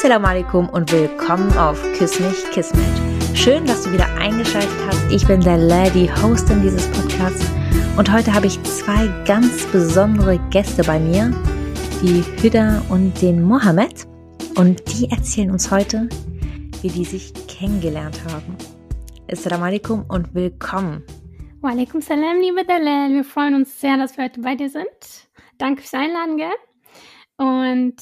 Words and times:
Assalamu 0.00 0.28
alaikum 0.28 0.68
und 0.70 0.90
willkommen 0.92 1.52
auf 1.58 1.78
Küss 1.92 2.18
mich, 2.20 2.50
Kismet. 2.52 3.36
Schön, 3.36 3.66
dass 3.66 3.82
du 3.82 3.92
wieder 3.92 4.06
eingeschaltet 4.16 4.70
hast. 4.86 5.12
Ich 5.12 5.26
bin 5.26 5.42
der 5.42 5.58
Lady, 5.58 6.08
Hostin 6.22 6.62
dieses 6.62 6.90
Podcasts 6.92 7.44
und 7.98 8.10
heute 8.10 8.32
habe 8.32 8.46
ich 8.46 8.62
zwei 8.62 9.08
ganz 9.26 9.66
besondere 9.66 10.38
Gäste 10.48 10.84
bei 10.84 10.98
mir, 10.98 11.30
die 12.02 12.24
Hüda 12.40 12.82
und 12.88 13.20
den 13.20 13.42
Mohammed. 13.42 14.06
Und 14.56 14.80
die 14.90 15.10
erzählen 15.10 15.50
uns 15.50 15.70
heute, 15.70 16.08
wie 16.80 16.88
die 16.88 17.04
sich 17.04 17.34
kennengelernt 17.46 18.18
haben. 18.32 18.56
Assalamu 19.30 19.64
alaikum 19.64 20.06
und 20.08 20.34
willkommen. 20.34 21.04
Wa 21.60 21.72
alaikum 21.72 22.00
salam, 22.00 22.40
liebe 22.40 22.64
Dalal. 22.64 23.12
Wir 23.12 23.24
freuen 23.24 23.54
uns 23.54 23.78
sehr, 23.78 23.98
dass 23.98 24.16
wir 24.16 24.24
heute 24.24 24.40
bei 24.40 24.54
dir 24.54 24.70
sind. 24.70 25.28
Danke 25.58 25.82
fürs 25.82 25.92
Einladen, 25.92 26.38
gell? 26.38 26.56
Und 27.36 27.96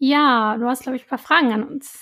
ja, 0.00 0.56
du 0.58 0.66
hast, 0.66 0.82
glaube 0.82 0.96
ich, 0.96 1.04
ein 1.04 1.08
paar 1.08 1.18
Fragen 1.18 1.52
an 1.52 1.62
uns. 1.62 2.00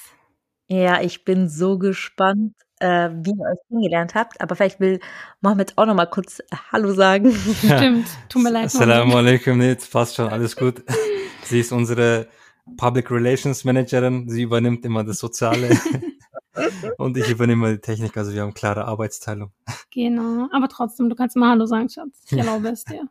Ja, 0.69 1.01
ich 1.01 1.25
bin 1.25 1.49
so 1.49 1.79
gespannt, 1.79 2.55
äh, 2.79 3.11
wie 3.11 3.31
ihr 3.31 3.45
euch 3.45 3.59
kennengelernt 3.69 4.15
habt. 4.15 4.41
Aber 4.41 4.55
vielleicht 4.55 4.79
will 4.79 5.01
Mohammed 5.41 5.77
auch 5.77 5.87
noch 5.87 5.95
mal 5.95 6.07
kurz 6.07 6.41
Hallo 6.71 6.93
sagen. 6.93 7.33
Stimmt, 7.59 8.07
tut 8.29 8.43
mir 8.43 8.51
leid. 8.51 8.67
Assalamu 8.67 9.17
alaikum, 9.17 9.59
nee, 9.59 9.77
passt 9.91 10.15
schon, 10.17 10.29
alles 10.29 10.55
gut. 10.55 10.85
Sie 11.43 11.61
ist 11.61 11.73
unsere 11.73 12.29
Public 12.77 13.11
Relations 13.11 13.65
Managerin. 13.65 14.29
Sie 14.29 14.43
übernimmt 14.43 14.85
immer 14.85 15.03
das 15.03 15.19
Soziale. 15.19 15.71
Und 16.99 17.17
ich 17.17 17.29
übernehme 17.31 17.73
die 17.73 17.81
Technik, 17.81 18.17
also 18.17 18.33
wir 18.33 18.43
haben 18.43 18.55
klare 18.55 18.85
Arbeitsteilung. 18.85 19.53
Genau, 19.91 20.49
aber 20.53 20.69
trotzdem, 20.69 21.09
du 21.09 21.17
kannst 21.17 21.37
mal 21.37 21.51
Hallo 21.51 21.67
sagen, 21.67 21.89
Schatz. 21.89 22.23
Ich 22.31 22.39
erlaube 22.39 22.69
es 22.69 22.85
dir. 22.85 23.09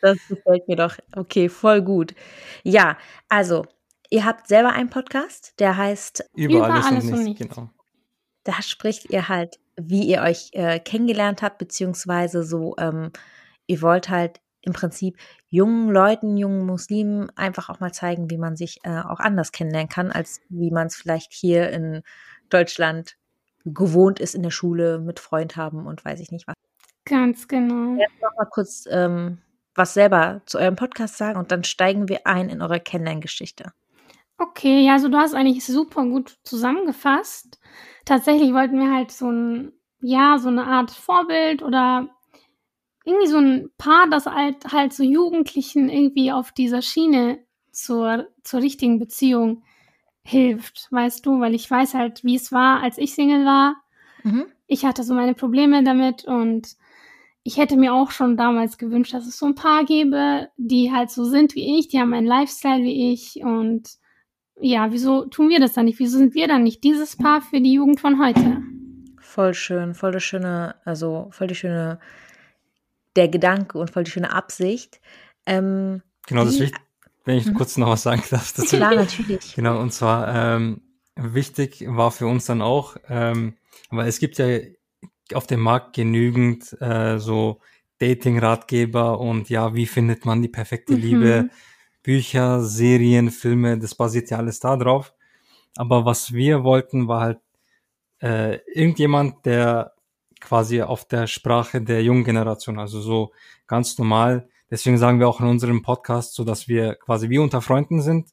Das 0.00 0.18
gefällt 0.28 0.68
mir 0.68 0.76
doch. 0.76 0.96
Okay, 1.16 1.48
voll 1.48 1.82
gut. 1.82 2.14
Ja, 2.64 2.98
also 3.28 3.64
Ihr 4.12 4.26
habt 4.26 4.46
selber 4.46 4.72
einen 4.72 4.90
Podcast, 4.90 5.54
der 5.58 5.78
heißt 5.78 6.22
Über, 6.36 6.56
Über 6.56 6.70
alles, 6.70 6.84
alles, 6.84 7.04
und 7.06 7.24
nichts. 7.24 7.40
Und 7.40 7.48
genau. 7.48 7.70
Da 8.44 8.60
spricht 8.60 9.08
ihr 9.08 9.30
halt, 9.30 9.58
wie 9.76 10.02
ihr 10.02 10.20
euch 10.20 10.50
äh, 10.52 10.80
kennengelernt 10.80 11.40
habt, 11.40 11.56
beziehungsweise 11.56 12.44
so, 12.44 12.74
ähm, 12.76 13.10
ihr 13.66 13.80
wollt 13.80 14.10
halt 14.10 14.42
im 14.60 14.74
Prinzip 14.74 15.16
jungen 15.48 15.88
Leuten, 15.88 16.36
jungen 16.36 16.66
Muslimen 16.66 17.30
einfach 17.36 17.70
auch 17.70 17.80
mal 17.80 17.92
zeigen, 17.92 18.28
wie 18.28 18.36
man 18.36 18.54
sich 18.54 18.80
äh, 18.82 19.00
auch 19.00 19.18
anders 19.18 19.50
kennenlernen 19.50 19.88
kann, 19.88 20.12
als 20.12 20.42
wie 20.50 20.70
man 20.70 20.88
es 20.88 20.96
vielleicht 20.96 21.32
hier 21.32 21.70
in 21.70 22.02
Deutschland 22.50 23.16
gewohnt 23.64 24.20
ist 24.20 24.34
in 24.34 24.42
der 24.42 24.50
Schule 24.50 24.98
mit 24.98 25.20
Freund 25.20 25.56
haben 25.56 25.86
und 25.86 26.04
weiß 26.04 26.20
ich 26.20 26.30
nicht 26.30 26.46
was. 26.46 26.54
Ganz 27.06 27.48
genau. 27.48 27.98
Jetzt 27.98 28.20
noch 28.20 28.36
mal 28.36 28.48
kurz 28.50 28.86
ähm, 28.90 29.38
was 29.74 29.94
selber 29.94 30.42
zu 30.44 30.58
eurem 30.58 30.76
Podcast 30.76 31.16
sagen 31.16 31.38
und 31.38 31.50
dann 31.50 31.64
steigen 31.64 32.10
wir 32.10 32.26
ein 32.26 32.50
in 32.50 32.60
eure 32.60 32.78
Kennenlerngeschichte. 32.78 33.72
Okay, 34.42 34.84
ja, 34.84 34.94
also 34.94 35.08
du 35.08 35.18
hast 35.18 35.34
eigentlich 35.34 35.64
super 35.64 36.04
gut 36.04 36.36
zusammengefasst. 36.42 37.60
Tatsächlich 38.04 38.52
wollten 38.52 38.80
wir 38.80 38.92
halt 38.92 39.12
so 39.12 39.30
ein, 39.30 39.72
ja, 40.00 40.38
so 40.38 40.48
eine 40.48 40.66
Art 40.66 40.90
Vorbild 40.90 41.62
oder 41.62 42.08
irgendwie 43.04 43.28
so 43.28 43.38
ein 43.38 43.70
Paar, 43.78 44.08
das 44.08 44.26
halt, 44.26 44.72
halt 44.72 44.92
so 44.92 45.04
Jugendlichen 45.04 45.88
irgendwie 45.88 46.32
auf 46.32 46.50
dieser 46.50 46.82
Schiene 46.82 47.38
zur, 47.70 48.28
zur 48.42 48.60
richtigen 48.60 48.98
Beziehung 48.98 49.62
hilft, 50.24 50.88
weißt 50.90 51.24
du, 51.24 51.38
weil 51.38 51.54
ich 51.54 51.70
weiß 51.70 51.94
halt, 51.94 52.24
wie 52.24 52.34
es 52.34 52.50
war, 52.50 52.82
als 52.82 52.98
ich 52.98 53.14
Single 53.14 53.44
war. 53.44 53.76
Mhm. 54.24 54.46
Ich 54.66 54.84
hatte 54.84 55.04
so 55.04 55.14
meine 55.14 55.34
Probleme 55.34 55.84
damit 55.84 56.24
und 56.24 56.76
ich 57.44 57.58
hätte 57.58 57.76
mir 57.76 57.94
auch 57.94 58.10
schon 58.10 58.36
damals 58.36 58.76
gewünscht, 58.76 59.14
dass 59.14 59.26
es 59.26 59.38
so 59.38 59.46
ein 59.46 59.54
Paar 59.54 59.84
gäbe, 59.84 60.48
die 60.56 60.92
halt 60.92 61.10
so 61.10 61.24
sind 61.24 61.54
wie 61.54 61.78
ich, 61.78 61.88
die 61.88 62.00
haben 62.00 62.12
einen 62.12 62.26
Lifestyle 62.26 62.82
wie 62.82 63.12
ich 63.12 63.36
und 63.44 64.01
ja, 64.60 64.92
wieso 64.92 65.26
tun 65.26 65.48
wir 65.48 65.60
das 65.60 65.72
dann 65.72 65.86
nicht? 65.86 65.98
Wieso 65.98 66.18
sind 66.18 66.34
wir 66.34 66.48
dann 66.48 66.62
nicht 66.62 66.84
dieses 66.84 67.16
Paar 67.16 67.42
für 67.42 67.60
die 67.60 67.72
Jugend 67.72 68.00
von 68.00 68.22
heute? 68.22 68.62
Voll 69.20 69.54
schön, 69.54 69.94
voll 69.94 70.12
das 70.12 70.22
schöne, 70.22 70.74
also 70.84 71.28
voll 71.30 71.46
die 71.46 71.54
schöne, 71.54 71.98
der 73.16 73.28
Gedanke 73.28 73.78
und 73.78 73.90
voll 73.90 74.04
die 74.04 74.10
schöne 74.10 74.32
Absicht. 74.32 75.00
Ähm, 75.46 76.02
genau, 76.26 76.44
das 76.44 76.54
ist 76.54 76.60
wichtig, 76.60 76.80
wenn 77.24 77.38
ich 77.38 77.46
mhm. 77.46 77.54
kurz 77.54 77.76
noch 77.76 77.88
was 77.88 78.02
sagen 78.02 78.22
darf. 78.30 78.52
Dazu. 78.52 78.76
Klar, 78.76 78.94
natürlich. 78.94 79.54
Genau, 79.54 79.80
und 79.80 79.92
zwar 79.92 80.34
ähm, 80.34 80.82
wichtig 81.16 81.84
war 81.86 82.10
für 82.10 82.26
uns 82.26 82.46
dann 82.46 82.62
auch, 82.62 82.96
ähm, 83.08 83.54
weil 83.90 84.08
es 84.08 84.18
gibt 84.18 84.38
ja 84.38 84.46
auf 85.34 85.46
dem 85.46 85.60
Markt 85.60 85.94
genügend 85.94 86.76
äh, 86.80 87.18
so 87.18 87.60
Dating-Ratgeber 87.98 89.18
und 89.20 89.48
ja, 89.48 89.74
wie 89.74 89.86
findet 89.86 90.24
man 90.26 90.42
die 90.42 90.48
perfekte 90.48 90.94
mhm. 90.94 91.00
Liebe? 91.00 91.50
Bücher, 92.02 92.62
Serien, 92.62 93.30
Filme, 93.30 93.78
das 93.78 93.94
basiert 93.94 94.30
ja 94.30 94.38
alles 94.38 94.60
da 94.60 94.76
drauf. 94.76 95.14
Aber 95.76 96.04
was 96.04 96.32
wir 96.32 96.64
wollten, 96.64 97.08
war 97.08 97.20
halt 97.20 97.40
äh, 98.20 98.58
irgendjemand, 98.72 99.46
der 99.46 99.92
quasi 100.40 100.82
auf 100.82 101.06
der 101.06 101.26
Sprache 101.26 101.80
der 101.80 102.02
jungen 102.02 102.24
Generation, 102.24 102.78
also 102.78 103.00
so 103.00 103.32
ganz 103.66 103.96
normal. 103.98 104.48
Deswegen 104.70 104.98
sagen 104.98 105.20
wir 105.20 105.28
auch 105.28 105.40
in 105.40 105.46
unserem 105.46 105.82
Podcast, 105.82 106.34
so 106.34 106.44
dass 106.44 106.68
wir 106.68 106.94
quasi 106.96 107.28
wie 107.30 107.38
unter 107.38 107.62
Freunden 107.62 108.02
sind 108.02 108.30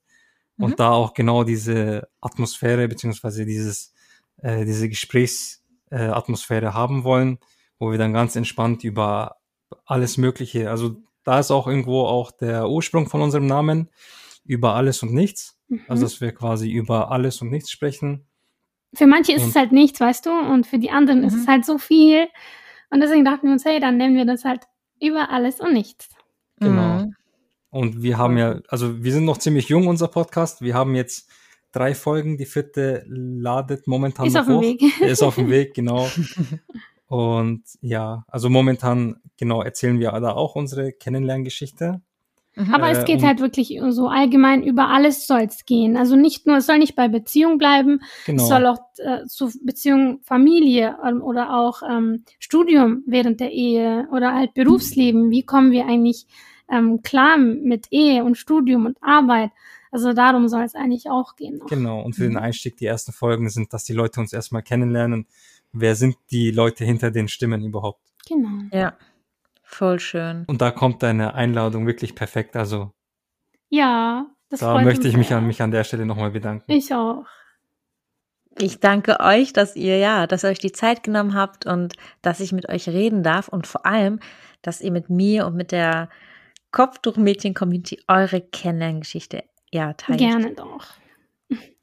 mhm. 0.58 0.66
und 0.66 0.80
da 0.80 0.90
auch 0.92 1.14
genau 1.14 1.44
diese 1.44 2.10
Atmosphäre 2.20 2.88
beziehungsweise 2.88 3.46
dieses 3.46 3.94
äh, 4.42 4.66
diese 4.66 4.90
Gesprächsatmosphäre 4.90 6.68
äh, 6.68 6.72
haben 6.72 7.04
wollen, 7.04 7.40
wo 7.78 7.92
wir 7.92 7.98
dann 7.98 8.14
ganz 8.14 8.36
entspannt 8.36 8.84
über 8.84 9.38
alles 9.86 10.18
Mögliche, 10.18 10.70
also 10.70 10.98
da 11.24 11.40
ist 11.40 11.52
auch 11.52 11.68
irgendwo 11.68 12.02
auch 12.02 12.32
der 12.32 12.70
Ursprung 12.70 13.08
von 13.08 13.22
unserem 13.22 13.46
Namen 13.46 13.90
über 14.46 14.76
alles 14.76 15.04
und 15.04 15.14
nichts. 15.14 15.60
Mhm. 15.68 15.82
Also, 15.88 16.04
dass 16.04 16.22
wir 16.22 16.32
quasi 16.32 16.70
über 16.70 17.12
alles 17.12 17.42
und 17.42 17.50
nichts 17.50 17.72
sprechen. 17.72 18.26
Für 18.94 19.06
manche 19.06 19.34
ist 19.34 19.44
und, 19.44 19.50
es 19.50 19.56
halt 19.56 19.72
nichts, 19.72 20.00
weißt 20.00 20.26
du, 20.26 20.32
und 20.32 20.66
für 20.66 20.80
die 20.80 20.90
anderen 20.90 21.20
mhm. 21.20 21.28
ist 21.28 21.36
es 21.36 21.48
halt 21.48 21.66
so 21.66 21.78
viel. 21.78 22.28
Und 22.90 23.02
deswegen 23.02 23.24
dachten 23.24 23.46
wir 23.46 23.54
uns, 23.54 23.66
hey, 23.66 23.80
dann 23.80 23.98
nennen 23.98 24.16
wir 24.16 24.26
das 24.26 24.46
halt 24.46 24.64
über 25.00 25.30
alles 25.30 25.60
und 25.60 25.74
nichts. 25.74 26.10
Genau. 26.60 27.06
Mhm. 27.06 27.16
Und 27.70 28.02
wir 28.02 28.18
haben 28.18 28.38
ja, 28.38 28.60
also 28.68 29.04
wir 29.04 29.12
sind 29.14 29.26
noch 29.26 29.38
ziemlich 29.38 29.70
jung, 29.70 29.88
unser 29.88 30.08
Podcast. 30.08 30.62
Wir 30.62 30.74
haben 30.74 30.96
jetzt 30.96 31.30
drei 31.72 31.94
Folgen. 31.94 32.38
Die 32.38 32.46
vierte 32.46 33.06
ladet 33.08 33.88
momentan 33.88 34.26
ist 34.26 34.34
noch 34.34 34.42
auf 34.42 34.48
dem 34.48 34.56
hoch. 34.56 34.62
Weg. 34.62 35.02
ist 35.02 35.24
auf 35.24 35.36
dem 35.36 35.50
Weg, 35.50 35.76
genau. 35.76 36.10
Und 37.10 37.64
ja, 37.82 38.24
also 38.28 38.52
momentan 38.52 39.16
genau 39.36 39.64
erzählen 39.64 40.00
wir 40.00 40.12
da 40.12 40.32
auch 40.32 40.56
unsere 40.56 40.92
Kennenlerngeschichte. 40.92 42.02
Mhm. 42.56 42.74
Aber 42.74 42.88
äh, 42.88 42.92
es 42.92 43.06
geht 43.06 43.24
halt 43.24 43.40
wirklich 43.40 43.80
so 43.90 44.10
allgemein 44.10 44.62
über 44.62 44.90
alles 44.90 45.26
soll 45.26 45.42
es 45.42 45.66
gehen. 45.66 45.98
Also 45.98 46.16
nicht 46.16 46.46
nur, 46.46 46.58
es 46.58 46.68
soll 46.68 46.78
nicht 46.78 46.96
bei 46.96 47.08
Beziehung 47.08 47.58
bleiben, 47.58 48.02
genau. 48.28 48.44
es 48.44 48.48
soll 48.50 48.68
auch 48.68 48.78
äh, 48.98 49.26
zu 49.26 49.52
Beziehung 49.64 50.20
Familie 50.22 50.98
ähm, 51.04 51.24
oder 51.24 51.58
auch 51.58 51.82
ähm, 51.82 52.26
Studium 52.38 53.02
während 53.08 53.40
der 53.40 53.52
Ehe 53.54 54.08
oder 54.12 54.36
halt 54.36 54.54
Berufsleben. 54.54 55.32
Wie 55.32 55.44
kommen 55.44 55.72
wir 55.72 55.88
eigentlich 55.88 56.28
ähm, 56.72 57.02
klar 57.02 57.40
mit 57.40 57.88
Ehe 57.90 58.24
und 58.24 58.38
Studium 58.38 58.86
und 58.86 58.98
Arbeit? 59.02 59.50
Also 59.92 60.14
darum 60.14 60.48
soll 60.48 60.62
es 60.62 60.76
eigentlich 60.76 61.10
auch 61.10 61.36
gehen. 61.36 61.58
Noch. 61.58 61.66
Genau, 61.66 62.02
und 62.02 62.14
für 62.14 62.24
den 62.24 62.34
mhm. 62.34 62.38
Einstieg 62.38 62.78
die 62.78 62.86
ersten 62.86 63.14
Folgen 63.14 63.50
sind, 63.50 63.74
dass 63.74 63.84
die 63.84 63.94
Leute 63.94 64.20
uns 64.20 64.32
erstmal 64.32 64.62
kennenlernen 64.62 65.26
wer 65.72 65.96
sind 65.96 66.18
die 66.32 66.52
Leute 66.52 66.86
hinter 66.86 67.12
den 67.12 67.28
Stimmen 67.28 67.64
überhaupt? 67.64 68.02
Genau. 68.28 68.64
Ja, 68.72 68.98
voll 69.64 70.00
schön. 70.00 70.46
Und 70.48 70.62
da 70.62 70.72
kommt 70.72 71.04
deine 71.04 71.34
Einladung 71.34 71.88
wirklich 71.88 72.16
perfekt. 72.16 72.56
Also 72.56 72.92
ja, 73.70 74.28
das 74.50 74.62
da 74.62 74.82
möchte 74.82 75.08
ich 75.08 75.16
mich 75.16 75.34
an 75.34 75.46
mich 75.46 75.62
an 75.62 75.72
der 75.72 75.84
Stelle 75.84 76.06
nochmal 76.06 76.32
bedanken. 76.32 76.72
Ich 76.72 76.94
auch. 76.94 77.26
Ich 78.58 78.80
danke 78.80 79.20
euch, 79.20 79.54
dass 79.54 79.76
ihr 79.76 79.98
ja, 79.98 80.28
dass 80.28 80.44
ihr 80.44 80.50
euch 80.50 80.60
die 80.60 80.72
Zeit 80.72 81.04
genommen 81.04 81.34
habt 81.34 81.66
und 81.66 81.94
dass 82.22 82.40
ich 82.40 82.52
mit 82.52 82.68
euch 82.68 82.90
reden 82.90 83.24
darf 83.24 83.48
und 83.48 83.68
vor 83.68 83.86
allem, 83.86 84.20
dass 84.62 84.82
ihr 84.82 84.92
mit 84.92 85.10
mir 85.10 85.46
und 85.46 85.56
mit 85.56 85.72
der 85.72 86.10
Kopftuchmädchen-Community 86.72 88.02
eure 88.08 88.42
Kennenlerngeschichte 88.42 89.44
ja 89.72 89.94
teilt. 89.94 90.20
Gerne 90.20 90.54
doch. 90.56 90.99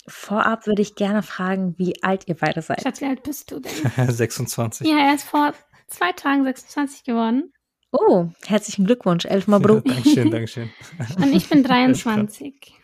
Vorab 0.08 0.66
würde 0.66 0.82
ich 0.82 0.94
gerne 0.94 1.22
fragen, 1.22 1.74
wie 1.78 2.02
alt 2.02 2.28
ihr 2.28 2.36
beide 2.36 2.62
seid. 2.62 2.82
Schatz, 2.82 3.00
wie 3.00 3.06
alt 3.06 3.22
bist 3.22 3.50
du 3.50 3.60
denn? 3.60 3.72
26. 4.12 4.86
Ja, 4.86 4.98
er 4.98 5.14
ist 5.14 5.24
vor 5.24 5.52
zwei 5.88 6.12
Tagen 6.12 6.44
26 6.44 7.04
geworden. 7.04 7.52
Oh, 7.92 8.28
herzlichen 8.44 8.84
Glückwunsch, 8.84 9.24
elfmal 9.24 9.60
Bro. 9.60 9.76
Ja, 9.76 9.94
Dankeschön, 9.94 10.30
Dankeschön. 10.30 10.70
Und 11.16 11.32
ich 11.32 11.48
bin 11.48 11.62
23. 11.64 12.74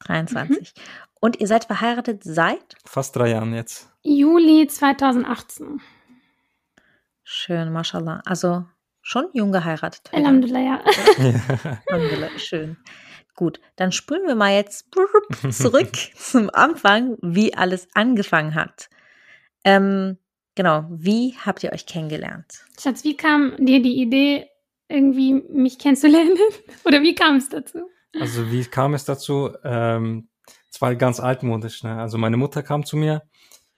23. 0.00 0.58
Mhm. 0.58 0.82
Und 1.20 1.40
ihr 1.40 1.46
seid 1.46 1.64
verheiratet 1.66 2.24
seit? 2.24 2.74
Fast 2.84 3.14
drei 3.14 3.30
Jahren 3.30 3.54
jetzt. 3.54 3.88
Juli 4.02 4.66
2018. 4.66 5.80
Schön, 7.22 7.72
mashallah. 7.72 8.20
Also 8.26 8.64
schon 9.02 9.26
jung 9.32 9.52
geheiratet. 9.52 10.10
Alhamdulillah, 10.12 10.60
ja. 10.60 10.80
Alhamdulillah, 11.88 12.38
schön. 12.38 12.76
Gut, 13.34 13.60
dann 13.76 13.92
springen 13.92 14.26
wir 14.26 14.34
mal 14.34 14.52
jetzt 14.54 14.86
zurück 15.50 15.88
zum 16.16 16.50
Anfang, 16.50 17.16
wie 17.22 17.54
alles 17.54 17.88
angefangen 17.94 18.54
hat. 18.54 18.90
Ähm, 19.64 20.18
genau, 20.54 20.86
wie 20.90 21.36
habt 21.44 21.62
ihr 21.64 21.72
euch 21.72 21.86
kennengelernt? 21.86 22.64
Schatz, 22.78 23.04
wie 23.04 23.16
kam 23.16 23.56
dir 23.64 23.80
die 23.80 24.00
Idee, 24.02 24.48
irgendwie 24.88 25.34
mich 25.34 25.78
kennenzulernen? 25.78 26.36
Oder 26.84 27.02
wie 27.02 27.14
kam 27.14 27.36
es 27.36 27.48
dazu? 27.48 27.88
Also 28.20 28.50
wie 28.50 28.64
kam 28.64 28.92
es 28.94 29.04
dazu? 29.04 29.50
Ähm, 29.64 30.28
es 30.70 30.80
war 30.82 30.94
ganz 30.96 31.18
altmodisch. 31.20 31.82
Ne? 31.82 31.98
Also 31.98 32.18
meine 32.18 32.36
Mutter 32.36 32.62
kam 32.62 32.84
zu 32.84 32.96
mir 32.96 33.22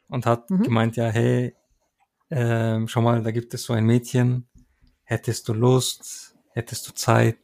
und 0.08 0.26
hat 0.26 0.50
Mhm. 0.50 0.62
gemeint, 0.62 0.96
ja, 0.96 1.06
hey, 1.06 1.54
ähm, 2.30 2.88
schau 2.88 3.02
mal, 3.02 3.22
da 3.22 3.30
gibt 3.30 3.54
es 3.54 3.62
so 3.64 3.72
ein 3.72 3.84
Mädchen. 3.84 4.48
Hättest 5.04 5.48
du 5.48 5.52
Lust, 5.52 6.34
hättest 6.50 6.88
du 6.88 6.94
Zeit, 6.94 7.36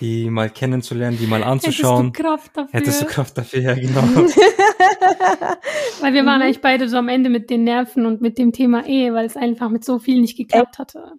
die 0.00 0.30
mal 0.30 0.50
kennenzulernen, 0.50 1.18
die 1.18 1.26
mal 1.26 1.42
anzuschauen? 1.42 2.06
Hättest 2.06 2.18
du 2.18 2.22
Kraft 2.22 2.56
dafür? 2.56 2.72
Hättest 2.80 3.02
du 3.02 3.06
Kraft 3.06 3.38
dafür, 3.38 3.60
ja, 3.60 3.74
genau. 3.74 4.02
Weil 6.00 6.14
wir 6.14 6.24
waren 6.24 6.36
Mhm. 6.38 6.42
eigentlich 6.42 6.60
beide 6.60 6.88
so 6.88 6.96
am 6.96 7.08
Ende 7.08 7.30
mit 7.30 7.50
den 7.50 7.64
Nerven 7.64 8.06
und 8.06 8.20
mit 8.20 8.38
dem 8.38 8.52
Thema 8.52 8.86
Ehe, 8.86 9.12
weil 9.14 9.26
es 9.26 9.36
einfach 9.36 9.68
mit 9.70 9.84
so 9.84 9.98
viel 9.98 10.20
nicht 10.20 10.36
geklappt 10.36 10.78
hatte. 10.78 11.12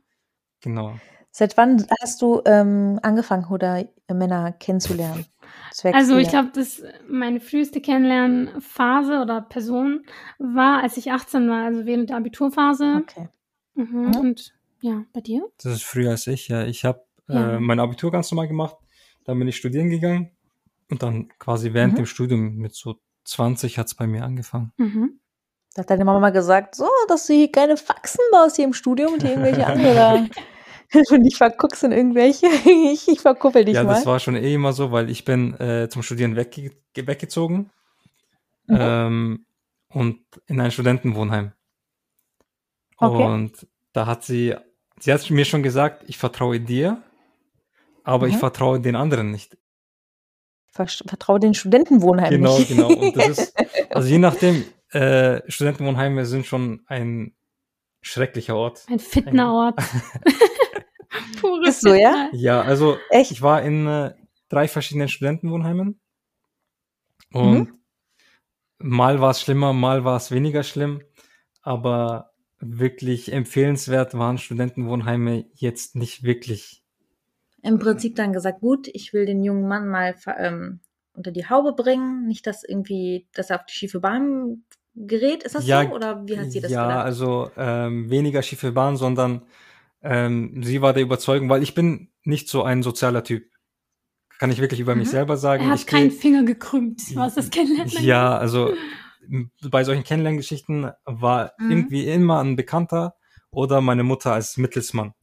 genau. 0.61 0.93
Seit 1.31 1.57
wann 1.57 1.85
hast 2.01 2.21
du 2.23 2.41
ähm, 2.45 2.99
angefangen, 3.03 3.45
oder 3.51 3.85
Männer 4.11 4.51
kennenzulernen? 4.51 5.25
Zwecks 5.71 5.95
Also 5.95 6.17
ich 6.17 6.27
glaube, 6.29 6.49
dass 6.55 6.81
meine 7.07 7.39
früheste 7.39 7.81
Kennenlernphase 7.81 9.19
oder 9.21 9.41
Person 9.41 10.05
war, 10.39 10.81
als 10.81 10.97
ich 10.97 11.11
18 11.11 11.47
war, 11.47 11.65
also 11.65 11.85
während 11.85 12.09
der 12.09 12.17
Abiturphase. 12.17 13.03
Okay. 13.03 13.29
Mhm. 13.75 13.85
Mhm. 14.07 14.15
Und 14.17 14.53
ja, 14.81 15.03
bei 15.13 15.21
dir? 15.21 15.47
Das 15.61 15.73
ist 15.73 15.83
früher 15.83 16.09
als 16.11 16.25
ich, 16.25 16.47
ja. 16.47 16.63
Ich 16.65 16.83
habe 16.83 17.03
Ja. 17.29 17.55
äh, 17.55 17.59
mein 17.59 17.79
Abitur 17.79 18.11
ganz 18.11 18.29
normal 18.31 18.47
gemacht, 18.47 18.75
dann 19.25 19.39
bin 19.39 19.47
ich 19.47 19.55
studieren 19.57 19.89
gegangen 19.89 20.31
und 20.89 21.01
dann 21.03 21.29
quasi 21.39 21.73
während 21.73 21.93
Mhm. 21.93 21.97
dem 21.97 22.05
Studium 22.05 22.55
mit 22.57 22.73
so 22.75 22.95
20 23.25 23.77
hat's 23.77 23.95
bei 23.95 24.07
mir 24.07 24.23
angefangen. 24.23 24.73
Mhm. 24.77 25.19
Da 25.75 25.83
hat 25.83 25.89
deine 25.91 26.03
Mama 26.05 26.31
gesagt, 26.31 26.75
so, 26.75 26.87
dass 27.07 27.27
du 27.27 27.33
hier 27.33 27.51
keine 27.51 27.77
Faxen 27.77 28.21
baust 28.31 28.55
hier 28.55 28.65
im 28.65 28.73
Studium 28.73 29.13
und 29.13 29.21
hier 29.21 29.31
irgendwelche 29.31 29.65
andere. 29.67 30.27
Und 31.11 31.21
dich 31.23 31.37
verguckst 31.37 31.83
in 31.83 31.91
irgendwelche. 31.91 32.47
Ich, 32.65 33.07
ich 33.07 33.19
verkuppel 33.19 33.63
dich 33.63 33.75
ja, 33.75 33.83
mal. 33.83 33.93
das 33.93 34.07
war 34.07 34.19
schon 34.19 34.35
eh 34.35 34.55
immer 34.55 34.73
so, 34.73 34.91
weil 34.91 35.11
ich 35.11 35.23
bin 35.23 35.53
äh, 35.59 35.87
zum 35.87 36.01
Studieren 36.01 36.35
wegge 36.35 36.71
weggezogen 36.95 37.69
Mhm. 38.65 38.77
ähm, 38.79 39.45
und 39.89 40.19
in 40.47 40.59
ein 40.59 40.71
Studentenwohnheim. 40.71 41.51
Okay. 42.97 43.23
Und 43.23 43.67
da 43.93 44.05
hat 44.07 44.23
sie, 44.23 44.55
sie 44.99 45.13
hat 45.13 45.29
mir 45.29 45.45
schon 45.45 45.61
gesagt, 45.63 46.03
ich 46.07 46.17
vertraue 46.17 46.59
dir, 46.59 47.01
aber 48.09 48.27
ich 48.27 48.35
Mhm. 48.35 48.39
vertraue 48.39 48.79
den 48.81 48.95
anderen 48.95 49.31
nicht. 49.31 49.57
Vertraue 50.71 51.39
den 51.39 51.53
Studentenwohnheim 51.53 52.29
Genau, 52.31 52.57
nicht. 52.57 52.69
genau. 52.69 52.89
Und 52.93 53.15
das 53.15 53.27
ist, 53.27 53.53
also 53.95 54.07
je 54.07 54.17
nachdem, 54.17 54.63
äh, 54.91 55.41
Studentenwohnheime 55.49 56.25
sind 56.25 56.45
schon 56.45 56.81
ein 56.87 57.35
schrecklicher 58.01 58.55
Ort. 58.55 58.85
Ein 58.89 58.99
Fitnerort. 58.99 59.75
Pure 61.41 61.67
Ist 61.67 61.81
so, 61.81 61.93
ja? 61.93 62.29
Ja, 62.33 62.61
also 62.61 62.97
Echt? 63.09 63.31
ich 63.31 63.41
war 63.41 63.61
in 63.63 63.87
äh, 63.87 64.13
drei 64.47 64.67
verschiedenen 64.67 65.07
Studentenwohnheimen 65.09 65.99
und 67.33 67.73
mal 68.77 69.19
war 69.21 69.31
es 69.31 69.41
schlimmer, 69.41 69.73
mal 69.73 70.03
war 70.05 70.17
es 70.17 70.31
weniger 70.31 70.63
schlimm, 70.63 71.01
aber 71.61 72.31
wirklich 72.59 73.31
empfehlenswert 73.31 74.13
waren 74.17 74.37
Studentenwohnheime 74.37 75.45
jetzt 75.53 75.95
nicht 75.95 76.23
wirklich. 76.23 76.78
Im 77.63 77.79
Prinzip 77.79 78.15
dann 78.15 78.33
gesagt, 78.33 78.61
gut, 78.61 78.87
ich 78.93 79.13
will 79.13 79.25
den 79.25 79.43
jungen 79.43 79.67
Mann 79.67 79.87
mal 79.87 80.15
ähm, 80.37 80.79
unter 81.13 81.31
die 81.31 81.47
Haube 81.49 81.73
bringen, 81.73 82.25
nicht, 82.27 82.47
dass 82.47 82.63
irgendwie, 82.63 83.27
dass 83.33 83.49
er 83.49 83.57
auf 83.57 83.65
die 83.65 83.73
schiefe 83.73 83.99
Bahn 83.99 84.63
gerät. 84.95 85.43
Ist 85.43 85.55
das 85.55 85.67
Ja, 85.67 85.83
so? 85.87 85.93
Oder 85.93 86.25
wie 86.27 86.37
hat 86.39 86.51
sie 86.51 86.61
das 86.61 86.71
ja, 86.71 86.83
gedacht? 86.83 87.05
also 87.05 87.51
ähm, 87.57 88.09
weniger 88.09 88.41
schiefe 88.41 88.71
Bahn, 88.71 88.95
sondern 88.97 89.41
ähm, 90.01 90.63
sie 90.63 90.81
war 90.81 90.93
der 90.93 91.03
Überzeugung, 91.03 91.49
weil 91.49 91.63
ich 91.63 91.75
bin 91.75 92.09
nicht 92.23 92.47
so 92.49 92.63
ein 92.63 92.83
sozialer 92.83 93.23
Typ. 93.23 93.45
Kann 94.39 94.51
ich 94.51 94.61
wirklich 94.61 94.79
über 94.79 94.95
mich 94.95 95.07
Mhm. 95.07 95.11
selber 95.11 95.35
sagen. 95.35 95.63
Er 95.63 95.69
hat 95.71 95.79
ich 95.79 95.85
keinen 95.87 96.11
Finger 96.11 96.43
gekrümmt, 96.43 97.01
was 97.15 97.35
das 97.35 97.49
Kennenlernen 97.49 97.91
Ja, 98.05 98.37
also 98.37 98.73
bei 99.69 99.83
solchen 99.83 100.03
Kennenlerngeschichten 100.03 100.91
war 101.05 101.51
Mhm. 101.57 101.71
irgendwie 101.71 102.07
immer 102.07 102.39
ein 102.41 102.55
Bekannter 102.55 103.15
oder 103.51 103.81
meine 103.81 104.03
Mutter 104.03 104.33
als 104.33 104.57
Mittelsmann. 104.57 105.13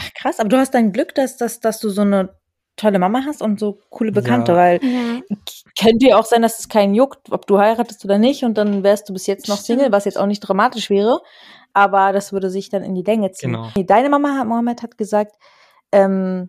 Ach 0.00 0.10
krass, 0.14 0.38
aber 0.40 0.48
du 0.48 0.56
hast 0.58 0.72
dein 0.74 0.92
Glück, 0.92 1.14
dass, 1.14 1.36
dass, 1.36 1.60
dass 1.60 1.80
du 1.80 1.88
so 1.90 2.02
eine 2.02 2.30
tolle 2.76 2.98
Mama 3.00 3.22
hast 3.26 3.42
und 3.42 3.58
so 3.58 3.80
coole 3.90 4.12
Bekannte, 4.12 4.52
Ja. 4.52 4.58
weil 4.58 4.80
Ja, 4.84 5.20
könnte 5.80 6.06
ja 6.06 6.16
auch 6.18 6.24
sein, 6.24 6.42
dass 6.42 6.60
es 6.60 6.68
keinen 6.68 6.94
juckt, 6.94 7.32
ob 7.32 7.46
du 7.48 7.58
heiratest 7.58 8.04
oder 8.04 8.18
nicht 8.18 8.44
und 8.44 8.56
dann 8.56 8.84
wärst 8.84 9.08
du 9.08 9.12
bis 9.12 9.26
jetzt 9.26 9.48
noch 9.48 9.56
Stimmt. 9.58 9.80
Single, 9.80 9.92
was 9.92 10.04
jetzt 10.04 10.16
auch 10.18 10.26
nicht 10.26 10.40
dramatisch 10.40 10.88
wäre, 10.88 11.20
aber 11.72 12.12
das 12.12 12.32
würde 12.32 12.50
sich 12.50 12.68
dann 12.68 12.84
in 12.84 12.94
die 12.94 13.02
Länge 13.02 13.32
ziehen. 13.32 13.52
Genau. 13.52 13.68
Nee, 13.76 13.82
Deine 13.84 14.08
Mama, 14.08 14.38
hat- 14.38 14.46
Mohammed, 14.46 14.82
hat 14.82 14.96
gesagt, 14.96 15.34
ähm, 15.90 16.48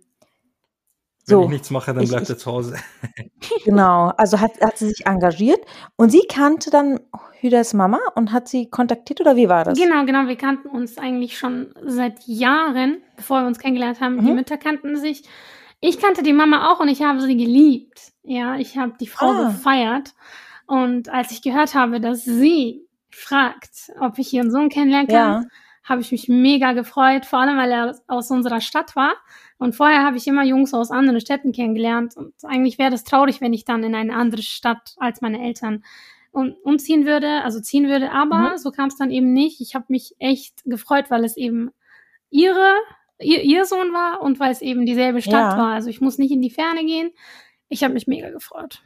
Wenn 1.30 1.38
so, 1.38 1.44
ich 1.44 1.50
nichts 1.50 1.70
mache, 1.70 1.94
dann 1.94 2.04
Ich- 2.04 2.10
bleibt 2.10 2.24
ich- 2.24 2.30
er 2.30 2.38
zu 2.38 2.52
Hause. 2.52 2.76
genau, 3.66 4.12
also 4.18 4.40
hat, 4.40 4.60
hat 4.62 4.78
sie 4.78 4.90
sich 4.90 5.06
engagiert 5.06 5.60
und 5.96 6.10
sie 6.12 6.24
kannte 6.30 6.70
dann 6.72 7.00
Hüders 7.40 7.74
Mama 7.74 8.00
und 8.16 8.31
hat 8.31 8.48
sie 8.50 8.70
kontaktiert 8.70 9.22
oder 9.22 9.36
wie 9.36 9.48
war 9.50 9.64
das? 9.64 9.78
genau, 9.80 10.06
genau. 10.06 10.28
Wir 10.28 10.36
kannten 10.36 10.68
uns 10.68 10.98
eigentlich 10.98 11.38
schon 11.38 11.74
seit 11.86 12.24
Jahren, 12.28 12.98
bevor 13.16 13.42
wir 13.42 13.48
uns 13.48 13.60
kennengelernt 13.60 14.02
haben. 14.02 14.20
Die 14.20 14.30
Mhm. 14.30 14.36
Mütter 14.36 14.58
kannten 14.58 14.96
sich. 14.98 15.24
Ich 15.80 16.00
kannte 16.02 16.22
die 16.24 16.34
Mama 16.34 16.70
auch 16.72 16.81
und 16.81 16.90
ich 16.90 17.02
habe 17.02 17.22
sie 17.22 17.38
geliebt. 17.38 18.12
Ja, 18.24 18.56
ich 18.58 18.78
habe 18.78 18.94
die 19.00 19.08
Frau 19.08 19.28
Ah. 19.31 19.48
gefeiert. 19.48 20.14
Und 20.68 21.08
als 21.10 21.31
ich 21.31 21.42
gehört 21.42 21.74
habe, 21.74 22.02
dass 22.02 22.26
sie 22.26 22.86
fragt, 23.10 23.90
ob 24.02 24.20
ich 24.20 24.34
ihren 24.34 24.52
Sohn 24.52 24.70
kennenlernen 24.70 25.08
kann, 25.08 25.44
Ja. 25.44 25.48
habe 25.86 26.02
ich 26.02 26.12
mich 26.12 26.28
mega 26.28 26.74
gefreut, 26.74 27.26
vor 27.26 27.40
allem 27.40 27.58
weil 27.58 27.72
er 27.72 27.96
aus 28.08 28.30
unserer 28.30 28.60
Stadt 28.62 28.96
war. 28.98 29.14
Und 29.60 29.76
vorher 29.76 30.04
habe 30.04 30.18
ich 30.18 30.26
immer 30.26 30.44
Jungs 30.44 30.74
aus 30.74 30.90
anderen 30.90 31.20
Städten 31.22 31.52
kennengelernt. 31.52 32.18
Und 32.18 32.34
eigentlich 32.44 32.80
wäre 32.80 32.90
das 32.92 33.04
traurig, 33.04 33.42
wenn 33.42 33.54
ich 33.54 33.66
dann 33.66 33.84
in 33.84 33.94
eine 33.94 34.16
andere 34.16 34.42
Stadt 34.42 34.96
als 34.98 35.22
meine 35.22 35.44
Eltern 35.44 35.84
um, 36.32 36.56
umziehen 36.64 37.06
würde, 37.06 37.44
also 37.44 37.60
ziehen 37.60 37.88
würde. 37.88 38.12
Aber 38.12 38.52
Mhm. 38.54 38.58
so 38.58 38.72
kam 38.72 38.88
es 38.88 38.96
dann 38.98 39.12
eben 39.12 39.34
nicht. 39.34 39.62
Ich 39.62 39.76
habe 39.76 39.86
mich 39.90 40.16
echt 40.18 40.64
gefreut, 40.66 41.12
weil 41.12 41.24
es 41.26 41.36
eben 41.38 41.72
ihre, 42.30 42.74
ihr, 43.20 43.42
ihr 43.44 43.66
Sohn 43.66 43.92
war 43.94 44.22
und 44.22 44.40
weil 44.40 44.52
es 44.52 44.62
eben 44.62 44.86
dieselbe 44.86 45.22
Stadt 45.22 45.54
Ja. 45.54 45.58
war. 45.58 45.74
Also 45.74 45.90
ich 45.90 46.00
muss 46.02 46.18
nicht 46.18 46.32
in 46.32 46.42
die 46.42 46.52
Ferne 46.52 46.86
gehen. 46.86 47.12
Ich 47.68 47.84
habe 47.84 47.94
mich 47.94 48.08
mega 48.08 48.30
gefreut. 48.30 48.82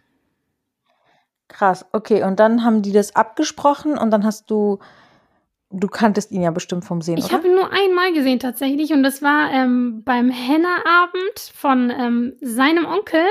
Krass, 1.50 1.86
okay, 1.92 2.24
und 2.24 2.40
dann 2.40 2.64
haben 2.64 2.81
die 2.81 2.94
das 2.94 3.16
abgesprochen 3.16 3.98
und 3.98 4.10
dann 4.12 4.24
hast 4.26 4.50
du, 4.50 4.80
du 5.74 5.88
kanntest 5.88 6.31
ihn 6.31 6.42
ja 6.44 6.52
bestimmt 6.52 6.86
vom 6.86 7.02
Sehen, 7.02 7.18
Ich 7.18 7.34
habe 7.34 7.48
ihn 7.48 7.56
nur 7.56 7.72
einmal 7.72 8.14
gesehen 8.14 8.40
tatsächlich 8.40 8.94
und 8.94 9.04
das 9.04 9.22
war 9.22 9.52
ähm, 9.52 10.04
beim 10.06 10.30
Henna-Abend 10.30 11.40
von 11.54 11.90
ähm, 11.90 12.33
seinem 12.42 12.86
Onkel 12.86 13.24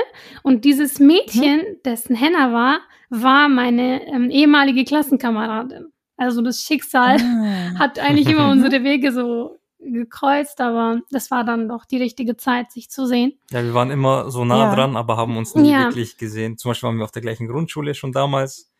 und 0.43 0.65
dieses 0.65 0.99
Mädchen, 0.99 1.57
Mhm. 1.59 1.81
dessen 1.85 2.15
Henna 2.15 2.51
war, 2.53 2.79
war 3.09 3.49
meine 3.49 4.05
ähm, 4.07 4.29
ehemalige 4.29 4.83
Klassenkameradin. 4.85 5.87
Also 6.17 6.41
das 6.41 6.61
Schicksal 6.61 7.17
Ah. 7.19 7.79
hat 7.79 7.99
eigentlich 7.99 8.27
immer 8.29 8.49
unsere 8.51 8.83
Wege 8.83 9.11
so 9.11 9.57
gekreuzt, 9.79 10.61
aber 10.61 10.99
das 11.11 11.29
war 11.31 11.43
dann 11.43 11.67
doch 11.67 11.85
die 11.85 11.97
richtige 11.97 12.37
Zeit, 12.37 12.71
sich 12.71 12.89
zu 12.89 13.05
sehen. 13.05 13.33
Ja, 13.51 13.63
wir 13.63 13.73
waren 13.73 13.91
immer 13.91 14.31
so 14.31 14.45
nah 14.45 14.65
Ja. 14.69 14.75
dran, 14.75 14.95
aber 14.95 15.17
haben 15.17 15.35
uns 15.37 15.55
nie 15.55 15.71
Ja. 15.71 15.79
wirklich 15.85 16.17
gesehen. 16.17 16.57
Zum 16.57 16.69
Beispiel 16.71 16.87
waren 16.87 16.97
wir 16.97 17.03
auf 17.03 17.11
der 17.11 17.21
gleichen 17.21 17.47
Grundschule 17.47 17.93
schon 17.93 18.11
damals. 18.13 18.71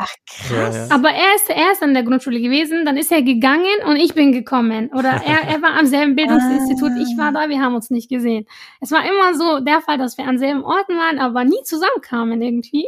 Ach, 0.00 0.06
Ja, 0.48 0.56
krass. 0.70 0.88
ja. 0.88 0.94
Aber 0.94 1.10
er 1.10 1.34
ist, 1.34 1.50
er 1.50 1.72
ist 1.72 1.82
an 1.82 1.92
der 1.92 2.04
Grundschule 2.04 2.40
gewesen, 2.40 2.84
dann 2.84 2.96
ist 2.96 3.10
er 3.10 3.22
gegangen 3.22 3.66
und 3.84 3.96
ich 3.96 4.14
bin 4.14 4.30
gekommen. 4.32 4.90
Oder 4.94 5.10
er, 5.26 5.42
er 5.48 5.60
war 5.60 5.76
am 5.78 5.86
selben 5.86 6.14
Bildungsinstitut, 6.14 6.92
ich 7.02 7.18
war 7.18 7.32
da, 7.32 7.48
wir 7.48 7.60
haben 7.60 7.74
uns 7.74 7.90
nicht 7.90 8.08
gesehen. 8.08 8.46
Es 8.80 8.92
war 8.92 9.04
immer 9.04 9.34
so 9.34 9.58
der 9.60 9.80
Fall, 9.80 9.98
dass 9.98 10.16
wir 10.16 10.26
an 10.26 10.38
selben 10.38 10.62
Orten 10.62 10.96
waren, 10.96 11.18
aber 11.18 11.44
nie 11.44 11.62
zusammenkamen 11.64 12.40
irgendwie. 12.40 12.86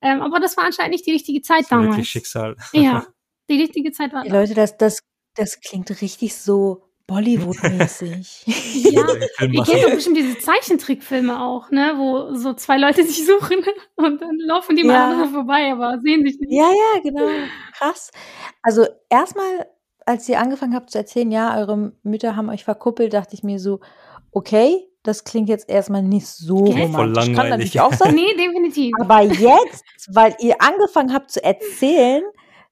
Ähm, 0.00 0.22
aber 0.22 0.38
das 0.38 0.56
war 0.56 0.64
anscheinend 0.64 0.92
nicht 0.92 1.06
die 1.06 1.12
richtige 1.12 1.42
Zeit 1.42 1.64
damals. 1.70 1.90
wirklich 1.90 2.10
Schicksal. 2.10 2.56
Ja, 2.72 3.04
die 3.50 3.60
richtige 3.60 3.90
Zeit 3.90 4.12
war 4.12 4.22
da. 4.24 4.32
Leute, 4.32 4.54
das, 4.54 4.76
das, 4.76 5.00
das 5.34 5.60
klingt 5.60 5.90
richtig 6.00 6.36
so 6.36 6.82
Bollywood-mäßig. 7.06 8.44
Ja, 8.94 9.00
ihr 9.40 9.62
kennt 9.62 9.66
schon- 9.66 9.80
doch 9.82 9.90
bestimmt 9.94 10.16
diese 10.16 10.38
Zeichentrickfilme 10.38 11.40
auch, 11.42 11.70
ne, 11.70 11.94
wo 11.96 12.34
so 12.34 12.54
zwei 12.54 12.76
Leute 12.78 13.04
sich 13.04 13.26
suchen 13.26 13.64
und 13.96 14.20
dann 14.20 14.36
laufen 14.38 14.76
die 14.76 14.84
mal 14.84 14.92
Ja. 14.94 15.06
aneinander 15.06 15.32
vorbei, 15.32 15.72
aber 15.72 15.98
sehen 16.02 16.24
sich 16.24 16.38
nicht. 16.38 16.52
ja, 16.52 16.68
ja, 16.68 17.00
genau. 17.02 17.26
Krass. 17.76 18.10
Also 18.62 18.86
erstmal, 19.10 19.66
als 20.06 20.28
ihr 20.28 20.38
angefangen 20.40 20.74
habt 20.74 20.90
zu 20.90 20.98
erzählen, 20.98 21.30
ja, 21.30 21.56
eure 21.58 21.92
Mütter 22.02 22.36
haben 22.36 22.48
euch 22.50 22.64
verkuppelt, 22.64 23.12
dachte 23.14 23.34
ich 23.34 23.42
mir 23.42 23.58
so, 23.58 23.80
okay, 24.32 24.86
das 25.02 25.24
klingt 25.24 25.48
jetzt 25.48 25.68
erstmal 25.68 26.02
nicht 26.02 26.26
so 26.26 26.56
romantisch. 26.56 27.24
Voll 27.24 27.34
Kann 27.34 27.48
natürlich 27.50 27.80
auch 27.80 27.92
sein. 27.92 28.14
Nee, 28.14 28.34
definitiv. 28.36 28.92
Aber 29.00 29.22
jetzt, 29.22 29.84
weil 30.12 30.34
ihr 30.40 30.56
angefangen 30.60 31.12
habt 31.12 31.30
zu 31.30 31.42
erzählen, 31.44 32.22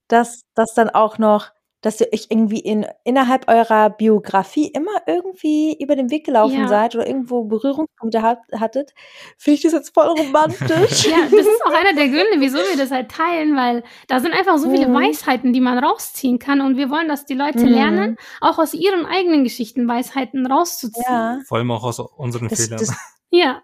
dass 0.07 0.41
das 0.55 0.73
dann 0.73 0.89
auch 0.89 1.17
noch, 1.17 1.49
dass 1.83 2.01
ihr 2.01 2.07
euch 2.11 2.25
irgendwie 2.29 2.59
in, 2.59 2.87
innerhalb 3.03 3.47
eurer 3.47 3.91
Biografie 3.91 4.67
immer 4.69 4.89
irgendwie 5.05 5.77
über 5.79 5.95
den 5.95 6.09
Weg 6.09 6.25
gelaufen 6.25 6.61
Ja. 6.61 6.67
seid 6.67 6.95
oder 6.95 7.05
irgendwo 7.05 7.43
Berührungspunkte 7.43 8.23
hat, 8.23 8.39
hattet, 8.59 8.95
finde 9.37 9.55
ich 9.57 9.61
das 9.61 9.73
jetzt 9.73 9.93
voll 9.93 10.07
romantisch. 10.07 11.05
Ja, 11.07 11.17
das 11.29 11.45
ist 11.45 11.61
auch 11.65 11.73
einer 11.73 11.93
der 11.93 12.07
Gründe, 12.13 12.39
wieso 12.39 12.57
wir 12.57 12.77
das 12.77 12.89
halt 12.89 13.11
teilen, 13.11 13.55
weil 13.55 13.83
da 14.07 14.19
sind 14.19 14.33
einfach 14.33 14.57
so 14.57 14.71
viele 14.71 14.87
Mhm. 14.87 14.93
Weisheiten, 14.95 15.53
die 15.53 15.61
man 15.61 15.77
rausziehen 15.77 16.39
kann 16.39 16.61
und 16.61 16.77
wir 16.77 16.89
wollen, 16.89 17.07
dass 17.07 17.25
die 17.25 17.35
Leute 17.35 17.59
Mhm. 17.59 17.67
lernen, 17.73 18.17
auch 18.41 18.57
aus 18.57 18.73
ihren 18.73 19.05
eigenen 19.05 19.43
Geschichten 19.43 19.87
Weisheiten 19.87 20.47
rauszuziehen. 20.47 21.03
Ja. 21.07 21.39
Vor 21.45 21.59
allem 21.59 21.69
auch 21.71 21.83
aus 21.83 21.99
unseren 21.99 22.47
Das, 22.47 22.61
Fehlern. 22.61 22.79
das, 22.79 22.89
Ja, 23.29 23.61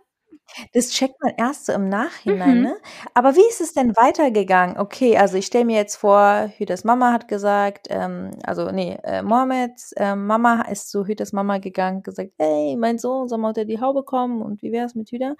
Das 0.73 0.89
checkt 0.89 1.15
man 1.21 1.33
erst 1.37 1.65
so 1.67 1.73
im 1.73 1.89
Nachhinein, 1.89 2.61
Mhm. 2.61 2.61
ne? 2.61 2.75
Aber 3.13 3.35
wie 3.35 3.47
ist 3.49 3.61
es 3.61 3.73
denn 3.73 3.95
weitergegangen? 3.95 4.77
Okay, 4.77 5.17
also 5.17 5.37
ich 5.37 5.45
stelle 5.45 5.65
mir 5.65 5.75
jetzt 5.77 5.95
vor, 5.97 6.49
Hüders 6.57 6.83
Mama 6.83 7.11
hat 7.13 7.27
gesagt, 7.27 7.87
ähm, 7.89 8.31
also 8.43 8.71
nee, 8.71 8.97
äh, 9.03 9.21
Mohammeds 9.21 9.91
äh, 9.93 10.15
Mama 10.15 10.61
ist 10.63 10.89
zu 10.89 11.05
Hüders 11.05 11.33
Mama 11.33 11.57
gegangen, 11.59 12.03
gesagt, 12.03 12.31
hey, 12.39 12.75
mein 12.77 12.97
Sohn 12.97 13.27
soll 13.27 13.37
mal 13.39 13.49
unter 13.49 13.65
die 13.65 13.79
Haube 13.81 14.03
kommen 14.03 14.41
und 14.41 14.61
wie 14.61 14.71
wär's 14.71 14.95
mit 14.95 15.11
Hüder? 15.11 15.35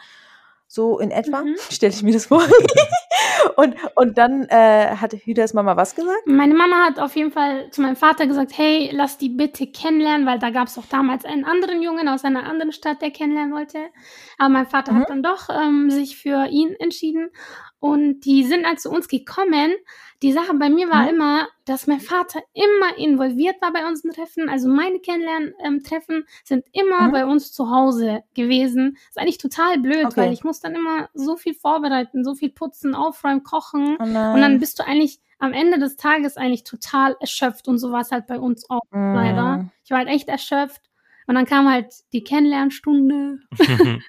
So 0.72 1.00
in 1.00 1.10
etwa, 1.10 1.42
Mhm. 1.42 1.56
stelle 1.72 1.92
ich 1.94 2.04
mir 2.04 2.14
das 2.14 2.28
vor. 2.28 2.44
und, 3.56 3.76
und 3.96 4.18
dann 4.20 4.44
äh, 4.50 4.96
hat 4.96 5.14
Hüders 5.14 5.54
Mama 5.56 5.76
was 5.76 5.96
gesagt? 5.96 6.28
Meine 6.28 6.54
Mama 6.54 6.86
hat 6.86 7.00
auf 7.00 7.16
jeden 7.16 7.32
Fall 7.32 7.72
zu 7.72 7.82
meinem 7.82 7.96
Vater 7.96 8.28
gesagt, 8.28 8.52
hey, 8.56 8.92
lass 8.94 9.18
die 9.18 9.30
bitte 9.30 9.66
kennenlernen, 9.66 10.28
weil 10.28 10.38
da 10.38 10.52
gab 10.52 10.68
es 10.68 10.78
auch 10.78 10.86
damals 10.86 11.26
einen 11.26 11.44
anderen 11.44 11.82
Jungen 11.82 12.08
aus 12.08 12.24
einer 12.24 12.44
anderen 12.48 12.72
Stadt, 12.72 13.02
der 13.02 13.10
kennenlernen 13.10 13.52
wollte. 13.54 13.80
Aber 14.38 14.50
mein 14.50 14.68
Vater 14.68 14.92
Mhm. 14.94 15.00
hat 15.02 15.10
dann 15.10 15.24
doch 15.24 15.50
ähm, 15.50 15.90
sich 15.90 16.18
für 16.18 16.46
ihn 16.52 16.76
entschieden. 16.80 17.32
Und 17.82 18.22
die 18.22 18.44
sind 18.44 18.64
dann 18.64 18.78
zu 18.78 18.90
uns 18.90 19.08
gekommen. 19.08 19.72
Die 20.22 20.34
Sache 20.34 20.54
bei 20.56 20.70
mir 20.70 20.90
war 20.90 21.04
Mhm. 21.04 21.10
immer, 21.16 21.48
dass 21.64 21.88
mein 21.88 22.02
Vater 22.02 22.42
immer 22.54 22.98
involviert 22.98 23.62
war 23.62 23.72
bei 23.72 23.88
unseren 23.88 24.12
Treffen. 24.12 24.50
Also 24.50 24.68
meine 24.68 25.00
Kennenlernen-Treffen 25.00 26.26
sind 26.44 26.66
immer 26.74 27.08
Mhm. 27.08 27.12
bei 27.14 27.26
uns 27.26 27.54
zu 27.54 27.70
Hause 27.72 28.24
gewesen. 28.36 28.98
ist 29.10 29.18
eigentlich 29.18 29.38
total 29.38 29.80
blöd, 29.80 30.06
Okay. 30.08 30.18
weil 30.18 30.34
ich 30.34 30.44
muss 30.44 30.60
dann 30.60 30.76
immer 30.76 31.10
so 31.14 31.38
viel 31.38 31.54
vorbereiten, 31.54 32.26
so 32.26 32.36
viel 32.36 32.50
putzen, 32.50 32.96
aufräumen, 32.96 33.44
kochen. 33.44 33.96
Oh 34.00 34.04
Und 34.04 34.14
dann 34.42 34.60
bist 34.60 34.78
du 34.80 34.86
eigentlich 34.86 35.20
am 35.38 35.54
Ende 35.54 35.80
des 35.80 35.96
Tages 35.96 36.36
eigentlich 36.36 36.66
total 36.66 37.16
erschöpft 37.22 37.70
und 37.70 37.78
so 37.78 37.94
war 37.94 38.02
es 38.02 38.12
halt 38.12 38.28
bei 38.28 38.38
uns 38.40 38.70
auch 38.70 38.82
leider. 38.92 39.58
Mm. 39.60 39.72
Ich 39.86 39.92
war 39.92 40.00
halt 40.00 40.10
echt 40.10 40.28
erschöpft 40.28 40.82
und 41.28 41.36
dann 41.36 41.46
kam 41.46 41.72
halt 41.72 41.94
die 42.12 42.26
Kennenlernstunde. 42.26 43.40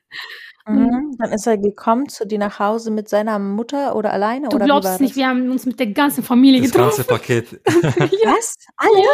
Mhm. 0.74 1.16
Dann 1.18 1.32
ist 1.32 1.46
er 1.46 1.58
gekommen 1.58 2.08
zu 2.08 2.26
dir 2.26 2.38
nach 2.38 2.58
Hause 2.58 2.90
mit 2.90 3.08
seiner 3.08 3.38
Mutter 3.38 3.94
oder 3.96 4.12
alleine 4.12 4.48
Du 4.48 4.56
oder 4.56 4.64
wie 4.64 4.68
glaubst 4.68 4.86
war 4.88 4.94
es 4.94 5.00
nicht, 5.00 5.10
das? 5.12 5.16
wir 5.16 5.28
haben 5.28 5.50
uns 5.50 5.66
mit 5.66 5.78
der 5.80 5.88
ganzen 5.88 6.22
Familie 6.24 6.62
Das 6.62 6.72
ganze 6.72 7.02
getroffen. 7.02 7.20
Paket. 7.20 7.60
Was? 8.24 8.56
Alle? 8.76 9.06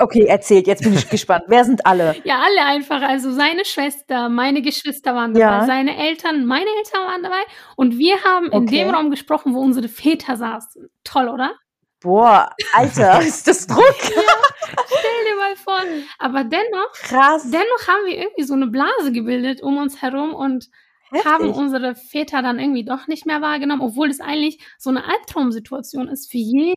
Okay, 0.00 0.24
erzählt, 0.24 0.66
jetzt 0.66 0.82
bin 0.82 0.94
ich 0.94 1.08
gespannt. 1.10 1.44
Wer 1.48 1.64
sind 1.64 1.84
alle? 1.84 2.16
Ja, 2.24 2.40
alle 2.42 2.64
einfach. 2.64 3.02
Also 3.02 3.30
seine 3.30 3.66
Schwester, 3.66 4.30
meine 4.30 4.62
Geschwister 4.62 5.14
waren 5.14 5.34
dabei, 5.34 5.44
Ja. 5.58 5.66
seine 5.66 5.98
Eltern, 5.98 6.46
meine 6.46 6.70
Eltern 6.78 7.02
waren 7.06 7.22
dabei 7.22 7.42
und 7.76 7.98
wir 7.98 8.22
haben 8.24 8.46
in 8.46 8.66
dem 8.66 8.86
Okay. 8.88 8.90
Raum 8.90 9.10
gesprochen, 9.10 9.54
wo 9.54 9.60
unsere 9.60 9.88
Väter 9.88 10.36
saßen. 10.36 10.88
Toll, 11.04 11.28
oder? 11.28 11.52
Boah, 12.00 12.50
Alter, 12.72 13.20
ist 13.26 13.46
das 13.46 13.66
Druck? 13.66 13.94
Stell 14.00 15.24
dir 15.26 15.36
mal 15.36 15.56
vor. 15.56 15.80
Aber 16.18 16.44
dennoch, 16.44 16.92
Krass. 16.94 17.42
dennoch 17.50 17.88
haben 17.88 18.06
wir 18.06 18.16
irgendwie 18.16 18.44
so 18.44 18.54
eine 18.54 18.66
Blase 18.68 19.12
gebildet 19.12 19.62
um 19.62 19.76
uns 19.76 20.00
herum 20.00 20.34
und 20.34 20.68
haben 21.12 21.44
Heftig. 21.46 21.56
unsere 21.56 21.94
Väter 21.94 22.42
dann 22.42 22.58
irgendwie 22.58 22.84
doch 22.84 23.06
nicht 23.08 23.26
mehr 23.26 23.40
wahrgenommen, 23.40 23.82
obwohl 23.82 24.08
das 24.08 24.20
eigentlich 24.20 24.60
so 24.78 24.90
eine 24.90 25.04
Albtraumsituation 25.04 26.08
ist 26.08 26.30
für 26.30 26.38
jeden. 26.38 26.76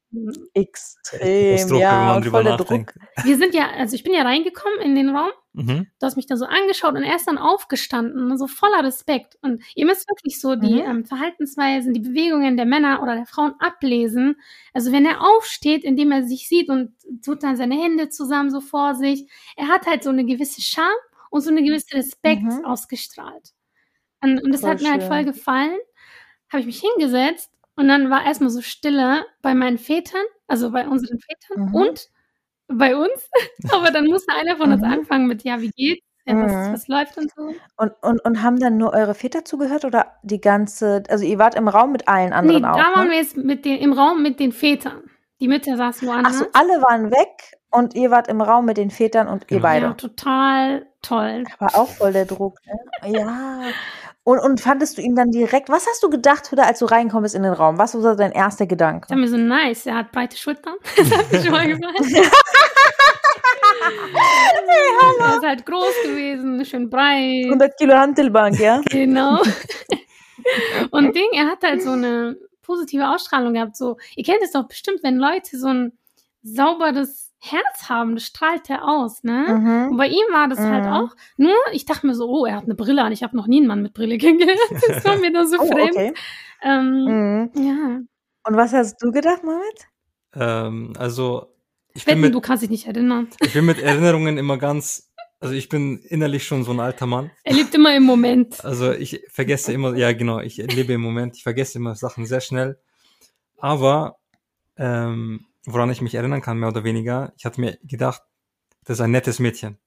Extrem, 0.53 1.69
wenn 1.71 1.79
ja, 1.79 2.15
und 2.15 2.25
voll 2.25 2.43
der 2.43 2.57
Druck. 2.57 2.93
Wir 3.23 3.37
sind 3.37 3.53
ja, 3.55 3.69
also 3.71 3.95
ich 3.95 4.03
bin 4.03 4.13
ja 4.13 4.21
reingekommen 4.23 4.79
in 4.81 4.95
den 4.95 5.09
Raum, 5.15 5.31
Mhm. 5.55 5.85
du 5.99 6.05
hast 6.05 6.15
mich 6.15 6.25
da 6.25 6.35
so 6.35 6.45
angeschaut 6.45 6.95
und 6.95 7.03
er 7.03 7.15
ist 7.15 7.27
dann 7.27 7.37
aufgestanden, 7.37 8.35
so 8.39 8.47
voller 8.47 8.83
Respekt. 8.83 9.37
Und 9.43 9.61
ihr 9.75 9.85
müsst 9.85 10.09
wirklich 10.09 10.41
so 10.41 10.55
die 10.55 10.73
Mhm. 10.81 10.89
ähm, 10.89 11.05
Verhaltensweisen, 11.05 11.93
die 11.93 11.99
Bewegungen 11.99 12.57
der 12.57 12.65
Männer 12.65 13.03
oder 13.03 13.15
der 13.15 13.27
Frauen 13.27 13.53
ablesen. 13.59 14.35
Also 14.73 14.91
wenn 14.91 15.05
er 15.05 15.21
aufsteht, 15.21 15.83
indem 15.83 16.11
er 16.11 16.23
sich 16.23 16.47
sieht 16.49 16.69
und 16.69 16.93
tut 17.23 17.43
dann 17.43 17.55
seine 17.55 17.75
Hände 17.79 18.09
zusammen 18.09 18.49
so 18.49 18.61
vor 18.61 18.95
sich, 18.95 19.29
er 19.55 19.67
hat 19.67 19.85
halt 19.85 20.03
so 20.03 20.09
eine 20.09 20.25
gewisse 20.25 20.61
Scham 20.61 20.89
und 21.29 21.41
so 21.41 21.51
eine 21.51 21.61
gewisse 21.63 21.93
Respekt 21.97 22.41
Mhm. 22.43 22.65
ausgestrahlt. 22.65 23.51
Und, 24.23 24.41
und 24.43 24.51
das 24.51 24.61
Voll 24.61 24.71
hat 24.71 24.81
mir 24.81 24.91
halt 24.91 25.03
voll 25.03 25.17
schön. 25.17 25.25
gefallen. 25.27 25.77
Habe 26.51 26.61
ich 26.61 26.65
mich 26.65 26.81
hingesetzt 26.81 27.51
und 27.75 27.87
dann 27.87 28.09
war 28.09 28.25
erstmal 28.25 28.49
so 28.49 28.61
Stille 28.61 29.25
bei 29.41 29.53
meinen 29.55 29.77
Vätern, 29.77 30.21
also 30.47 30.71
bei 30.71 30.87
unseren 30.87 31.19
Vätern 31.19 31.67
Mhm. 31.69 31.75
und 31.75 32.09
bei 32.67 32.95
uns. 32.95 33.29
Aber 33.73 33.91
dann 33.91 34.05
musste 34.05 34.33
einer 34.33 34.55
von 34.57 34.71
uns 34.71 34.81
Mhm. 34.81 34.91
anfangen 34.91 35.27
mit, 35.27 35.43
ja, 35.43 35.59
wie 35.61 35.69
geht's? 35.71 36.05
Ja, 36.25 36.35
was, 36.41 36.51
Mhm. 36.53 36.73
was 36.73 36.87
läuft 36.87 37.17
und 37.17 37.31
so. 37.35 37.53
Und, 37.75 37.91
und, 38.01 38.23
und 38.23 38.41
haben 38.41 38.57
dann 38.59 38.77
nur 38.77 38.93
eure 38.93 39.13
Väter 39.13 39.43
zugehört 39.43 39.83
oder 39.83 40.13
die 40.23 40.39
ganze, 40.39 41.03
also 41.09 41.25
ihr 41.25 41.37
wart 41.37 41.55
im 41.55 41.67
Raum 41.67 41.91
mit 41.91 42.07
allen 42.07 42.29
Nee, 42.29 42.35
anderen 42.35 42.63
da 42.63 42.71
auch, 42.71 42.77
waren 42.95 43.07
ne? 43.07 43.11
wir 43.11 43.17
jetzt 43.17 43.35
mit 43.35 43.65
den, 43.65 43.77
im 43.79 43.91
Raum 43.91 44.21
mit 44.23 44.39
den 44.39 44.53
Vätern. 44.53 45.01
Die 45.41 45.49
Mütter 45.49 45.75
saßen 45.75 46.07
woanders. 46.07 46.39
so, 46.39 46.45
alle 46.53 46.81
waren 46.81 47.11
weg 47.11 47.57
und 47.71 47.95
ihr 47.95 48.09
wart 48.11 48.29
im 48.29 48.39
Raum 48.39 48.63
mit 48.65 48.77
den 48.77 48.89
Vätern 48.91 49.27
und 49.27 49.41
ihr 49.51 49.57
Genau. 49.57 49.61
beide. 49.63 49.85
Ja, 49.87 49.93
total 49.95 50.85
toll. 51.01 51.43
Aber 51.59 51.75
auch 51.77 51.89
voll 51.89 52.13
der 52.13 52.25
Druck, 52.25 52.57
ne? 52.65 53.11
Ja. 53.11 53.61
Und, 54.25 54.39
und 54.39 54.61
fandest 54.61 54.97
du 54.97 55.01
ihn 55.01 55.15
dann 55.15 55.31
direkt, 55.31 55.67
was 55.69 55.85
hast 55.85 56.01
du 56.01 56.09
gedacht, 56.09 56.49
Huda, 56.49 56.63
als 56.63 56.79
du 56.79 56.85
reingekommen 56.85 57.23
bist 57.23 57.35
in 57.35 57.43
den 57.43 57.51
Raum? 57.51 57.77
Was 57.77 58.01
war 58.01 58.15
dein 58.15 58.31
erster 58.31 58.63
Ich 58.63 58.69
Gedanke? 58.69 59.07
dachte 59.07 59.19
mir 59.19 59.27
so, 59.27 59.35
nice, 59.35 59.85
er 59.85 59.95
hat 59.97 60.11
breite 60.11 60.37
Schultern. 60.37 60.75
Das 60.95 61.11
hat 61.11 61.31
mir 61.31 61.41
schon 61.41 61.51
mal 61.51 61.67
gefallen. 61.67 61.97
er 65.19 65.35
ist 65.37 65.45
halt 65.45 65.65
groß 65.65 65.93
gewesen, 66.03 66.63
schön 66.65 66.89
breit. 66.89 67.45
100 67.45 67.77
Kilo 67.77 67.95
Hantelbank, 67.95 68.59
ja? 68.59 68.81
Genau. 68.89 69.41
Und 70.91 71.15
Ding, 71.15 71.29
er 71.33 71.47
hat 71.47 71.63
halt 71.63 71.81
so 71.81 71.91
eine 71.91 72.37
positive 72.61 73.09
Ausstrahlung 73.09 73.53
gehabt. 73.53 73.75
So, 73.75 73.97
ihr 74.15 74.23
kennt 74.23 74.41
es 74.43 74.51
doch 74.51 74.67
bestimmt, 74.67 74.99
wenn 75.03 75.17
Leute 75.17 75.57
so 75.57 75.67
ein 75.67 75.93
sauberes 76.43 77.22
Herz 77.45 77.89
haben, 77.89 78.15
das 78.15 78.23
strahlt 78.25 78.69
er 78.69 78.87
aus, 78.87 79.23
ne? 79.23 79.45
Und 79.47 79.63
Mhm. 79.91 79.97
bei 79.97 80.07
ihm 80.07 80.25
war 80.31 80.47
das 80.47 80.59
halt 80.59 80.85
Mhm. 80.85 80.91
auch. 80.91 81.09
Nur, 81.35 81.55
ich 81.73 81.85
dachte 81.85 82.07
mir 82.07 82.15
so, 82.15 82.29
oh, 82.29 82.45
er 82.45 82.55
hat 82.55 82.63
eine 82.63 82.75
Brille 82.75 83.03
an. 83.03 83.11
Ich 83.11 83.21
habe 83.21 83.35
noch 83.35 83.47
nie 83.47 83.57
einen 83.57 83.67
Mann 83.67 83.81
mit 83.81 83.93
Brille 83.93 84.17
kennengelernt. 84.17 84.59
Das 84.87 85.03
war 85.03 85.17
mir 85.17 85.31
dann 85.33 85.47
so 85.47 85.57
Oh, 85.59 85.65
fremd. 85.67 85.91
okay. 85.91 86.13
Ähm, 86.61 87.03
Mhm. 87.05 87.51
Ja. 87.55 87.99
Und 88.47 88.55
was 88.57 88.71
hast 88.73 88.97
du 89.01 89.11
gedacht, 89.11 89.43
Mohammed? 89.43 89.87
Ähm, 90.35 90.93
also, 90.97 91.53
ich 91.93 92.05
bin, 92.05 92.11
Wetten, 92.13 92.21
mit, 92.21 92.33
du 92.33 92.39
kannst 92.41 92.63
dich 92.63 92.69
nicht 92.69 92.87
erinnern. 92.87 93.27
ich 93.41 93.53
bin 93.53 93.65
mit 93.65 93.79
Erinnerungen 93.79 94.37
immer 94.37 94.57
ganz, 94.57 95.11
also 95.41 95.53
ich 95.53 95.67
bin 95.69 95.97
innerlich 95.99 96.45
schon 96.47 96.63
so 96.63 96.71
ein 96.71 96.79
alter 96.79 97.05
Mann. 97.05 97.29
Er 97.43 97.53
lebt 97.55 97.75
immer 97.75 97.93
im 97.95 98.03
Moment. 98.03 98.63
Also 98.63 98.91
ich 98.93 99.21
vergesse 99.29 99.73
immer, 99.73 99.95
ja 99.95 100.13
genau, 100.13 100.39
ich 100.39 100.57
lebe 100.57 100.93
im 100.93 101.01
Moment, 101.01 101.35
ich 101.35 101.43
vergesse 101.43 101.77
immer 101.77 101.93
Sachen 101.95 102.25
sehr 102.25 102.39
schnell. 102.41 102.79
Aber 103.57 104.15
ähm, 104.77 105.45
woran 105.65 105.89
ich 105.89 106.01
mich 106.01 106.15
erinnern 106.15 106.41
kann, 106.41 106.57
mehr 106.59 106.69
oder 106.69 106.83
weniger, 106.83 107.33
ich 107.37 107.45
hatte 107.45 107.61
mir 107.61 107.77
gedacht, 107.83 108.21
das 108.83 108.97
ist 108.97 109.01
ein 109.01 109.11
nettes 109.11 109.39
Mädchen. 109.39 109.77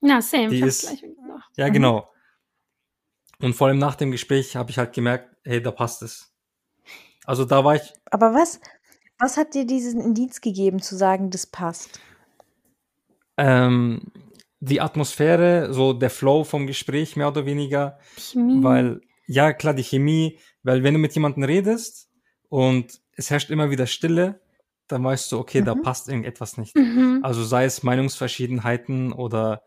Ja, 0.00 0.20
same. 0.22 0.48
Die 0.48 0.60
ist- 0.60 0.82
gleich 0.88 1.00
gedacht. 1.02 1.50
Ja, 1.56 1.68
Mhm. 1.68 1.72
genau. 1.72 2.10
Und 3.40 3.54
vor 3.54 3.68
allem 3.68 3.78
nach 3.78 3.94
dem 3.94 4.10
Gespräch 4.10 4.56
habe 4.56 4.70
ich 4.70 4.78
halt 4.78 4.92
gemerkt, 4.92 5.36
hey, 5.44 5.62
da 5.62 5.70
passt 5.70 6.02
es. 6.02 6.32
Also 7.24 7.44
da 7.44 7.64
war 7.64 7.76
ich, 7.76 7.92
Aber 8.10 8.32
was, 8.34 8.60
was 9.18 9.36
hat 9.36 9.54
dir 9.54 9.66
diesen 9.66 10.00
Indiz 10.00 10.40
gegeben, 10.40 10.80
zu 10.80 10.96
sagen, 10.96 11.30
das 11.30 11.46
passt? 11.46 12.00
ähm, 13.36 14.02
die 14.60 14.80
Atmosphäre, 14.80 15.72
so 15.72 15.92
der 15.92 16.10
Flow 16.10 16.42
vom 16.44 16.66
Gespräch 16.66 17.14
mehr 17.16 17.28
oder 17.28 17.46
weniger, 17.46 17.98
Chemie. 18.16 18.62
weil, 18.62 19.00
ja 19.26 19.52
klar, 19.52 19.74
die 19.74 19.84
Chemie, 19.84 20.38
weil 20.64 20.82
wenn 20.82 20.94
du 20.94 21.00
mit 21.00 21.14
jemandem 21.14 21.44
redest 21.44 22.08
und 22.48 23.00
es 23.12 23.30
herrscht 23.30 23.50
immer 23.50 23.70
wieder 23.70 23.86
Stille, 23.86 24.40
dann 24.88 25.04
weißt 25.04 25.30
du, 25.32 25.38
okay, 25.38 25.62
da 25.62 25.74
Mhm. 25.74 25.82
passt 25.82 26.08
irgendetwas 26.08 26.56
nicht. 26.58 26.76
Mhm. 26.76 27.20
Also 27.22 27.44
sei 27.44 27.64
es 27.64 27.82
Meinungsverschiedenheiten 27.82 29.12
oder, 29.12 29.62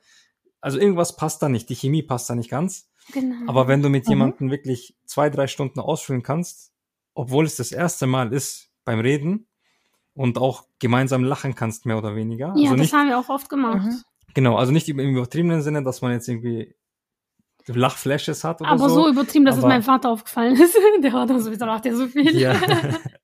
also 0.62 0.80
irgendwas 0.80 1.16
passt 1.16 1.42
da 1.42 1.50
nicht, 1.50 1.70
die 1.70 1.76
Chemie 1.76 2.04
passt 2.04 2.30
da 2.30 2.36
nicht 2.36 2.50
ganz. 2.50 2.90
Genau. 3.14 3.50
Aber 3.50 3.68
wenn 3.68 3.82
du 3.82 3.90
mit 3.90 4.06
Mhm. 4.06 4.10
jemandem 4.12 4.52
wirklich 4.52 4.96
zwei, 5.06 5.30
drei 5.30 5.48
Stunden 5.48 5.80
ausfüllen 5.80 6.24
kannst, 6.24 6.72
obwohl 7.14 7.46
es 7.46 7.56
das 7.56 7.72
erste 7.72 8.08
Mal 8.08 8.32
ist 8.34 8.70
beim 8.86 9.00
Reden 9.00 9.48
und 10.14 10.38
auch 10.38 10.66
gemeinsam 10.80 11.24
lachen 11.24 11.56
kannst, 11.56 11.86
mehr 11.86 11.98
oder 11.98 12.16
weniger. 12.16 12.48
ja, 12.56 12.64
also 12.70 12.70
das 12.76 12.80
nicht, 12.82 12.94
haben 12.94 13.10
wir 13.10 13.18
auch 13.20 13.30
oft 13.30 13.50
gemacht. 13.50 13.86
Mhm. 13.86 14.02
genau, 14.34 14.56
also 14.58 14.72
nicht 14.72 14.88
im 14.90 15.00
übertriebenen 15.00 15.62
Sinne, 15.62 15.84
dass 15.84 16.02
man 16.02 16.12
jetzt 16.14 16.28
irgendwie 16.28 16.76
Lachflashes 17.68 18.44
hat 18.44 18.62
oder 18.62 18.72
Aber 18.72 18.90
so, 18.90 19.04
so. 19.04 19.10
übertrieben, 19.10 19.46
dass 19.46 19.56
es 19.58 19.64
Aber- 19.64 19.70
meinem 19.74 19.84
Vater 19.84 20.10
aufgefallen 20.10 20.56
ist. 20.60 20.76
Der 21.04 21.14
war 21.14 21.26
dann 21.28 21.40
so, 21.42 21.52
wieso 21.52 21.66
lacht 21.66 21.86
der 21.86 21.96
so 21.96 22.08
viel? 22.08 22.36
Ja. 22.38 22.54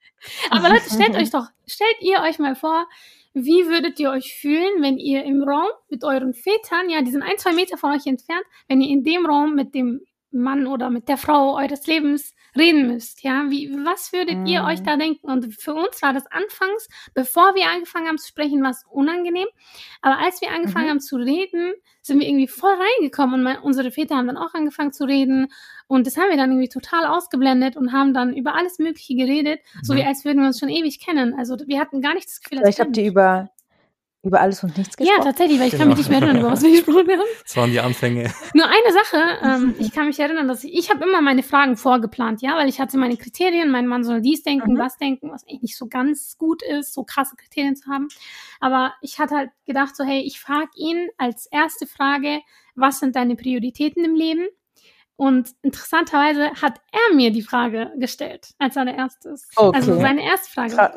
Aber 0.52 0.70
Leute, 0.70 0.90
stellt 0.90 1.16
euch 1.16 1.30
doch, 1.32 1.48
stellt 1.66 1.98
ihr 2.02 2.22
euch 2.22 2.40
mal 2.40 2.56
vor, 2.56 2.88
wie 3.34 3.68
würdet 3.68 4.00
ihr 4.00 4.10
euch 4.12 4.34
fühlen, 4.34 4.82
wenn 4.82 4.98
ihr 4.98 5.24
im 5.24 5.44
Raum 5.44 5.70
mit 5.90 6.04
euren 6.04 6.34
Vätern, 6.34 6.90
ja, 6.90 7.02
die 7.02 7.12
sind 7.12 7.22
ein, 7.22 7.38
zwei 7.38 7.54
Meter 7.54 7.78
von 7.78 7.92
euch 7.92 8.08
entfernt, 8.08 8.44
wenn 8.68 8.82
ihr 8.82 8.90
in 8.90 9.04
dem 9.04 9.26
Raum 9.26 9.54
mit 9.56 9.76
dem 9.76 10.02
Mann 10.32 10.68
oder 10.68 10.90
mit 10.90 11.08
der 11.08 11.18
Frau 11.18 11.56
eures 11.56 11.88
Lebens 11.88 12.34
reden 12.56 12.88
müsst, 12.88 13.24
ja? 13.24 13.46
Wie, 13.50 13.72
was 13.86 14.12
würdet 14.12 14.40
ihr 14.46 14.62
Mhm. 14.62 14.68
euch 14.68 14.84
da 14.84 14.98
denken? 14.98 15.28
Und 15.32 15.54
für 15.62 15.74
uns 15.74 16.02
war 16.02 16.14
das 16.14 16.26
anfangs, 16.28 16.90
bevor 17.14 17.56
wir 17.56 17.68
angefangen 17.70 18.08
haben 18.08 18.18
zu 18.18 18.28
sprechen, 18.28 18.62
was 18.64 18.84
unangenehm. 18.90 19.48
Aber 20.02 20.18
als 20.20 20.42
wir 20.42 20.52
angefangen 20.52 20.86
Mhm. 20.86 20.90
haben 20.90 21.00
zu 21.00 21.16
reden, 21.18 21.74
sind 22.02 22.20
wir 22.20 22.28
irgendwie 22.28 22.48
voll 22.48 22.74
reingekommen 22.74 23.36
und 23.36 23.44
mein, 23.44 23.60
unsere 23.60 23.92
Väter 23.92 24.16
haben 24.18 24.28
dann 24.28 24.38
auch 24.38 24.54
angefangen 24.54 24.92
zu 24.92 25.06
reden 25.06 25.48
und 25.88 26.06
das 26.08 26.18
haben 26.18 26.30
wir 26.30 26.38
dann 26.38 26.52
irgendwie 26.52 26.70
total 26.70 27.06
ausgeblendet 27.06 27.76
und 27.78 27.92
haben 27.94 28.14
dann 28.14 28.34
über 28.36 28.56
alles 28.56 28.78
Mögliche 28.80 29.16
geredet, 29.16 29.60
so 29.82 29.94
Mhm. 29.94 29.98
wie 29.98 30.04
als 30.04 30.26
würden 30.26 30.40
wir 30.40 30.48
uns 30.48 30.60
schon 30.60 30.70
ewig 30.70 31.00
kennen. 31.00 31.34
Also 31.38 31.58
wir 31.66 31.80
hatten 31.80 32.02
gar 32.02 32.14
nicht 32.14 32.28
das 32.28 32.42
Gefühl, 32.42 32.60
Vielleicht 32.60 32.80
habt 32.80 32.96
ihr 32.98 33.06
über, 33.08 33.50
Über 34.24 34.42
alles 34.42 34.62
und 34.64 34.76
nichts 34.78 34.98
gesprochen? 34.98 35.20
Ja, 35.20 35.24
tatsächlich, 35.24 35.58
weil 35.60 35.68
ich 35.68 35.72
kann 35.74 35.82
Genau. 35.84 35.90
mich 35.92 36.00
nicht 36.00 36.10
mehr 36.10 36.20
erinnern, 36.20 36.42
über 36.42 36.52
was 36.52 36.62
wir 36.64 36.72
gesprochen 36.84 37.08
haben. 37.12 37.22
Das 37.44 37.56
waren 37.56 37.72
die 37.72 37.80
Anfänge. 37.80 38.34
Nur 38.54 38.66
eine 38.66 38.92
Sache, 38.92 39.18
ähm, 39.44 39.76
ich 39.80 39.92
kann 39.94 40.08
mich 40.08 40.20
erinnern, 40.20 40.48
dass 40.50 40.64
ich, 40.66 40.74
ich 40.78 40.90
habe 40.90 41.06
immer 41.08 41.22
meine 41.22 41.44
Fragen 41.44 41.78
vorgeplant, 41.78 42.42
ja, 42.42 42.58
weil 42.58 42.68
ich 42.68 42.82
hatte 42.82 42.98
meine 42.98 43.16
Kriterien, 43.16 43.70
mein 43.70 43.88
Mann 43.88 44.04
soll 44.04 44.20
dies 44.22 44.44
denken, 44.44 44.74
Mhm. 44.74 44.78
das 44.78 44.98
denken, 44.98 45.32
was 45.32 45.44
eigentlich 45.48 45.62
nicht 45.62 45.78
so 45.78 45.88
ganz 45.88 46.36
gut 46.38 46.62
ist, 46.64 46.94
so 46.94 47.04
krasse 47.04 47.36
Kriterien 47.38 47.76
zu 47.78 47.90
haben. 47.90 48.10
Aber 48.60 48.94
ich 49.02 49.20
hatte 49.20 49.36
halt 49.36 49.52
gedacht, 49.66 49.96
so, 49.96 50.04
hey, 50.04 50.22
ich 50.22 50.42
frage 50.42 50.72
ihn 50.76 51.08
als 51.18 51.46
erste 51.46 51.88
Frage, 51.88 52.42
was 52.76 53.00
sind 53.00 53.16
deine 53.16 53.36
Prioritäten 53.38 54.04
im 54.04 54.16
Leben? 54.16 54.48
Und 55.18 55.50
interessanterweise 55.64 56.52
hat 56.62 56.80
er 56.92 57.16
mir 57.16 57.32
die 57.32 57.42
Frage 57.42 57.92
gestellt 57.98 58.54
als 58.60 58.78
allererstes. 58.78 59.50
Okay. 59.56 59.76
Also 59.76 60.00
seine 60.00 60.24
erste 60.24 60.50
Frage. 60.52 60.76
das. 60.76 60.92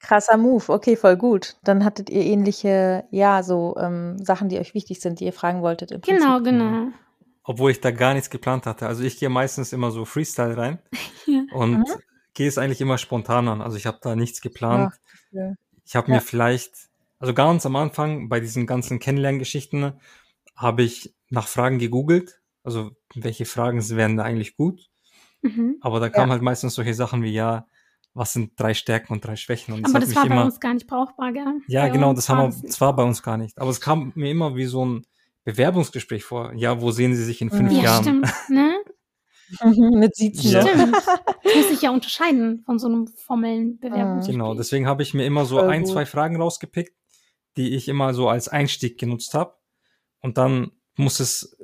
krasser 0.00 0.36
Move, 0.38 0.64
okay, 0.72 0.96
voll 0.96 1.16
gut. 1.16 1.56
Dann 1.62 1.84
hattet 1.84 2.08
ihr 2.08 2.22
ähnliche, 2.24 3.04
ja, 3.10 3.42
so 3.42 3.76
ähm, 3.78 4.16
Sachen, 4.24 4.48
die 4.48 4.58
euch 4.58 4.72
wichtig 4.74 5.00
sind, 5.00 5.20
die 5.20 5.24
ihr 5.26 5.32
fragen 5.32 5.60
wolltet. 5.62 5.90
Im 5.92 6.00
Genau, 6.00 6.36
Prinzip. 6.38 6.44
genau. 6.52 6.88
Obwohl 7.44 7.70
ich 7.70 7.80
da 7.80 7.90
gar 7.90 8.14
nichts 8.14 8.30
geplant 8.30 8.64
hatte. 8.66 8.86
Also 8.86 9.02
ich 9.02 9.18
gehe 9.18 9.28
meistens 9.28 9.72
immer 9.72 9.90
so 9.90 10.04
Freestyle 10.04 10.56
rein 10.56 10.78
Ja. 11.26 11.42
und 11.52 11.78
Mhm. 11.80 11.84
gehe 12.34 12.48
es 12.48 12.56
eigentlich 12.58 12.80
immer 12.80 12.96
spontan 12.98 13.48
an. 13.48 13.60
Also 13.60 13.76
ich 13.76 13.86
habe 13.86 13.98
da 14.00 14.16
nichts 14.16 14.40
geplant. 14.40 14.94
ja. 15.32 15.52
Ich 15.84 15.96
habe 15.96 16.08
Ja. 16.08 16.14
mir 16.16 16.20
vielleicht, 16.20 16.72
also 17.18 17.34
ganz 17.34 17.66
am 17.66 17.76
Anfang 17.76 18.28
bei 18.28 18.40
diesen 18.40 18.66
ganzen 18.66 18.98
Kennenlerngeschichten, 19.00 19.94
habe 20.56 20.82
ich 20.82 21.14
nach 21.30 21.48
Fragen 21.48 21.78
gegoogelt. 21.78 22.37
Also 22.62 22.90
welche 23.14 23.44
Fragen 23.44 23.86
wären 23.90 24.16
da 24.16 24.24
eigentlich 24.24 24.56
gut? 24.56 24.88
Mhm. 25.42 25.76
Aber 25.80 26.00
da 26.00 26.08
kamen 26.08 26.32
halt 26.32 26.42
meistens 26.42 26.74
solche 26.74 26.94
Sachen 26.94 27.22
wie, 27.22 27.32
ja, 27.32 27.66
was 28.14 28.32
sind 28.32 28.58
drei 28.58 28.74
Stärken 28.74 29.12
und 29.12 29.24
drei 29.24 29.36
Schwächen? 29.36 29.74
Und 29.74 29.84
Aber 29.84 29.94
hat 29.94 30.02
das 30.02 30.08
mich 30.08 30.16
war 30.16 30.26
bei 30.26 30.34
immer, 30.34 30.44
uns 30.44 30.58
gar 30.60 30.74
nicht 30.74 30.86
brauchbar, 30.86 31.32
gell? 31.32 31.60
ja, 31.68 31.82
Bei 31.82 31.90
genau, 31.90 32.12
das 32.14 32.28
haben 32.28 32.38
war 32.38 32.52
wir, 32.52 32.62
das 32.62 32.72
zwar 32.76 32.96
bei 32.96 33.04
uns 33.04 33.22
gar 33.22 33.36
nicht. 33.36 33.56
Aber 33.58 33.70
es 33.70 33.80
kam 33.80 34.12
mir 34.16 34.30
immer 34.30 34.56
wie 34.56 34.64
so 34.64 34.84
ein 34.84 35.06
Bewerbungsgespräch 35.44 36.24
vor. 36.24 36.52
Ja, 36.54 36.80
wo 36.82 36.90
sehen 36.90 37.14
Sie 37.14 37.24
sich 37.24 37.40
in 37.40 37.50
fünf. 37.50 37.72
Ja, 37.72 37.82
Jahren? 37.82 38.02
stimmt. 38.02 38.26
Ne? 38.50 38.74
Mhm, 39.62 39.98
mit 39.98 40.14
Siezen 40.14 40.50
Ja. 40.50 40.62
noch. 40.64 40.68
Stimmt. 40.70 40.96
Das 41.44 41.54
muss 41.54 41.68
sich 41.68 41.80
ja 41.82 41.90
unterscheiden 41.90 42.62
von 42.66 42.78
so 42.78 42.88
einem 42.88 43.06
formellen 43.06 43.78
Bewerbungsgespräch. 43.78 44.34
Genau, 44.34 44.54
deswegen 44.54 44.86
habe 44.86 45.02
ich 45.02 45.14
mir 45.14 45.24
immer 45.24 45.46
so 45.46 45.58
Voll 45.58 45.68
ein, 45.70 45.84
gut. 45.84 45.92
zwei 45.92 46.04
Fragen 46.04 46.36
rausgepickt, 46.36 46.92
die 47.56 47.74
ich 47.74 47.88
immer 47.88 48.12
so 48.12 48.28
als 48.28 48.48
Einstieg 48.48 48.98
genutzt 48.98 49.32
habe. 49.32 49.54
Und 50.20 50.36
dann 50.36 50.72
muss 50.96 51.20
es 51.20 51.56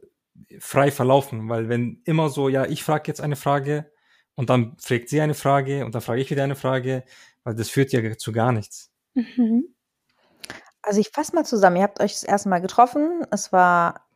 frei 0.59 0.91
verlaufen, 0.91 1.49
weil 1.49 1.69
wenn 1.69 2.03
immer 2.05 2.29
so, 2.29 2.49
ja, 2.49 2.65
ich 2.67 2.83
frage 2.83 3.05
jetzt 3.07 3.21
eine 3.21 3.37
Frage 3.37 3.91
und 4.35 4.51
dann 4.51 4.77
fragt 4.79 5.09
sie 5.09 5.21
eine 5.21 5.35
Frage 5.35 5.85
und 5.85 5.95
dann 5.95 6.03
frage 6.03 6.21
ich 6.21 6.31
wieder 6.31 6.45
eine 6.45 6.57
Frage, 6.57 7.05
weil 7.45 7.55
das 7.55 7.71
führt 7.71 7.93
ja 7.93 8.17
zu 8.17 8.33
gar 8.33 8.53
nichts. 8.53 8.91
Mhm. 9.15 9.75
Also 10.83 11.01
ich 11.01 11.11
fasse 11.11 11.35
mal 11.35 11.45
zusammen. 11.45 11.77
Ihr 11.77 11.83
habt 11.83 12.01
euch 12.01 12.13
das 12.13 12.25
erste 12.25 12.49
Mal 12.49 12.61
getroffen. 12.61 13.25
Es 13.31 13.53
war, 13.53 14.07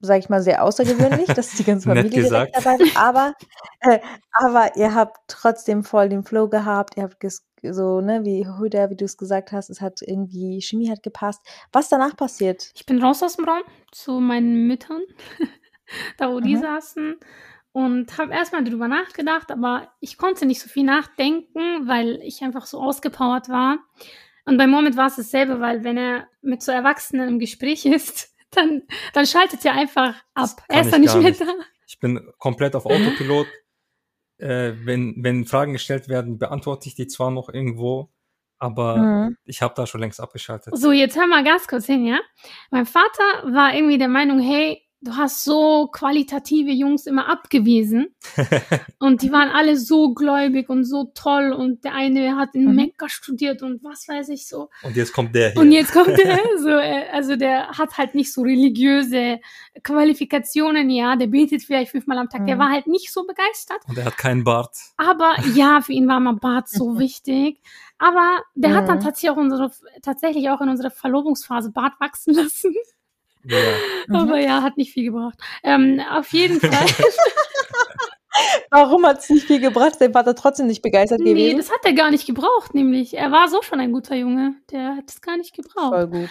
sage 0.00 0.20
ich 0.20 0.28
mal, 0.28 0.42
sehr 0.42 0.64
außergewöhnlich, 0.64 1.26
dass 1.34 1.50
die 1.50 1.64
ganze 1.64 1.88
Familie 1.88 2.22
direkt 2.22 2.56
dabei 2.56 2.78
war. 2.78 3.02
Aber, 3.02 3.34
äh, 3.80 4.00
aber 4.32 4.76
ihr 4.76 4.94
habt 4.94 5.18
trotzdem 5.26 5.84
voll 5.84 6.08
den 6.08 6.24
Flow 6.24 6.48
gehabt. 6.48 6.96
Ihr 6.96 7.02
habt 7.02 7.20
ges 7.20 7.47
so, 7.62 8.00
ne, 8.00 8.24
wie 8.24 8.46
Huda, 8.46 8.90
wie 8.90 8.96
du 8.96 9.04
es 9.04 9.16
gesagt 9.16 9.52
hast, 9.52 9.70
es 9.70 9.80
hat 9.80 10.00
irgendwie, 10.02 10.60
Chemie 10.60 10.90
hat 10.90 11.02
gepasst. 11.02 11.40
Was 11.72 11.88
danach 11.88 12.16
passiert? 12.16 12.70
Ich 12.74 12.86
bin 12.86 13.02
raus 13.02 13.22
aus 13.22 13.36
dem 13.36 13.44
Raum 13.44 13.62
zu 13.92 14.20
meinen 14.20 14.66
Müttern, 14.66 15.02
da 16.18 16.30
wo 16.32 16.40
die 16.40 16.56
Mhm. 16.56 16.60
saßen, 16.60 17.16
und 17.72 18.18
habe 18.18 18.32
erstmal 18.32 18.64
drüber 18.64 18.88
nachgedacht, 18.88 19.50
aber 19.52 19.92
ich 20.00 20.16
konnte 20.18 20.46
nicht 20.46 20.60
so 20.60 20.68
viel 20.68 20.84
nachdenken, 20.84 21.86
weil 21.86 22.18
ich 22.22 22.42
einfach 22.42 22.66
so 22.66 22.80
ausgepowert 22.80 23.48
war. 23.48 23.78
Und 24.46 24.56
bei 24.56 24.66
Moment 24.66 24.96
war 24.96 25.06
es 25.06 25.16
dasselbe, 25.16 25.60
weil 25.60 25.84
wenn 25.84 25.98
er 25.98 26.26
mit 26.40 26.62
so 26.62 26.72
Erwachsenen 26.72 27.28
im 27.28 27.38
Gespräch 27.38 27.84
ist, 27.86 28.34
dann, 28.50 28.82
dann 29.12 29.26
schaltet 29.26 29.64
er 29.64 29.74
einfach 29.74 30.14
ab. 30.34 30.50
Er 30.68 30.80
ist 30.80 30.92
dann 30.92 31.02
nicht 31.02 31.14
mehr 31.14 31.30
nicht. 31.30 31.40
da. 31.40 31.46
Ich 31.86 31.98
bin 32.00 32.20
komplett 32.38 32.74
auf 32.74 32.86
Autopilot. 32.86 33.46
Äh, 34.38 34.72
wenn, 34.84 35.14
wenn 35.22 35.44
Fragen 35.44 35.72
gestellt 35.72 36.08
werden, 36.08 36.38
beantworte 36.38 36.88
ich 36.88 36.94
die 36.94 37.06
zwar 37.06 37.30
noch 37.30 37.48
irgendwo, 37.48 38.10
aber 38.58 38.96
Mhm. 38.96 39.36
ich 39.44 39.62
habe 39.62 39.74
da 39.76 39.86
schon 39.86 40.00
längst 40.00 40.20
abgeschaltet. 40.20 40.76
So, 40.76 40.92
jetzt 40.92 41.16
hör 41.16 41.26
mal 41.26 41.44
ganz 41.44 41.66
kurz 41.68 41.86
hin, 41.86 42.04
ja? 42.06 42.18
Mein 42.70 42.86
Vater 42.86 43.22
war 43.52 43.74
irgendwie 43.74 43.98
der 43.98 44.08
Meinung, 44.08 44.40
hey, 44.40 44.82
du 45.00 45.16
hast 45.16 45.44
so 45.44 45.86
qualitative 45.92 46.70
Jungs 46.70 47.06
immer 47.06 47.28
abgewiesen. 47.28 48.08
Und 48.98 49.22
die 49.22 49.30
waren 49.30 49.48
alle 49.50 49.76
so 49.76 50.12
gläubig 50.12 50.68
und 50.68 50.84
so 50.84 51.12
toll. 51.14 51.52
Und 51.52 51.84
der 51.84 51.94
eine 51.94 52.36
hat 52.36 52.54
in 52.54 52.64
Mhm. 52.66 52.74
Mekka 52.74 53.08
studiert 53.08 53.62
und 53.62 53.82
was 53.84 54.08
weiß 54.08 54.28
ich 54.30 54.48
so. 54.48 54.70
Und 54.82 54.96
jetzt 54.96 55.12
kommt 55.12 55.34
der 55.36 55.50
hier. 55.52 55.60
Und 55.60 55.70
jetzt 55.70 55.92
kommt 55.92 56.08
der, 56.18 56.38
so, 56.58 56.68
äh, 56.70 57.04
also 57.12 57.36
der 57.36 57.68
hat 57.78 57.96
halt 57.96 58.14
nicht 58.16 58.32
so 58.32 58.42
religiöse 58.42 59.38
Qualifikationen, 59.84 60.90
ja, 60.90 61.16
der 61.16 61.26
betet 61.28 61.62
vielleicht 61.62 61.90
fünfmal 61.92 62.18
am 62.18 62.28
Tag. 62.28 62.46
Der 62.46 62.56
Mhm. 62.56 62.60
war 62.60 62.70
halt 62.70 62.86
nicht 62.86 63.12
so 63.12 63.24
begeistert. 63.26 63.80
Und 63.88 63.98
er 63.98 64.06
hat 64.06 64.16
keinen 64.18 64.42
Bart. 64.44 64.76
Aber 64.96 65.34
ja, 65.54 65.80
für 65.80 65.92
ihn 65.92 66.08
war 66.08 66.18
mal 66.20 66.34
Bart 66.34 66.68
so 66.68 66.98
wichtig. 66.98 67.60
Aber 67.98 68.42
der 68.54 68.74
hat 68.74 68.88
dann 68.88 68.98
Mhm. 68.98 69.02
tatsächlich 69.02 69.30
auch, 69.30 69.36
unsere, 69.36 69.70
tatsächlich 70.02 70.50
auch 70.50 70.60
in 70.60 70.68
unserer 70.68 70.90
Verlobungsphase 70.90 71.70
Bart 71.72 71.94
wachsen 72.00 72.34
lassen. 72.34 72.74
Ja. 73.48 73.58
Mhm. 74.08 74.16
Aber 74.16 74.38
ja, 74.38 74.62
hat 74.62 74.76
nicht 74.76 74.92
viel 74.92 75.04
gebracht. 75.04 75.38
Ähm, 75.62 76.00
auf 76.12 76.32
jeden 76.32 76.60
Fall. 76.60 76.70
Warum 78.70 79.06
hat 79.06 79.18
es 79.18 79.30
nicht 79.30 79.46
viel 79.46 79.60
gebracht? 79.60 79.92
Ist 79.92 80.00
dein 80.00 80.12
Vater 80.12 80.34
trotzdem 80.34 80.66
nicht 80.66 80.82
begeistert 80.82 81.20
nee, 81.20 81.30
gewesen? 81.30 81.58
das 81.58 81.70
hat 81.70 81.84
er 81.84 81.92
gar 81.92 82.10
nicht 82.10 82.26
gebraucht, 82.26 82.74
nämlich. 82.74 83.14
Er 83.16 83.32
war 83.32 83.48
so 83.48 83.62
schon 83.62 83.80
ein 83.80 83.92
guter 83.92 84.14
Junge. 84.14 84.54
Der 84.70 84.96
hat 84.96 85.04
es 85.08 85.20
gar 85.20 85.36
nicht 85.36 85.54
gebraucht. 85.54 85.94
Voll 85.94 86.06
gut. 86.06 86.28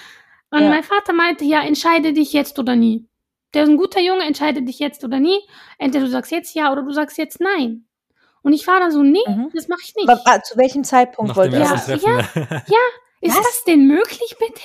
Und 0.51 0.61
Ja. 0.61 0.69
mein 0.69 0.83
Vater 0.83 1.13
meinte, 1.13 1.43
ja, 1.43 1.61
entscheide 1.61 2.13
dich 2.13 2.31
jetzt 2.33 2.57
oder 2.59 2.75
nie. 2.75 3.05
Der 3.53 3.63
ist 3.63 3.69
ein 3.69 3.77
guter 3.77 3.99
Junge, 3.99 4.23
entscheide 4.23 4.61
dich 4.61 4.79
jetzt 4.79 5.03
oder 5.03 5.19
nie. 5.19 5.39
Entweder 5.77 6.05
du 6.05 6.11
sagst 6.11 6.31
jetzt 6.31 6.53
ja 6.55 6.71
oder 6.71 6.83
du 6.83 6.91
sagst 6.91 7.17
jetzt 7.17 7.41
nein. 7.41 7.85
Und 8.43 8.53
ich 8.53 8.65
war 8.67 8.79
dann 8.79 8.91
so, 8.91 9.03
nee, 9.03 9.19
Mhm. 9.27 9.49
das 9.53 9.67
mache 9.67 9.81
ich 9.83 9.93
nicht. 9.95 10.07
Aber, 10.07 10.21
ah, 10.25 10.41
zu 10.41 10.57
welchem 10.57 10.83
Zeitpunkt 10.85 11.29
Nach 11.29 11.35
wollt 11.35 11.51
dem 11.51 11.59
ihr 11.59 11.65
Ja, 11.65 11.71
das? 11.71 11.85
Treffen. 11.87 12.19
Ist 13.19 13.35
Was? 13.35 13.43
das 13.43 13.63
denn 13.65 13.87
möglich, 13.87 14.35
bitte? 14.39 14.61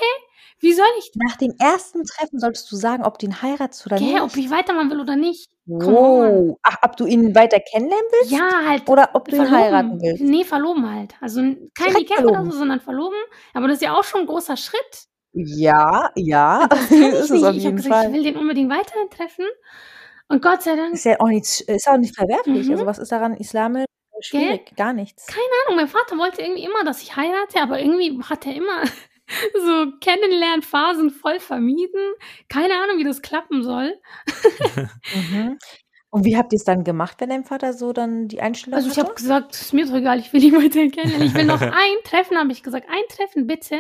Wie 0.63 0.73
soll 0.73 0.87
ich, 0.99 1.11
Nach 1.17 1.37
dem 1.37 1.53
ersten 1.59 2.05
Treffen 2.05 2.39
solltest 2.39 2.71
du 2.73 2.77
sagen, 2.77 3.05
ob 3.05 3.19
du 3.19 3.27
ihn 3.27 3.43
heiratest 3.43 3.85
oder 3.87 3.97
gell, 3.97 4.13
nicht. 4.15 4.23
ob 4.23 4.37
ich 4.37 4.49
weitermachen 4.51 4.91
will 4.91 5.01
oder 5.01 5.17
nicht? 5.17 5.51
Come 5.67 5.93
Wow. 5.93 6.59
Ach, 6.63 6.77
ob 6.83 6.97
du 6.97 7.05
ihn 7.07 7.35
weiter 7.35 7.59
kennenlernen 7.61 8.07
willst? 8.13 8.33
Ja, 8.33 8.49
halt. 8.67 8.89
Oder 8.89 9.11
ob 9.15 9.27
du 9.29 9.37
ihn 9.37 9.47
verloben. 9.47 9.65
heiraten 9.65 10.01
willst? 10.01 10.23
Nee, 10.23 10.45
verloben 10.45 10.91
halt. 10.95 11.15
Also 11.21 11.41
kein 11.41 11.57
Direkt 11.77 11.97
Weekend 11.99 12.21
oder 12.21 12.29
verloben. 12.35 12.51
so, 12.53 12.59
sondern 12.59 12.81
verloben. 12.81 13.17
Aber 13.55 13.69
das 13.69 13.77
ist 13.77 13.83
ja 13.83 13.95
auch 13.99 14.05
schon 14.05 14.23
ein 14.23 14.27
großer 14.27 14.57
Schritt. 14.57 15.07
Ja, 15.33 16.11
ja. 16.15 16.69
Das 16.71 16.89
kann 16.89 16.99
ich 17.03 17.13
ist 17.13 17.31
es 17.31 17.31
nicht. 17.31 17.45
auf 17.45 17.57
Ich 17.57 17.65
habe 17.67 17.75
jeden 17.75 17.77
gesagt, 17.77 18.09
ich 18.09 18.15
will 18.15 18.23
den 18.23 18.37
unbedingt 18.37 18.71
weiterhin 18.71 19.11
treffen. 19.11 19.47
Und 20.29 20.43
Gott 20.43 20.63
sei 20.63 20.77
Dank, 20.77 20.95
Ist 20.95 21.05
ja 21.05 21.19
auch 21.21 21.29
nicht, 21.29 21.61
ist 21.63 21.89
auch 21.89 21.97
nicht 21.99 22.15
verwerflich. 22.17 22.67
Mhm. 22.67 22.73
Also 22.73 22.87
was 22.87 22.99
ist 22.99 23.13
daran 23.13 23.35
islamisch 23.37 23.85
schwierig? 24.21 24.75
Gar 24.77 24.93
nichts. 24.93 25.27
keine 25.27 25.43
Ahnung, 25.67 25.77
mein 25.77 25.89
Vater 25.89 26.17
wollte 26.19 26.43
irgendwie 26.43 26.65
immer, 26.65 26.85
dass 26.85 27.03
ich 27.03 27.17
heirate, 27.17 27.61
aber 27.61 27.81
irgendwie 27.81 28.19
hat 28.23 28.47
er 28.47 28.55
immer 28.55 28.83
so 29.65 29.87
Kennenlernphasen 30.01 31.11
voll 31.11 31.41
vermieden. 31.41 32.01
Keine 32.49 32.75
Ahnung, 32.75 32.99
wie 32.99 33.05
das 33.05 33.23
klappen 33.23 33.63
soll. 33.63 33.95
Mhm. 35.15 35.59
Und 36.15 36.27
wie 36.27 36.37
habt 36.37 36.53
ihr 36.53 36.59
es 36.59 36.65
dann 36.65 36.85
gemacht, 36.85 37.17
wenn 37.21 37.31
dein 37.31 37.45
Vater 37.45 37.73
so 37.73 37.95
dann 37.95 38.29
die 38.29 38.43
Einstellung 38.43 38.77
Also 38.77 38.91
ich 38.91 38.99
habe 38.99 39.15
gesagt, 39.15 39.55
ist 39.55 39.73
mir 39.73 39.87
doch 39.87 39.95
egal, 39.95 40.19
ich 40.19 40.31
will 40.35 40.45
ihn 40.45 40.53
weiterhin 40.63 40.91
kennenlernen. 40.91 41.27
Ich 41.27 41.33
will 41.35 41.47
noch 41.47 41.61
ein 41.63 41.97
Treffen, 42.05 42.37
habe 42.37 42.53
ich 42.53 42.63
gesagt, 42.63 42.87
ein 42.91 43.03
Treffen 43.09 43.47
bitte. 43.47 43.79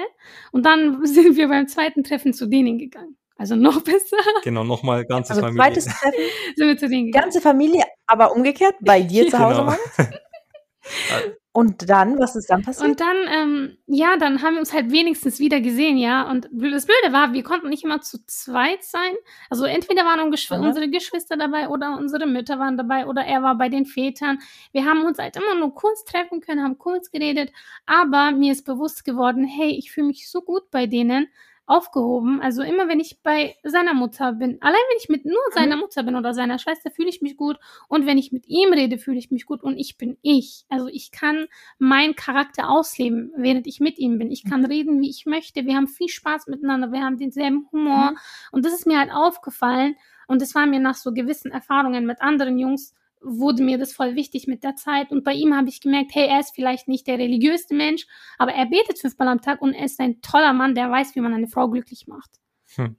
Und 0.51 0.65
dann 0.65 1.05
sind 1.05 1.37
wir 1.37 1.49
beim 1.49 1.69
zweiten 1.69 2.03
Treffen 2.05 2.33
zu 2.33 2.47
denen 2.47 2.79
gegangen. 2.79 3.19
Also 3.37 3.55
noch 3.55 3.83
besser 3.83 4.17
Genau, 4.45 4.65
nochmal 4.65 5.05
ganze 5.05 5.33
also 5.35 5.43
Familie. 5.43 5.62
zweites 5.62 5.85
Treffen, 5.85 6.21
sind 6.57 6.69
wir 6.69 6.79
zu 6.79 6.88
denen 6.88 7.07
gegangen. 7.07 7.25
ganze 7.25 7.41
Familie, 7.43 7.85
aber 8.07 8.33
umgekehrt, 8.35 8.77
bei 8.81 9.03
dir 9.03 9.29
zu 9.29 9.38
Hause 9.38 9.61
Genau. 9.61 9.67
waren. 9.67 11.35
Und 11.55 11.91
dann, 11.91 12.19
was 12.19 12.35
ist 12.35 12.49
dann 12.49 12.62
passiert? 12.62 12.88
Und 12.88 13.01
dann, 13.01 13.17
ähm, 13.29 13.77
ja, 13.87 14.17
dann 14.17 14.41
haben 14.41 14.55
wir 14.55 14.61
uns 14.61 14.73
halt 14.73 14.91
wenigstens 14.91 15.38
wieder 15.38 15.61
gesehen, 15.61 15.99
ja. 15.99 16.23
Und 16.31 16.49
das 16.51 16.87
Blöde 16.87 17.12
war, 17.12 17.35
wir 17.35 17.43
konnten 17.43 17.69
nicht 17.69 17.85
immer 17.85 18.01
zu 18.01 18.25
zweit 18.27 18.83
sein. 18.83 19.12
Also 19.51 19.67
entweder 19.67 20.03
waren 20.07 20.21
ungeschw- 20.21 20.55
Aha. 20.55 20.67
unsere 20.67 20.88
Geschwister 20.88 21.37
dabei 21.37 21.69
oder 21.69 21.99
unsere 21.99 22.27
Mütter 22.27 22.59
waren 22.59 22.79
dabei 22.79 23.07
oder 23.07 23.27
er 23.27 23.43
war 23.43 23.59
bei 23.59 23.69
den 23.69 23.85
Vätern. 23.85 24.38
Wir 24.73 24.87
haben 24.87 25.05
uns 25.05 25.19
halt 25.19 25.37
immer 25.37 25.55
nur 25.55 25.75
kurz 25.75 26.05
treffen 26.05 26.41
können, 26.41 26.62
haben 26.62 26.79
kurz 26.79 27.11
geredet. 27.11 27.53
Aber 27.85 28.31
mir 28.31 28.53
ist 28.53 28.65
bewusst 28.65 29.05
geworden, 29.05 29.45
hey, 29.45 29.77
ich 29.77 29.93
fühle 29.93 30.07
mich 30.07 30.31
so 30.31 30.41
gut 30.41 30.71
bei 30.71 30.87
denen 30.87 31.29
aufgehoben. 31.66 32.40
Also 32.40 32.62
immer 32.62 32.88
wenn 32.88 33.01
ich 33.01 33.22
bei 33.22 33.57
seiner 33.62 33.94
Mutter 33.94 34.33
bin, 34.33 34.61
allein 34.61 34.81
wenn 34.90 34.98
ich 34.98 35.09
mit 35.09 35.25
nur 35.25 35.40
seiner 35.53 35.77
Mutter 35.77 36.03
bin 36.03 36.16
oder 36.16 36.35
seiner 36.35 36.59
Schwester, 36.59 36.90
fühle 36.90 37.09
ich 37.09 37.22
mich 37.22 37.37
gut. 37.37 37.59
Und 37.88 38.07
wenn 38.07 38.18
ich 38.18 38.33
mit 38.33 38.46
ihm 38.48 38.72
rede, 38.72 38.98
fühle 38.98 39.18
ich 39.18 39.31
mich 39.31 39.46
gut. 39.46 39.62
Und 39.62 39.79
ich 39.79 39.96
bin 39.96 40.18
ich. 40.22 40.64
Also 40.68 40.88
ich 40.88 41.12
kann 41.12 41.46
meinen 41.79 42.16
Charakter 42.16 42.68
ausleben, 42.68 43.33
während 43.37 43.66
ich 43.66 43.81
mit 43.81 43.98
ihm 43.98 44.18
bin. 44.18 44.31
Ich 44.31 44.44
kann 44.44 44.64
reden, 44.64 45.01
wie 45.01 45.11
ich 45.11 45.27
möchte. 45.27 45.64
Wir 45.64 45.77
haben 45.77 45.88
viel 45.88 46.09
Spaß 46.09 46.48
miteinander. 46.48 46.92
Wir 46.92 47.03
haben 47.03 47.18
denselben 47.18 47.68
Humor. 47.72 48.12
Mhm. 48.12 48.18
Und 48.51 48.64
das 48.64 48.72
ist 48.72 48.87
mir 48.87 48.98
halt 48.98 49.12
aufgefallen. 49.12 49.96
Und 50.27 50.42
es 50.42 50.55
war 50.55 50.66
mir 50.66 50.81
nach 50.81 50.94
so 50.94 51.12
gewissen 51.12 51.53
Erfahrungen 51.53 52.07
mit 52.07 52.20
anderen 52.20 52.59
Jungs 52.59 52.94
wurde 53.24 53.62
mir 53.62 53.78
das 53.78 53.92
voll 53.92 54.14
wichtig 54.14 54.46
mit 54.46 54.64
der 54.64 54.76
Zeit. 54.76 55.11
Und 55.11 55.24
bei 55.24 55.32
ihm 55.32 55.56
habe 55.56 55.68
ich 55.68 55.80
gemerkt, 55.80 56.11
hey, 56.14 56.28
er 56.28 56.40
ist 56.40 56.54
vielleicht 56.54 56.88
nicht 56.88 57.06
der 57.06 57.18
religiöste 57.18 57.74
Mensch, 57.74 58.06
aber 58.38 58.52
er 58.52 58.66
betet 58.66 58.98
fünfmal 58.98 59.28
am 59.28 59.40
Tag 59.40 59.62
und 59.62 59.74
er 59.74 59.85
ist 59.85 60.00
ein 60.00 60.20
toller 60.22 60.52
Mann, 60.52 60.74
der 60.74 60.90
weiß, 60.90 61.14
wie 61.14 61.20
man 61.20 61.35
eine 61.35 61.48
Frau 61.48 61.68
glücklich 61.68 62.06
macht. 62.06 62.30
Hm. 62.74 62.96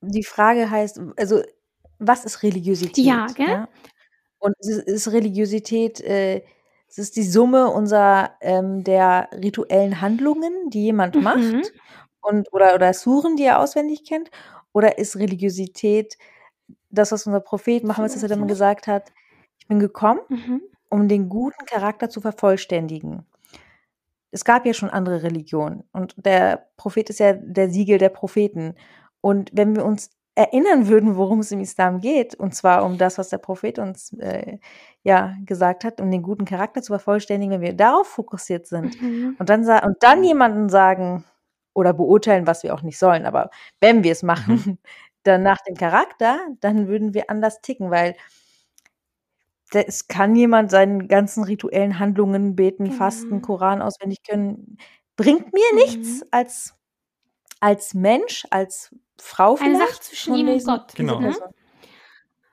Die 0.00 0.24
Frage 0.24 0.70
heißt, 0.70 1.00
also 1.16 1.42
was 1.98 2.24
ist 2.24 2.42
Religiosität? 2.42 3.04
Ja, 3.04 3.26
gell? 3.26 3.48
Ja? 3.48 3.68
Und 4.38 4.54
ist, 4.60 4.82
ist 4.84 5.12
Religiosität, 5.12 6.00
äh, 6.00 6.42
es 6.88 6.98
ist 6.98 7.16
die 7.16 7.24
Summe 7.24 7.68
unserer 7.68 8.36
ähm, 8.40 8.84
der 8.84 9.28
rituellen 9.32 10.00
Handlungen, 10.00 10.70
die 10.70 10.84
jemand 10.84 11.16
mhm. 11.16 11.22
macht 11.22 11.72
und 12.20 12.52
oder 12.52 12.74
oder 12.74 12.94
Suren, 12.94 13.36
die 13.36 13.44
er 13.44 13.60
auswendig 13.60 14.04
kennt, 14.04 14.30
oder 14.72 14.98
ist 14.98 15.16
Religiosität 15.16 16.16
das, 16.90 17.12
was 17.12 17.26
unser 17.26 17.40
Prophet 17.40 17.84
Mohammed 17.84 18.12
sallam 18.12 18.48
gesagt 18.48 18.86
hat: 18.86 19.10
„Ich 19.10 19.17
bin 19.68 19.78
gekommen, 19.78 20.20
mhm. 20.28 20.62
um 20.88 21.08
den 21.08 21.28
guten 21.28 21.64
Charakter 21.66 22.10
zu 22.10 22.20
vervollständigen.“ 22.20 23.24
Es 24.30 24.44
gab 24.44 24.66
ja 24.66 24.74
schon 24.74 24.90
andere 24.90 25.22
Religionen 25.22 25.84
und 25.92 26.14
der 26.16 26.68
Prophet 26.76 27.08
ist 27.10 27.20
ja 27.20 27.32
der 27.32 27.70
Siegel 27.70 27.98
der 27.98 28.10
Propheten. 28.10 28.74
Und 29.20 29.50
wenn 29.54 29.74
wir 29.74 29.84
uns 29.84 30.10
erinnern 30.38 30.86
würden, 30.86 31.16
worum 31.16 31.40
es 31.40 31.50
im 31.50 31.58
Islam 31.58 32.00
geht, 32.00 32.36
und 32.36 32.54
zwar 32.54 32.84
um 32.84 32.96
das, 32.96 33.18
was 33.18 33.28
der 33.28 33.38
Prophet 33.38 33.80
uns 33.80 34.12
äh, 34.20 34.58
ja 35.02 35.34
gesagt 35.44 35.82
hat, 35.82 36.00
um 36.00 36.12
den 36.12 36.22
guten 36.22 36.44
Charakter 36.44 36.80
zu 36.80 36.92
vervollständigen, 36.92 37.54
wenn 37.54 37.60
wir 37.60 37.72
darauf 37.72 38.06
fokussiert 38.06 38.68
sind 38.68 39.02
mhm. 39.02 39.34
und 39.38 39.48
dann 39.48 39.62
und 39.84 39.96
dann 40.00 40.22
jemanden 40.22 40.68
sagen 40.68 41.24
oder 41.74 41.92
beurteilen, 41.92 42.46
was 42.46 42.62
wir 42.62 42.72
auch 42.72 42.82
nicht 42.82 42.98
sollen, 42.98 43.26
aber 43.26 43.50
wenn 43.80 44.04
wir 44.04 44.12
es 44.12 44.22
machen, 44.22 44.62
mhm. 44.64 44.78
dann 45.24 45.42
nach 45.42 45.58
dem 45.62 45.74
Charakter, 45.74 46.38
dann 46.60 46.86
würden 46.86 47.14
wir 47.14 47.30
anders 47.30 47.60
ticken, 47.60 47.90
weil 47.90 48.14
es 49.72 50.08
kann 50.08 50.34
jemand 50.34 50.70
seinen 50.70 51.08
ganzen 51.08 51.44
rituellen 51.44 51.98
Handlungen, 51.98 52.56
beten, 52.56 52.84
mhm. 52.84 52.92
fasten, 52.92 53.42
Koran 53.42 53.82
auswendig 53.82 54.22
können, 54.26 54.78
bringt 55.16 55.52
mir 55.52 55.74
nichts 55.74 56.20
mhm. 56.20 56.28
als 56.30 56.74
als 57.60 57.94
Mensch, 57.94 58.46
als 58.50 58.94
Frau 59.20 59.56
vielleicht. 59.56 59.76
Eine 59.76 59.86
Sache 59.86 60.00
zwischen 60.00 60.34
ihm 60.34 60.48
und 60.48 60.64
Gott. 60.64 60.94
Genau. 60.94 61.20
Ne? 61.20 61.34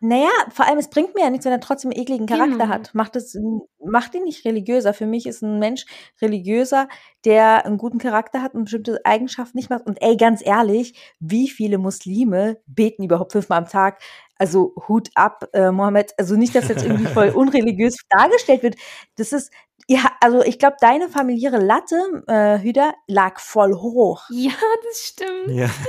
Naja, 0.01 0.29
vor 0.51 0.67
allem, 0.67 0.77
es 0.77 0.89
bringt 0.89 1.15
mir 1.15 1.21
ja 1.21 1.29
nichts, 1.29 1.45
wenn 1.45 1.53
er 1.53 1.59
trotzdem 1.59 1.89
einen 1.89 1.99
ekligen 1.99 2.27
Charakter 2.27 2.57
genau. 2.57 2.67
hat. 2.67 2.93
Macht, 2.93 3.15
es, 3.15 3.35
macht 3.83 4.13
ihn 4.13 4.23
nicht 4.23 4.45
religiöser. 4.45 4.93
Für 4.93 5.07
mich 5.07 5.25
ist 5.25 5.41
ein 5.41 5.57
Mensch 5.57 5.85
religiöser, 6.21 6.87
der 7.23 7.65
einen 7.65 7.77
guten 7.77 7.97
Charakter 7.97 8.41
hat 8.41 8.53
und 8.53 8.65
bestimmte 8.65 8.99
Eigenschaften 9.03 9.57
nicht 9.57 9.69
macht. 9.69 9.87
Und 9.87 9.99
ey, 10.01 10.15
ganz 10.17 10.45
ehrlich, 10.45 11.15
wie 11.19 11.47
viele 11.47 11.77
Muslime 11.77 12.59
beten 12.67 13.03
überhaupt 13.03 13.31
fünfmal 13.31 13.57
am 13.57 13.67
Tag? 13.67 13.99
Also 14.37 14.73
Hut 14.87 15.09
ab, 15.15 15.47
äh, 15.53 15.71
Mohammed. 15.71 16.13
Also 16.17 16.35
nicht, 16.35 16.55
dass 16.55 16.67
jetzt 16.67 16.83
irgendwie 16.83 17.05
voll 17.05 17.29
unreligiös 17.35 17.95
dargestellt 18.09 18.63
wird. 18.63 18.75
Das 19.17 19.31
ist, 19.31 19.51
ja, 19.87 20.11
also 20.19 20.41
ich 20.41 20.57
glaube, 20.57 20.77
deine 20.79 21.09
familiäre 21.09 21.57
Latte, 21.57 22.23
äh, 22.27 22.59
Hüder, 22.59 22.95
lag 23.07 23.39
voll 23.39 23.75
hoch. 23.75 24.23
Ja, 24.31 24.53
das 24.87 25.07
stimmt. 25.07 25.49
Ja. 25.49 25.69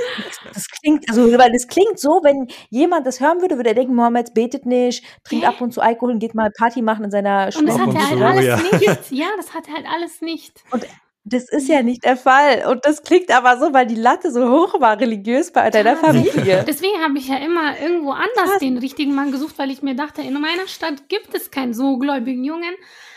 Das 0.52 0.68
klingt, 0.68 1.04
also 1.11 1.26
weil 1.38 1.52
das 1.52 1.66
klingt 1.66 1.98
so, 1.98 2.20
wenn 2.22 2.46
jemand 2.70 3.06
das 3.06 3.20
hören 3.20 3.42
würde, 3.42 3.56
würde 3.56 3.70
er 3.70 3.74
denken, 3.74 3.94
Mohammed 3.94 4.32
betet 4.32 4.64
nicht, 4.64 5.04
trinkt 5.24 5.44
Hä? 5.44 5.48
ab 5.48 5.61
und 5.61 5.72
zu 5.72 5.82
Alkohol 5.82 6.12
und 6.12 6.18
geht 6.18 6.35
mal 6.35 6.50
Party 6.50 6.80
machen 6.80 7.04
in 7.04 7.11
seiner 7.11 7.52
Schule. 7.52 7.72
Und 7.72 7.78
das 7.78 7.87
hat 7.87 7.94
er 7.94 8.11
halt 8.11 8.22
alles 8.22 8.44
ja. 8.44 8.56
nicht. 8.56 9.11
Ja, 9.11 9.26
das 9.37 9.52
hat 9.52 9.68
er 9.68 9.74
halt 9.74 9.87
alles 9.87 10.22
nicht. 10.22 10.62
Und 10.70 10.87
das 11.28 11.48
ist 11.48 11.68
ja 11.68 11.82
nicht 11.82 12.04
der 12.04 12.16
Fall. 12.16 12.66
Und 12.70 12.86
das 12.86 13.02
klingt 13.02 13.32
aber 13.32 13.58
so, 13.58 13.74
weil 13.74 13.86
die 13.86 13.96
Latte 13.96 14.30
so 14.30 14.48
hoch 14.48 14.80
war, 14.80 15.00
religiös 15.00 15.52
bei 15.52 15.70
deiner 15.70 15.96
Familie. 15.96 16.64
Deswegen 16.66 17.02
habe 17.02 17.18
ich 17.18 17.26
ja 17.26 17.38
immer 17.38 17.78
irgendwo 17.80 18.12
anders 18.12 18.50
Krass. 18.50 18.58
den 18.60 18.78
richtigen 18.78 19.12
Mann 19.12 19.32
gesucht, 19.32 19.58
weil 19.58 19.72
ich 19.72 19.82
mir 19.82 19.96
dachte, 19.96 20.22
in 20.22 20.34
meiner 20.34 20.68
Stadt 20.68 21.08
gibt 21.08 21.34
es 21.34 21.50
keinen 21.50 21.74
so 21.74 21.98
gläubigen 21.98 22.44
Jungen. 22.44 22.74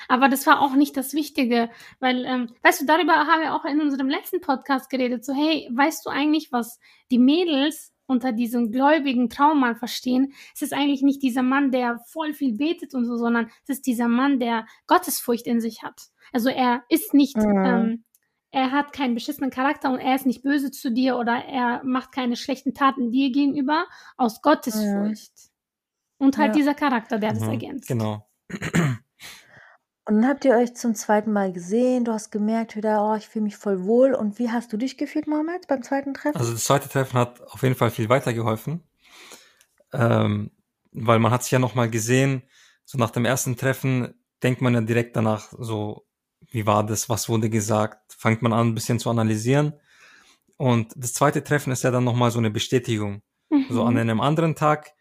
Aber 0.07 0.27
das 0.27 0.47
war 0.47 0.59
auch 0.59 0.73
nicht 0.73 0.97
das 0.97 1.13
Wichtige, 1.13 1.69
weil, 1.99 2.25
ähm, 2.25 2.49
weißt 2.63 2.81
du, 2.81 2.85
darüber 2.87 3.13
haben 3.13 3.43
wir 3.43 3.53
auch 3.53 3.63
in 3.65 3.79
unserem 3.79 4.09
letzten 4.09 4.41
Podcast 4.41 4.89
geredet. 4.89 5.23
So, 5.23 5.35
hey, 5.35 5.69
weißt 5.71 6.03
du 6.03 6.09
eigentlich, 6.09 6.51
was 6.51 6.79
die 7.11 7.19
Mädels 7.19 7.93
unter 8.07 8.31
diesem 8.31 8.71
gläubigen 8.71 9.29
Traummann 9.29 9.75
verstehen? 9.75 10.33
Es 10.55 10.63
ist 10.63 10.73
eigentlich 10.73 11.03
nicht 11.03 11.21
dieser 11.21 11.43
Mann, 11.43 11.69
der 11.69 11.99
voll 12.07 12.33
viel 12.33 12.53
betet 12.53 12.95
und 12.95 13.05
so, 13.05 13.17
sondern 13.17 13.51
es 13.67 13.69
ist 13.69 13.85
dieser 13.85 14.07
Mann, 14.07 14.39
der 14.39 14.65
Gottesfurcht 14.87 15.45
in 15.45 15.61
sich 15.61 15.83
hat. 15.83 16.09
Also 16.31 16.49
er 16.49 16.83
ist 16.89 17.13
nicht, 17.13 17.37
mhm. 17.37 17.65
ähm, 17.65 18.03
er 18.51 18.71
hat 18.71 18.93
keinen 18.93 19.13
beschissenen 19.13 19.51
Charakter 19.51 19.91
und 19.91 19.99
er 19.99 20.15
ist 20.15 20.25
nicht 20.25 20.43
böse 20.43 20.71
zu 20.71 20.91
dir 20.91 21.17
oder 21.17 21.43
er 21.45 21.83
macht 21.83 22.11
keine 22.11 22.35
schlechten 22.35 22.73
Taten 22.73 23.11
dir 23.11 23.31
gegenüber 23.31 23.85
aus 24.17 24.41
Gottesfurcht. 24.41 25.31
Mhm. 25.35 25.49
Und 26.17 26.37
halt 26.37 26.49
ja. 26.49 26.53
dieser 26.53 26.73
Charakter, 26.73 27.17
der 27.19 27.33
mhm. 27.33 27.39
das 27.39 27.47
ergänzt. 27.47 27.87
Genau. 27.87 28.27
Und 30.09 30.23
dann 30.23 30.27
habt 30.27 30.43
ihr 30.43 30.55
euch 30.55 30.75
zum 30.75 30.95
zweiten 30.95 31.31
Mal 31.31 31.53
gesehen, 31.53 32.03
du 32.03 32.11
hast 32.11 32.31
gemerkt 32.31 32.75
wieder, 32.75 33.05
oh, 33.05 33.15
ich 33.15 33.29
fühle 33.29 33.43
mich 33.43 33.57
voll 33.57 33.83
wohl. 33.83 34.15
Und 34.15 34.39
wie 34.39 34.49
hast 34.49 34.73
du 34.73 34.77
dich 34.77 34.97
gefühlt, 34.97 35.27
Mohammed, 35.27 35.67
beim 35.67 35.83
zweiten 35.83 36.15
Treffen? 36.15 36.35
Also 36.35 36.51
das 36.51 36.63
zweite 36.63 36.89
Treffen 36.89 37.19
hat 37.19 37.39
auf 37.41 37.61
jeden 37.61 37.75
Fall 37.75 37.91
viel 37.91 38.09
weitergeholfen, 38.09 38.81
ähm, 39.93 40.49
weil 40.91 41.19
man 41.19 41.31
hat 41.31 41.43
sich 41.43 41.51
ja 41.51 41.59
nochmal 41.59 41.91
gesehen, 41.91 42.41
so 42.85 42.97
nach 42.97 43.11
dem 43.11 43.23
ersten 43.23 43.55
Treffen 43.55 44.15
denkt 44.41 44.61
man 44.61 44.73
ja 44.73 44.81
direkt 44.81 45.15
danach 45.15 45.53
so, 45.55 46.07
wie 46.49 46.65
war 46.65 46.85
das, 46.85 47.09
was 47.09 47.29
wurde 47.29 47.49
gesagt, 47.49 48.13
fängt 48.17 48.41
man 48.41 48.53
an 48.53 48.69
ein 48.69 48.75
bisschen 48.75 48.99
zu 48.99 49.09
analysieren. 49.09 49.73
Und 50.57 50.93
das 50.95 51.13
zweite 51.13 51.43
Treffen 51.43 51.71
ist 51.71 51.83
ja 51.83 51.91
dann 51.91 52.03
nochmal 52.03 52.31
so 52.31 52.39
eine 52.39 52.51
Bestätigung. 52.51 53.21
Mhm. 53.49 53.65
So 53.69 53.83
an 53.83 53.97
einem 53.97 54.19
anderen 54.19 54.55
Tag 54.55 54.91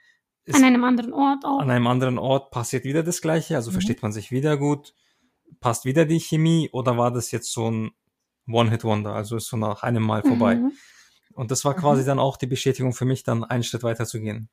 an 0.51 0.65
einem 0.65 0.85
anderen 0.85 1.13
Ort 1.13 1.45
auch. 1.45 1.61
An 1.61 1.71
einem 1.71 1.87
anderen 1.87 2.19
Ort 2.19 2.51
passiert 2.51 2.85
wieder 2.85 3.03
das 3.03 3.21
Gleiche, 3.21 3.57
also 3.57 3.71
mhm. 3.71 3.75
versteht 3.75 4.03
man 4.03 4.13
sich 4.13 4.31
wieder 4.31 4.57
gut, 4.57 4.95
passt 5.61 5.85
wieder 5.85 6.07
die 6.07 6.21
Chemie 6.21 6.71
oder 6.73 6.97
war 6.97 7.11
das 7.11 7.31
jetzt 7.33 7.53
so 7.53 7.71
ein 7.71 7.91
One-Hit-Wonder, 8.51 9.15
also 9.15 9.37
ist 9.37 9.49
so 9.49 9.57
nach 9.57 9.83
einem 9.83 10.03
Mal 10.03 10.23
vorbei. 10.23 10.57
Mhm. 10.57 10.73
Und 11.35 11.51
das 11.51 11.65
war 11.65 11.75
quasi 11.75 12.03
mhm. 12.03 12.07
dann 12.07 12.19
auch 12.19 12.37
die 12.37 12.47
Bestätigung 12.47 12.93
für 12.93 13.05
mich, 13.05 13.25
dann 13.25 13.45
einen 13.45 13.63
Schritt 13.63 13.83
weiter 13.83 14.07
zu 14.07 14.21
gehen. 14.21 14.49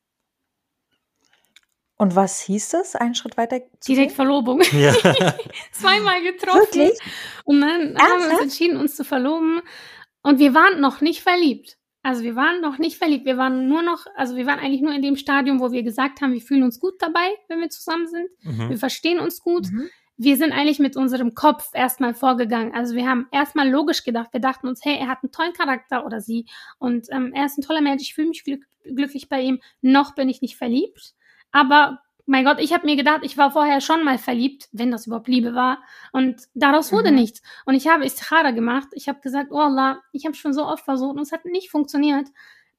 Und 1.98 2.16
was 2.16 2.42
hieß 2.42 2.70
das, 2.70 2.96
einen 2.96 3.16
Schritt 3.16 3.38
weiter 3.38 3.62
zu 3.80 3.94
Direkt 3.94 4.10
gehen? 4.10 4.16
Verlobung. 4.16 4.62
Ja. 4.72 4.94
Zweimal 5.72 6.22
getroffen. 6.24 6.60
Wirklich? 6.60 7.00
Und 7.46 7.62
dann 7.62 7.98
haben 7.98 8.24
wir 8.24 8.32
uns 8.32 8.42
entschieden, 8.42 8.78
uns 8.78 8.96
zu 8.96 9.06
verloben. 9.06 9.62
Und 10.22 10.40
wir 10.40 10.54
waren 10.54 10.82
noch 10.82 11.02
nicht 11.02 11.22
verliebt. 11.22 11.78
Also 12.04 12.24
wir 12.24 12.36
waren 12.36 12.62
noch 12.62 12.78
nicht 12.78 12.98
verliebt. 12.98 13.26
Wir 13.26 13.38
waren 13.38 13.68
nur 13.68 13.82
noch, 13.82 14.06
also 14.16 14.36
wir 14.36 14.46
waren 14.46 14.60
eigentlich 14.60 14.82
nur 14.82 14.94
in 14.94 15.02
dem 15.02 15.16
Stadium, 15.16 15.60
wo 15.60 15.72
wir 15.72 15.84
gesagt 15.84 16.22
haben, 16.22 16.34
wir 16.34 16.42
fühlen 16.42 16.64
uns 16.64 16.80
gut 16.80 16.96
dabei, 17.00 17.30
wenn 17.48 17.62
wir 17.62 17.70
zusammen 17.70 18.08
sind. 18.08 18.30
Mhm. 18.42 18.70
Wir 18.70 18.78
verstehen 18.78 19.20
uns 19.20 19.40
gut. 19.40 19.72
Mhm. 19.72 19.90
Wir 20.18 20.38
sind 20.38 20.52
eigentlich 20.52 20.80
mit 20.80 20.98
unserem 20.98 21.34
Kopf 21.34 21.70
erstmal 21.74 22.14
vorgegangen. 22.14 22.74
Also 22.74 22.96
wir 22.96 23.08
haben 23.08 23.28
erstmal 23.32 23.70
logisch 23.70 24.04
gedacht. 24.04 24.34
Wir 24.34 24.40
dachten 24.40 24.68
uns, 24.68 24.84
hey, 24.84 24.98
er 25.00 25.08
hat 25.08 25.20
einen 25.24 25.32
tollen 25.32 25.54
Charakter 25.54 26.06
oder 26.06 26.22
sie 26.22 26.46
und 26.78 27.08
ähm, 27.12 27.32
er 27.34 27.48
ist 27.48 27.58
ein 27.58 27.64
toller 27.64 27.82
Mensch. 27.82 28.04
Ich 28.04 28.14
fühle 28.14 28.28
mich 28.30 28.44
glück 28.44 28.64
glücklich 28.84 29.30
bei 29.30 29.42
ihm. 29.42 29.60
Noch 29.82 30.14
bin 30.14 30.30
ich 30.30 30.42
nicht 30.42 30.58
verliebt. 30.58 31.16
Aber 31.56 32.00
mein 32.26 32.44
Gott, 32.44 32.60
ich 32.60 32.74
habe 32.74 32.86
mir 32.86 32.98
gedacht, 32.98 33.22
ich 33.24 33.38
war 33.38 33.50
vorher 33.50 33.80
schon 33.80 34.04
mal 34.04 34.18
verliebt, 34.18 34.68
wenn 34.74 34.92
das 34.92 35.08
überhaupt 35.08 35.30
Liebe 35.30 35.56
war. 35.56 35.82
Und 36.12 36.42
daraus 36.54 36.92
wurde 36.92 37.12
mhm. 37.12 37.18
nichts. 37.18 37.42
Und 37.66 37.76
ich 37.76 37.88
habe 37.88 38.06
Istikhara 38.06 38.52
gemacht. 38.52 38.90
Ich 38.92 39.08
habe 39.08 39.22
gesagt, 39.22 39.52
oh 39.52 39.60
Allah, 39.60 40.02
ich 40.12 40.26
habe 40.26 40.36
schon 40.36 40.52
so 40.52 40.66
oft 40.66 40.84
versucht 40.84 41.16
und 41.16 41.22
es 41.22 41.32
hat 41.32 41.46
nicht 41.46 41.72
funktioniert. 41.72 42.28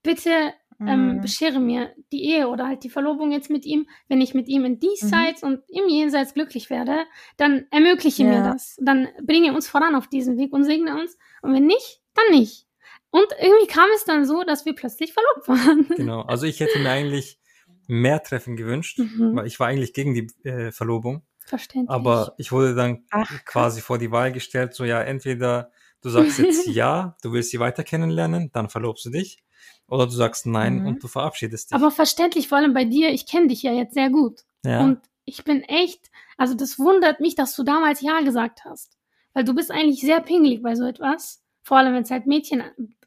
Bitte 0.02 0.52
ähm, 0.78 1.14
mhm. 1.14 1.20
beschere 1.22 1.58
mir 1.58 1.94
die 2.12 2.24
Ehe 2.24 2.48
oder 2.48 2.66
halt 2.66 2.84
die 2.84 2.90
Verlobung 2.90 3.32
jetzt 3.32 3.48
mit 3.48 3.64
ihm. 3.64 3.88
Wenn 4.08 4.20
ich 4.20 4.34
mit 4.34 4.46
ihm 4.46 4.66
in 4.66 4.78
diesseits 4.78 5.40
mhm. 5.40 5.48
und 5.48 5.62
im 5.68 5.88
Jenseits 5.88 6.34
glücklich 6.34 6.68
werde, 6.68 7.06
dann 7.38 7.64
ermögliche 7.70 8.24
ja. 8.24 8.28
mir 8.28 8.42
das. 8.42 8.76
Dann 8.78 9.08
bringe 9.22 9.54
uns 9.54 9.68
voran 9.68 9.94
auf 9.94 10.06
diesen 10.06 10.36
Weg 10.36 10.52
und 10.52 10.64
segne 10.64 11.00
uns. 11.00 11.16
Und 11.40 11.54
wenn 11.54 11.64
nicht, 11.64 12.02
dann 12.12 12.38
nicht. 12.38 12.66
Und 13.08 13.28
irgendwie 13.40 13.68
kam 13.68 13.88
es 13.94 14.04
dann 14.04 14.26
so, 14.26 14.42
dass 14.42 14.66
wir 14.66 14.74
plötzlich 14.74 15.14
verlobt 15.14 15.48
waren. 15.48 15.88
Genau. 15.96 16.20
Also 16.22 16.44
ich 16.44 16.60
hätte 16.60 16.78
mir 16.78 16.90
eigentlich 16.90 17.38
mehr 17.86 18.22
Treffen 18.22 18.56
gewünscht, 18.56 18.98
mhm. 18.98 19.36
weil 19.36 19.46
ich 19.46 19.60
war 19.60 19.68
eigentlich 19.68 19.92
gegen 19.92 20.14
die 20.14 20.48
äh, 20.48 20.72
Verlobung. 20.72 21.22
Verständlich. 21.44 21.90
Aber 21.90 22.34
ich 22.38 22.50
wurde 22.50 22.74
dann 22.74 23.04
Ach, 23.10 23.30
quasi 23.44 23.80
vor 23.80 23.98
die 23.98 24.10
Wahl 24.10 24.32
gestellt, 24.32 24.74
so 24.74 24.84
ja, 24.84 25.00
entweder 25.00 25.70
du 26.00 26.10
sagst 26.10 26.38
jetzt 26.38 26.66
ja, 26.66 27.16
du 27.22 27.32
willst 27.32 27.50
sie 27.50 27.60
weiter 27.60 27.84
kennenlernen, 27.84 28.50
dann 28.52 28.68
verlobst 28.68 29.04
du 29.04 29.10
dich, 29.10 29.42
oder 29.88 30.06
du 30.06 30.12
sagst 30.12 30.46
nein 30.46 30.80
mhm. 30.80 30.86
und 30.86 31.02
du 31.02 31.08
verabschiedest 31.08 31.70
dich. 31.70 31.76
Aber 31.76 31.90
verständlich, 31.90 32.48
vor 32.48 32.58
allem 32.58 32.74
bei 32.74 32.84
dir, 32.84 33.10
ich 33.10 33.26
kenne 33.26 33.48
dich 33.48 33.62
ja 33.62 33.72
jetzt 33.72 33.94
sehr 33.94 34.10
gut. 34.10 34.42
Ja. 34.64 34.80
Und 34.80 35.00
ich 35.24 35.44
bin 35.44 35.62
echt, 35.62 36.10
also 36.36 36.54
das 36.54 36.78
wundert 36.78 37.20
mich, 37.20 37.34
dass 37.34 37.54
du 37.54 37.62
damals 37.62 38.00
ja 38.00 38.20
gesagt 38.20 38.64
hast. 38.64 38.96
Weil 39.32 39.44
du 39.44 39.54
bist 39.54 39.70
eigentlich 39.70 40.00
sehr 40.00 40.20
pingelig 40.20 40.62
bei 40.62 40.74
so 40.74 40.84
etwas. 40.84 41.42
Vor 41.62 41.76
allem, 41.76 41.94
wenn 41.94 42.02
es 42.02 42.10
halt 42.10 42.26
Mädchen 42.26 42.62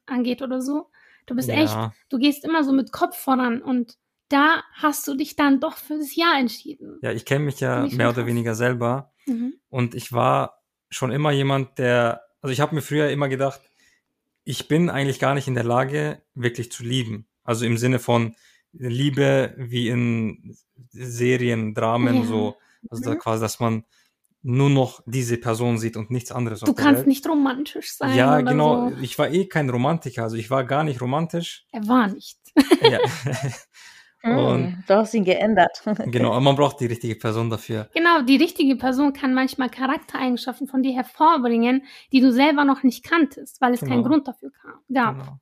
angeht 0.06 0.42
oder 0.42 0.62
so. 0.62 0.88
Du 1.26 1.36
bist 1.36 1.50
ja. 1.50 1.56
echt, 1.56 1.78
du 2.10 2.18
gehst 2.18 2.44
immer 2.44 2.64
so 2.64 2.72
mit 2.72 2.92
Kopf 2.92 3.18
voran 3.18 3.62
und 3.62 3.98
da 4.30 4.64
hast 4.74 5.08
du 5.08 5.16
dich 5.16 5.36
dann 5.36 5.60
doch 5.60 5.78
für 5.78 5.98
das 5.98 6.16
Ja 6.16 6.38
entschieden. 6.40 7.00
Ja, 7.02 7.12
ich 7.12 7.26
kenne 7.26 7.46
mich 7.46 7.60
ja 7.60 7.88
mehr 7.92 8.10
oder 8.10 8.26
weniger 8.26 8.56
selber. 8.56 9.12
Mhm. 9.26 9.54
Und 9.70 9.96
ich 9.96 10.14
war 10.14 10.62
schon 10.90 11.12
immer 11.12 11.32
jemand, 11.32 11.78
der, 11.78 12.22
also 12.42 12.52
ich 12.54 12.62
habe 12.62 12.74
mir 12.76 12.82
früher 12.82 13.10
immer 13.10 13.28
gedacht, 13.30 13.62
ich 14.44 14.68
bin 14.68 14.90
eigentlich 14.90 15.20
gar 15.20 15.34
nicht 15.36 15.48
in 15.48 15.54
der 15.56 15.64
Lage, 15.64 16.22
wirklich 16.34 16.72
zu 16.72 16.84
lieben. 16.84 17.28
Also 17.44 17.66
im 17.66 17.78
Sinne 17.78 18.00
von, 18.00 18.36
Liebe 18.72 19.56
wie 19.58 19.90
in 19.90 20.56
Serien, 20.92 21.74
Dramen, 21.74 22.18
Ja. 22.18 22.24
so, 22.24 22.56
also 22.90 23.04
da 23.04 23.16
Mhm. 23.16 23.20
quasi, 23.20 23.42
dass 23.42 23.60
man 23.60 23.84
nur 24.42 24.70
noch 24.70 25.02
diese 25.06 25.38
Person 25.38 25.78
sieht 25.80 25.98
und 25.98 26.12
nichts 26.12 26.32
anderes 26.32 26.60
Du 26.62 26.74
kannst 26.74 27.00
Welt. 27.00 27.08
nicht 27.08 27.28
romantisch 27.28 27.94
sein. 27.94 28.16
Ja, 28.16 28.40
genau. 28.42 28.90
So. 28.92 28.98
Ich 29.02 29.18
war 29.20 29.30
eh 29.32 29.46
kein 29.48 29.70
Romantiker, 29.70 30.24
also 30.24 30.36
ich 30.38 30.50
war 30.50 30.64
gar 30.64 30.84
nicht 30.84 31.02
romantisch. 31.02 31.66
Er 31.72 31.88
war 31.88 32.08
nicht. 32.08 32.40
Ja. 32.82 33.00
Hm, 34.22 34.38
Und 34.38 34.84
du 34.88 34.96
hast 34.96 35.14
ihn 35.14 35.24
geändert. 35.24 35.82
genau, 36.12 36.32
aber 36.32 36.42
man 36.42 36.56
braucht 36.56 36.80
die 36.82 36.88
richtige 36.88 37.16
Person 37.16 37.50
dafür. 37.50 37.90
Genau, 37.94 38.22
die 38.22 38.36
richtige 38.36 38.76
Person 38.76 39.14
kann 39.14 39.34
manchmal 39.34 39.70
Charaktereigenschaften 39.70 40.68
von 40.68 40.84
dir 40.84 40.94
hervorbringen, 40.94 41.84
die 42.12 42.20
du 42.20 42.32
selber 42.34 42.66
noch 42.66 42.84
nicht 42.84 43.04
kanntest, 43.04 43.62
weil 43.62 43.74
es 43.74 43.80
keinen 43.80 44.04
Genau. 44.04 44.10
Grund 44.10 44.28
dafür 44.28 44.52
kam, 44.52 44.80
gab. 44.94 45.20
Genau. 45.20 45.40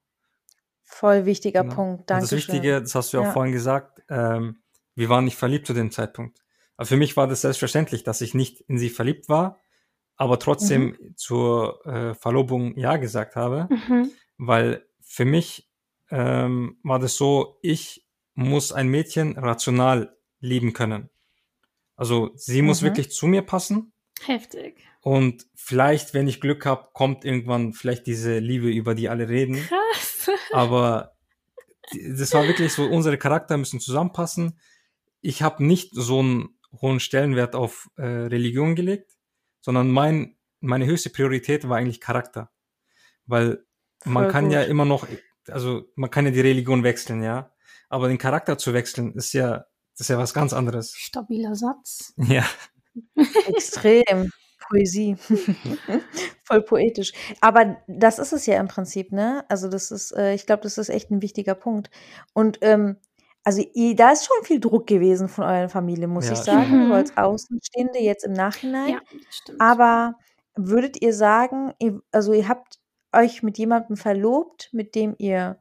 Voll 0.84 1.26
wichtiger 1.26 1.64
Genau. 1.64 1.76
Punkt. 1.76 2.00
Und 2.02 2.10
das 2.10 2.30
Danke 2.30 2.36
Wichtige, 2.36 2.82
das 2.82 2.96
hast 2.96 3.12
du 3.14 3.18
ja 3.18 3.28
auch 3.28 3.34
vorhin 3.34 3.52
gesagt, 3.52 4.02
ähm, 4.10 4.58
wir 4.96 5.10
waren 5.10 5.26
nicht 5.26 5.38
verliebt 5.38 5.68
zu 5.68 5.74
dem 5.74 5.92
Zeitpunkt. 5.92 6.40
Aber 6.78 6.86
für 6.86 6.98
mich 6.98 7.18
war 7.18 7.28
das 7.28 7.42
selbstverständlich, 7.42 8.04
dass 8.04 8.22
ich 8.22 8.34
nicht 8.34 8.62
in 8.62 8.78
sie 8.78 8.90
verliebt 8.90 9.28
war, 9.28 9.60
aber 10.16 10.40
trotzdem 10.40 10.90
Mhm. 11.00 11.14
zur 11.16 11.86
äh, 11.86 12.14
Verlobung 12.14 12.78
Ja 12.78 12.98
gesagt 12.98 13.36
habe, 13.36 13.68
Mhm. 13.70 14.12
weil 14.38 14.86
für 15.02 15.26
mich 15.26 15.70
ähm, 16.10 16.78
war 16.84 17.00
das 17.00 17.18
so, 17.18 17.58
ich 17.62 18.07
muss 18.38 18.72
ein 18.72 18.88
Mädchen 18.88 19.36
rational 19.38 20.16
lieben 20.40 20.74
können. 20.74 21.10
Also 21.96 22.30
sie 22.36 22.62
muss 22.62 22.82
Mhm. 22.82 22.86
wirklich 22.86 23.10
zu 23.10 23.26
mir 23.26 23.42
passen 23.42 23.92
Heftig. 24.24 24.86
und 25.02 25.48
vielleicht, 25.56 26.14
wenn 26.14 26.28
ich 26.28 26.40
Glück 26.40 26.64
habe, 26.68 26.90
kommt 26.94 27.26
irgendwann 27.26 27.74
vielleicht 27.74 28.06
diese 28.06 28.38
Liebe, 28.38 28.70
über 28.70 28.94
die 28.94 29.10
alle 29.10 29.28
reden. 29.28 29.56
Krass. 29.68 30.30
Aber 30.54 31.14
das 32.16 32.32
war 32.34 32.48
wirklich 32.48 32.72
so, 32.74 32.86
unsere 32.86 33.18
Charakter 33.18 33.58
müssen 33.58 33.80
zusammenpassen. 33.80 34.60
Ich 35.22 35.42
habe 35.42 35.66
nicht 35.66 35.90
so 35.96 36.20
einen 36.20 36.60
hohen 36.80 37.00
Stellenwert 37.00 37.56
auf 37.56 37.90
äh, 37.98 38.04
Religion 38.06 38.76
gelegt, 38.76 39.18
sondern 39.62 39.90
mein, 39.90 40.36
meine 40.60 40.86
höchste 40.86 41.10
Priorität 41.10 41.68
war 41.68 41.78
eigentlich 41.78 42.02
Charakter. 42.02 42.52
Weil 43.26 43.66
man 44.06 44.26
Voll 44.26 44.32
kann 44.32 44.52
ja 44.52 44.62
gut. 44.62 44.70
immer 44.70 44.86
noch, 44.86 45.08
also 45.48 45.86
man 45.96 46.12
kann 46.12 46.26
ja 46.26 46.32
die 46.32 46.42
Religion 46.42 46.84
wechseln, 46.84 47.24
ja. 47.24 47.52
Aber 47.90 48.08
den 48.08 48.18
Charakter 48.18 48.58
zu 48.58 48.74
wechseln, 48.74 49.14
ist 49.16 49.34
ja, 49.34 49.66
das 49.94 50.02
ist 50.02 50.10
ja 50.10 50.18
was 50.18 50.34
ganz 50.34 50.54
anderes. 50.54 50.94
Stabiler 50.96 51.56
Satz. 51.56 52.14
Ja, 52.18 52.46
Extrem. 53.48 54.32
Poesie. 54.70 55.16
Voll 56.44 56.62
poetisch. 56.62 57.14
Aber 57.42 57.78
das 57.88 58.20
ist 58.20 58.34
es 58.34 58.46
ja 58.46 58.60
im 58.60 58.68
Prinzip, 58.68 59.12
ne? 59.12 59.46
Also 59.50 59.70
das 59.70 59.92
ist, 59.92 60.12
äh, 60.12 60.34
ich 60.34 60.46
glaube, 60.46 60.64
das 60.64 60.78
ist 60.78 60.90
echt 60.90 61.10
ein 61.10 61.22
wichtiger 61.22 61.56
Punkt. 61.56 61.90
Und 62.34 62.58
ähm, 62.62 62.98
also 63.44 63.64
da 63.96 64.12
ist 64.12 64.26
schon 64.26 64.44
viel 64.44 64.60
Druck 64.60 64.88
gewesen 64.88 65.30
von 65.30 65.46
eurer 65.46 65.70
Familie, 65.70 66.08
muss 66.08 66.26
Ja, 66.26 66.34
ich 66.34 66.40
sagen, 66.40 66.70
schon. 66.70 66.88
so 66.90 66.94
als 66.96 67.16
Außenstehende 67.16 68.00
jetzt 68.00 68.26
im 68.26 68.34
Nachhinein. 68.34 68.90
Ja, 68.90 69.00
das 69.26 69.36
stimmt. 69.36 69.62
Aber 69.62 70.16
würdet 70.56 71.02
ihr 71.02 71.14
sagen, 71.14 71.74
ihr, 71.80 72.02
also 72.12 72.34
ihr 72.34 72.50
habt 72.50 72.80
euch 73.14 73.44
mit 73.44 73.58
jemandem 73.58 73.96
verlobt, 73.96 74.70
mit 74.74 74.96
dem 74.96 75.16
ihr 75.18 75.60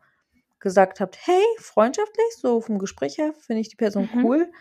gesagt 0.61 1.01
habt, 1.01 1.19
hey, 1.27 1.43
freundschaftlich, 1.59 2.27
so 2.39 2.61
vom 2.61 2.79
Gespräch 2.79 3.19
her, 3.19 3.33
finde 3.47 3.61
ich 3.61 3.69
die 3.69 3.77
Person 3.77 4.09
Mhm. 4.13 4.25
cool. 4.25 4.53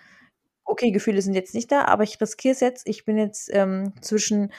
Okay, 0.64 0.92
Gefühle 0.92 1.22
sind 1.22 1.34
jetzt 1.36 1.54
nicht 1.54 1.72
da, 1.72 1.86
aber 1.86 2.04
ich 2.04 2.20
riskiere 2.20 2.54
es 2.54 2.60
jetzt. 2.60 2.88
Ich 2.88 3.06
bin 3.06 3.18
jetzt 3.18 3.50
ähm, 3.54 3.94
zwischen 4.02 4.52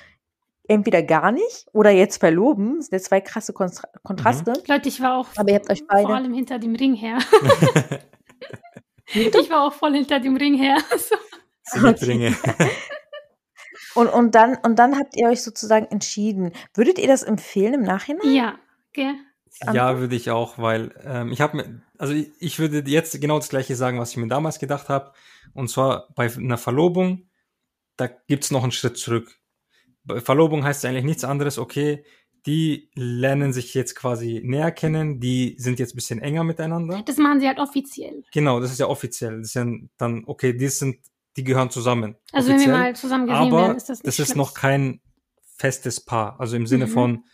entweder 0.68 1.02
gar 1.02 1.32
nicht 1.32 1.66
oder 1.72 1.90
jetzt 1.90 2.18
verloben. 2.18 2.76
Das 2.76 2.86
sind 2.86 2.92
jetzt 2.98 3.06
zwei 3.06 3.20
krasse 3.20 3.52
Kontra 3.52 3.88
Kontraste. 4.02 4.52
Leute, 4.68 4.88
ich 4.88 5.00
war 5.00 5.16
auch 5.18 5.28
Aber 5.36 5.48
ihr 5.50 5.56
habt 5.56 5.70
euch 5.70 5.80
vor 5.80 5.88
beide. 5.88 6.08
allem 6.14 6.32
hinter 6.32 6.58
dem 6.58 6.74
Ring 6.74 6.94
her. 6.94 7.18
Ich 9.14 9.50
war 9.50 9.62
auch 9.62 9.72
voll 9.72 9.94
hinter 9.94 10.20
dem 10.20 10.36
Ring 10.36 10.54
her. 10.54 10.76
So. 11.68 11.78
Siegringe. 11.80 12.36
Und, 13.96 14.08
und, 14.08 14.34
dann, 14.36 14.56
und 14.62 14.78
dann 14.78 14.96
habt 14.98 15.16
ihr 15.16 15.26
euch 15.26 15.42
sozusagen 15.42 15.86
entschieden. 15.86 16.52
Würdet 16.74 16.98
ihr 16.98 17.08
das 17.08 17.22
empfehlen 17.24 17.74
im 17.74 17.82
Nachhinein? 17.82 18.32
Ja, 18.34 18.58
Ja, 19.72 19.98
würde 19.98 20.16
ich 20.16 20.30
auch, 20.30 20.58
weil 20.58 20.94
ähm, 21.04 21.32
ich 21.32 21.40
habe 21.40 21.56
mir, 21.56 21.82
also 21.98 22.12
ich, 22.12 22.30
ich 22.38 22.58
würde 22.58 22.82
jetzt 22.90 23.18
genau 23.20 23.38
das 23.38 23.48
gleiche 23.48 23.74
sagen, 23.76 23.98
was 23.98 24.10
ich 24.10 24.16
mir 24.18 24.28
damals 24.28 24.58
gedacht 24.58 24.88
habe. 24.88 25.12
Und 25.54 25.68
zwar 25.70 26.08
bei 26.14 26.30
einer 26.34 26.58
Verlobung, 26.58 27.28
da 27.96 28.06
gibt's 28.06 28.50
noch 28.50 28.62
einen 28.62 28.72
Schritt 28.72 28.98
zurück. 28.98 29.38
Bei 30.04 30.20
Verlobung 30.20 30.62
heißt 30.64 30.84
eigentlich 30.84 31.04
nichts 31.04 31.24
anderes, 31.24 31.58
okay, 31.58 32.04
die 32.44 32.90
lernen 32.94 33.52
sich 33.52 33.74
jetzt 33.74 33.96
quasi 33.96 34.40
näher 34.44 34.70
kennen, 34.70 35.18
die 35.18 35.56
sind 35.58 35.78
jetzt 35.80 35.94
ein 35.94 35.96
bisschen 35.96 36.20
enger 36.20 36.44
miteinander. 36.44 37.02
Das 37.04 37.16
machen 37.16 37.40
sie 37.40 37.48
halt 37.48 37.58
offiziell. 37.58 38.22
Genau, 38.32 38.60
das 38.60 38.70
ist 38.70 38.78
ja 38.78 38.86
offiziell. 38.86 39.38
Das 39.38 39.48
ist 39.48 39.54
ja 39.54 39.66
dann, 39.96 40.22
okay, 40.26 40.52
die 40.52 40.68
sind, 40.68 40.98
die 41.36 41.42
gehören 41.44 41.70
zusammen. 41.70 42.14
Also 42.32 42.50
wenn 42.50 42.56
wir 42.60 42.66
offiziell. 42.66 42.78
mal 42.78 42.94
zusammen 42.96 43.26
gesehen 43.26 43.42
aber 43.48 43.62
werden, 43.62 43.76
ist 43.76 43.88
das 43.88 43.98
nicht 43.98 44.06
das 44.06 44.18
ist 44.20 44.26
schlimm. 44.28 44.38
noch 44.38 44.54
kein 44.54 45.00
festes 45.56 46.00
Paar. 46.04 46.38
Also 46.38 46.56
im 46.56 46.66
Sinne 46.66 46.86
Mhm. 46.86 46.90
von, 46.90 47.24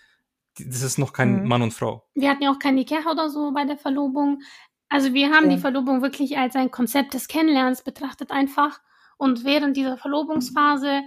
das 0.59 0.83
ist 0.83 0.99
noch 0.99 1.13
kein 1.13 1.43
Mhm. 1.43 1.49
Mann 1.49 1.63
und 1.63 1.73
Frau. 1.75 2.05
Wir 2.15 2.31
hatten 2.31 2.43
ja 2.43 2.51
auch 2.53 2.59
kein 2.59 2.75
Nikah 2.75 3.11
oder 3.11 3.29
so 3.31 3.53
bei 3.53 3.65
der 3.65 3.77
Verlobung. 3.79 4.41
Also 4.89 5.15
wir 5.15 5.31
haben 5.31 5.49
Ja. 5.51 5.57
die 5.57 5.61
Verlobung 5.61 6.03
wirklich 6.03 6.37
als 6.39 6.55
ein 6.57 6.71
Konzept 6.71 7.15
des 7.15 7.29
Kennenlernens 7.29 7.83
betrachtet 7.83 8.31
einfach. 8.31 8.81
Und 9.17 9.45
während 9.45 9.77
dieser 9.77 9.97
Verlobungsphase 9.97 11.03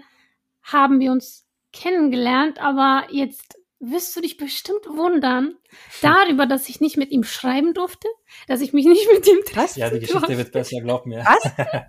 haben 0.63 0.99
wir 0.99 1.11
uns 1.11 1.45
kennengelernt, 1.73 2.59
aber 2.59 3.05
jetzt 3.11 3.59
wirst 3.79 4.15
du 4.15 4.21
dich 4.21 4.37
bestimmt 4.37 4.87
wundern 4.87 5.55
darüber, 6.01 6.45
dass 6.47 6.69
ich 6.69 6.79
nicht 6.81 6.97
mit 6.97 7.11
ihm 7.11 7.23
schreiben 7.23 7.73
durfte, 7.73 8.07
dass 8.47 8.61
ich 8.61 8.73
mich 8.73 8.85
nicht 8.85 9.07
mit 9.13 9.27
ihm 9.27 9.43
treffen? 9.45 9.79
Ja, 9.79 9.89
die 9.89 9.99
Geschichte 9.99 10.37
wird 10.37 10.51
besser, 10.51 10.79
glaub 10.81 11.05
mir. 11.05 11.19
Was? 11.25 11.51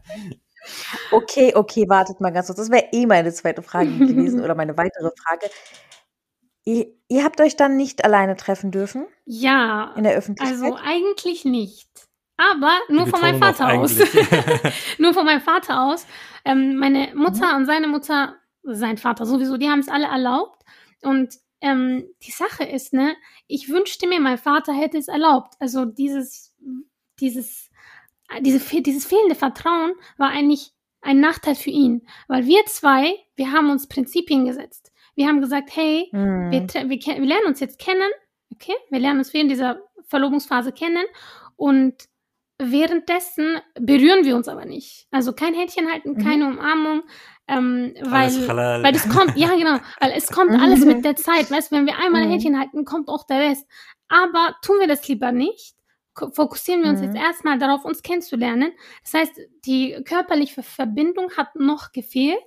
Okay, 1.13 1.53
okay, 1.55 1.89
wartet 1.89 2.21
mal 2.21 2.31
ganz 2.33 2.47
kurz. 2.49 2.59
Das 2.59 2.71
wäre 2.73 2.89
eh 2.91 3.07
meine 3.07 3.33
zweite 3.33 3.63
Frage 3.63 3.89
gewesen 3.99 4.41
oder 4.45 4.57
meine 4.57 4.77
weitere 4.77 5.11
Frage. 5.25 5.49
Ihr, 6.67 6.87
ihr 7.09 7.25
habt 7.25 7.41
euch 7.41 7.57
dann 7.57 7.77
nicht 7.77 8.05
alleine 8.05 8.37
treffen 8.37 8.71
dürfen 8.73 9.07
Ja, 9.25 9.95
in 9.97 10.03
der 10.03 10.15
Öffentlichkeit? 10.17 10.61
also 10.61 10.77
eigentlich 10.83 11.45
nicht. 11.45 11.89
Aber 12.37 12.77
nur 12.89 13.07
von 13.07 13.21
meinem 13.21 13.39
Vater 13.41 13.73
aus. 13.79 13.97
nur 14.99 15.15
von 15.15 15.25
meinem 15.25 15.41
Vater 15.41 15.85
aus. 15.85 16.07
Ähm, 16.45 16.77
meine 16.77 17.15
Mutter 17.15 17.53
Mhm. 17.53 17.57
und 17.57 17.65
seine 17.67 17.87
Mutter, 17.89 18.37
sein 18.63 18.99
Vater 18.99 19.25
sowieso, 19.27 19.57
die 19.57 19.71
haben 19.71 19.79
es 19.79 19.89
alle 19.89 20.07
erlaubt. 20.07 20.63
Und 21.03 21.35
ähm, 21.61 22.05
die 22.23 22.33
Sache 22.33 22.65
ist, 22.65 22.93
ne, 22.93 23.17
ich 23.47 23.69
wünschte 23.69 24.07
mir, 24.09 24.21
mein 24.21 24.37
Vater 24.39 24.75
hätte 24.75 24.99
es 24.99 25.09
erlaubt. 25.09 25.55
Also 25.61 25.85
dieses, 25.87 26.55
dieses, 27.21 27.71
diese, 28.41 28.59
dieses 28.83 29.07
fehlende 29.07 29.37
Vertrauen 29.37 29.93
war 30.19 30.31
eigentlich 30.31 30.73
ein 31.01 31.21
Nachteil 31.21 31.55
für 31.55 31.71
ihn. 31.71 32.07
Weil 32.29 32.45
wir 32.47 32.67
zwei, 32.67 33.15
wir 33.37 33.53
haben 33.53 33.71
uns 33.71 33.87
Prinzipien 33.89 34.45
gesetzt. 34.47 34.93
Wir 35.17 35.27
haben 35.27 35.41
gesagt, 35.41 35.71
hey, 35.75 36.09
Hm. 36.13 36.51
wir, 36.53 36.63
wir, 36.63 36.89
wir 37.01 37.27
lernen 37.27 37.47
uns 37.47 37.59
jetzt 37.61 37.79
kennen, 37.79 38.09
okay? 38.55 38.75
Wir 38.91 39.01
lernen 39.01 39.19
uns 39.19 39.35
während 39.35 39.51
dieser 39.51 39.81
Verlobungsphase 40.09 40.73
kennen 40.73 41.05
und 41.57 41.95
währenddessen 42.59 43.59
berühren 43.79 44.25
wir 44.25 44.37
uns 44.37 44.49
aber 44.49 44.65
nicht. 44.65 45.07
Also 45.11 45.33
kein 45.33 45.55
Händchen 45.55 45.91
halten, 45.91 46.13
Mhm. 46.13 46.19
keine 46.25 46.47
Umarmung, 46.49 47.03
ähm, 47.49 47.93
weil, 48.03 48.31
weil 48.83 48.93
das 48.93 49.09
kommt, 49.09 49.37
ja 49.37 49.49
genau, 49.57 49.79
weil 50.01 50.13
es 50.17 50.29
kommt 50.29 50.53
alles 50.53 50.85
mit 50.85 51.05
der 51.05 51.17
Zeit. 51.17 51.51
Weißt 51.51 51.71
wenn 51.73 51.87
wir 51.87 51.99
einmal 51.99 52.23
ein 52.23 52.29
Mhm. 52.29 52.33
Händchen 52.33 52.59
halten, 52.59 52.85
kommt 52.85 53.09
auch 53.09 53.27
der 53.27 53.41
Rest. 53.41 53.67
Aber 54.09 54.55
tun 54.63 54.77
wir 54.81 54.87
das 54.89 55.07
lieber 55.09 55.33
nicht. 55.33 55.75
Fokussieren 56.33 56.83
wir 56.83 56.91
uns 56.91 57.01
Mhm. 57.01 57.07
jetzt 57.09 57.17
erstmal 57.17 57.59
darauf, 57.59 57.85
uns 57.85 58.03
kennenzulernen. 58.03 58.73
Das 59.03 59.13
heißt, 59.15 59.33
die 59.67 60.03
körperliche 60.05 60.63
Verbindung 60.63 61.31
hat 61.37 61.57
noch 61.57 61.93
gefehlt. 61.93 62.39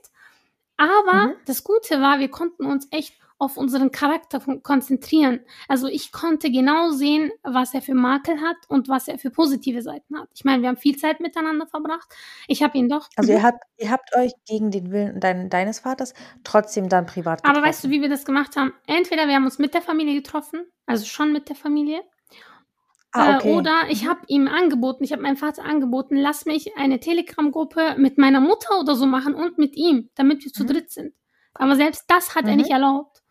Aber 0.79 1.27
Mhm. 1.27 1.33
das 1.45 1.63
Gute 1.63 2.01
war, 2.01 2.19
wir 2.19 2.29
konnten 2.29 2.65
uns 2.65 2.87
echt 2.91 3.13
auf 3.41 3.55
unseren 3.55 3.91
Charakter 3.91 4.41
kon- 4.41 4.61
konzentrieren. 4.63 5.39
Also 5.69 5.87
ich 5.87 6.11
konnte 6.11 6.51
genau 6.51 6.89
sehen, 6.89 7.31
was 7.41 7.73
er 7.73 7.81
für 7.81 7.93
Makel 7.93 8.41
hat 8.41 8.57
und 8.67 8.89
was 8.89 9.07
er 9.07 9.17
für 9.17 9.29
positive 9.29 9.81
Seiten 9.81 10.19
hat. 10.19 10.27
Ich 10.35 10.43
meine, 10.43 10.61
wir 10.61 10.67
haben 10.67 10.75
viel 10.77 10.97
Zeit 10.97 11.21
miteinander 11.21 11.65
verbracht. 11.65 12.09
Ich 12.49 12.63
habe 12.63 12.77
ihn 12.77 12.89
doch. 12.89 13.07
Also 13.15 13.31
ihr 13.31 13.41
habt, 13.41 13.63
ihr 13.77 13.91
habt 13.91 14.13
euch 14.17 14.33
gegen 14.45 14.71
den 14.71 14.91
Willen 14.91 15.21
dein, 15.21 15.49
deines 15.49 15.79
Vaters 15.79 16.13
trotzdem 16.43 16.89
dann 16.89 17.05
privat 17.05 17.41
getroffen. 17.41 17.57
Aber 17.57 17.65
weißt 17.67 17.85
du, 17.85 17.89
wie 17.89 18.01
wir 18.01 18.09
das 18.09 18.25
gemacht 18.25 18.57
haben? 18.57 18.73
Entweder 18.87 19.27
wir 19.27 19.35
haben 19.35 19.45
uns 19.45 19.57
mit 19.57 19.73
der 19.73 19.81
Familie 19.81 20.15
getroffen, 20.15 20.65
also 20.85 21.05
schon 21.05 21.31
mit 21.31 21.47
der 21.47 21.55
Familie, 21.55 22.01
ah, 23.11 23.37
okay. 23.37 23.51
äh, 23.51 23.55
oder 23.55 23.73
ich 23.89 24.07
habe 24.07 24.21
ihm 24.27 24.47
angeboten, 24.47 25.03
ich 25.03 25.11
habe 25.11 25.21
meinem 25.21 25.37
Vater 25.37 25.63
angeboten, 25.65 26.15
lass 26.15 26.45
mich 26.45 26.75
eine 26.77 26.99
Telegram-Gruppe 26.99 27.95
mit 27.97 28.17
meiner 28.17 28.39
Mutter 28.41 28.79
oder 28.79 28.95
so 28.95 29.05
machen 29.05 29.35
und 29.35 29.57
mit 29.57 29.75
ihm, 29.75 30.09
damit 30.15 30.43
wir 30.45 30.51
zu 30.53 30.63
Mhm. 30.63 30.67
dritt 30.67 30.91
sind. 30.91 31.13
Aber 31.53 31.75
selbst 31.75 32.05
das 32.07 32.35
hat 32.35 32.45
er 32.45 32.51
Mhm. 32.51 32.57
nicht 32.57 32.69
erlaubt. 32.71 33.21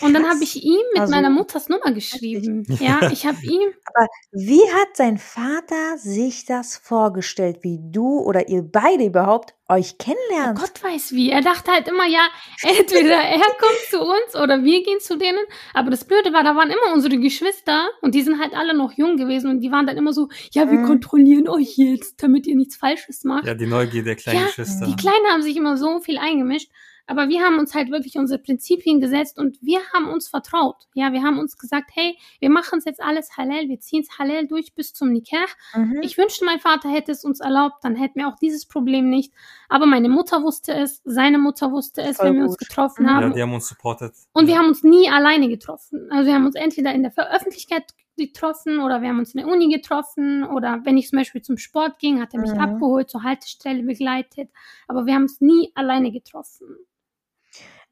Und 0.00 0.14
dann 0.14 0.28
habe 0.28 0.42
ich 0.42 0.62
ihm 0.62 0.80
mit 0.92 1.00
Also, 1.00 1.12
meiner 1.14 1.30
Mutters 1.30 1.68
Nummer 1.68 1.92
geschrieben. 1.92 2.64
Ja, 2.80 3.00
ich 3.12 3.26
habe 3.26 3.38
ihm 3.42 3.68
Aber 3.94 4.06
wie 4.32 4.60
hat 4.60 4.96
sein 4.96 5.18
Vater 5.18 5.98
sich 5.98 6.44
das 6.44 6.76
vorgestellt, 6.76 7.58
wie 7.62 7.78
du 7.80 8.20
oder 8.20 8.48
ihr 8.48 8.62
beide 8.62 9.04
überhaupt 9.04 9.54
euch 9.68 9.94
Oh 10.00 10.04
kennenlernt? 10.04 10.58
Gott 10.58 10.82
weiß 10.82 11.12
wie. 11.12 11.30
Er 11.30 11.42
dachte 11.42 11.70
halt 11.72 11.88
immer, 11.88 12.06
ja, 12.06 12.26
entweder 12.62 13.16
er 13.16 13.38
kommt 13.58 13.80
zu 13.90 14.00
uns 14.00 14.34
oder 14.42 14.62
wir 14.64 14.82
gehen 14.82 15.00
zu 15.00 15.16
denen. 15.18 15.40
Aber 15.74 15.90
das 15.90 16.04
Blöde 16.04 16.32
war, 16.32 16.42
da 16.44 16.54
waren 16.56 16.70
immer 16.70 16.94
unsere 16.94 17.18
Geschwister 17.18 17.88
und 18.00 18.14
die 18.14 18.22
sind 18.22 18.40
halt 18.40 18.54
alle 18.54 18.74
noch 18.76 18.92
jung 18.92 19.16
gewesen 19.16 19.50
und 19.50 19.60
die 19.60 19.70
waren 19.70 19.86
dann 19.86 19.96
immer 19.96 20.12
so, 20.12 20.28
ja, 20.52 20.70
wir 20.70 20.78
Mhm. 20.78 20.84
kontrollieren 20.86 21.48
euch 21.48 21.76
jetzt, 21.76 22.22
damit 22.22 22.46
ihr 22.46 22.56
nichts 22.56 22.76
Falsches 22.76 23.24
macht. 23.24 23.46
Ja, 23.46 23.54
die 23.54 23.66
Neugier 23.66 24.02
der 24.04 24.16
kleinen 24.16 24.40
Ja, 24.40 24.46
Geschwister. 24.46 24.86
Die 24.86 24.96
Kleinen 24.96 25.26
haben 25.30 25.42
sich 25.42 25.56
immer 25.56 25.76
so 25.76 26.00
viel 26.00 26.18
eingemischt, 26.18 26.70
aber 27.08 27.28
wir 27.28 27.40
haben 27.42 27.58
uns 27.58 27.74
halt 27.74 27.90
wirklich 27.90 28.16
unsere 28.16 28.38
Prinzipien 28.38 29.00
gesetzt 29.00 29.38
und 29.38 29.58
wir 29.62 29.80
haben 29.92 30.08
uns 30.08 30.28
vertraut. 30.28 30.86
Ja, 30.94 31.12
wir 31.12 31.22
haben 31.22 31.38
uns 31.38 31.58
gesagt, 31.58 31.90
hey, 31.94 32.16
wir 32.38 32.50
machen 32.50 32.78
es 32.78 32.84
jetzt 32.84 33.02
alles 33.02 33.36
halal, 33.36 33.68
wir 33.68 33.80
ziehen 33.80 34.02
es 34.02 34.18
halal 34.18 34.46
durch 34.46 34.74
bis 34.74 34.92
zum 34.92 35.10
Nikah. 35.10 35.46
Mhm. 35.74 36.00
Ich 36.02 36.16
wünschte, 36.18 36.44
mein 36.44 36.60
Vater 36.60 36.88
hätte 36.88 37.10
es 37.12 37.24
uns 37.24 37.40
erlaubt, 37.40 37.82
dann 37.82 37.96
hätten 37.96 38.20
wir 38.20 38.28
auch 38.28 38.36
dieses 38.36 38.66
Problem 38.66 39.08
nicht. 39.10 39.32
Aber 39.68 39.86
meine 39.86 40.08
Mutter 40.08 40.42
wusste 40.42 40.72
es, 40.74 41.00
seine 41.04 41.38
Mutter 41.38 41.72
wusste 41.72 42.02
es, 42.02 42.16
Voll 42.18 42.26
wenn 42.26 42.36
wir 42.36 42.42
uns 42.44 42.56
getroffen 42.58 43.02
Mhm. 43.04 43.08
ja, 43.08 43.14
haben. 43.14 43.34
die 43.34 43.42
haben 43.42 43.54
uns 43.54 43.68
supportet. 43.68 44.14
Und 44.32 44.46
wir 44.46 44.54
ja. 44.54 44.60
haben 44.60 44.68
uns 44.68 44.82
nie 44.84 45.08
alleine 45.10 45.48
getroffen. 45.48 46.08
Also 46.10 46.26
wir 46.26 46.34
haben 46.34 46.46
uns 46.46 46.54
entweder 46.54 46.92
in 46.92 47.02
der 47.02 47.12
Öffentlichkeit 47.16 47.84
getroffen 48.18 48.80
oder 48.80 49.00
wir 49.00 49.08
haben 49.08 49.20
uns 49.20 49.32
in 49.32 49.38
der 49.38 49.48
Uni 49.48 49.68
getroffen 49.72 50.44
oder 50.44 50.80
wenn 50.84 50.98
ich 50.98 51.08
zum 51.08 51.18
Beispiel 51.18 51.40
zum 51.40 51.56
Sport 51.56 51.98
ging, 52.00 52.20
hat 52.20 52.34
er 52.34 52.40
mich 52.40 52.52
Mhm. 52.52 52.58
abgeholt, 52.58 53.08
zur 53.08 53.22
Haltestelle 53.22 53.82
begleitet. 53.84 54.50
Aber 54.88 55.06
wir 55.06 55.14
haben 55.14 55.22
uns 55.22 55.40
nie 55.40 55.70
alleine 55.74 56.10
getroffen. 56.10 56.66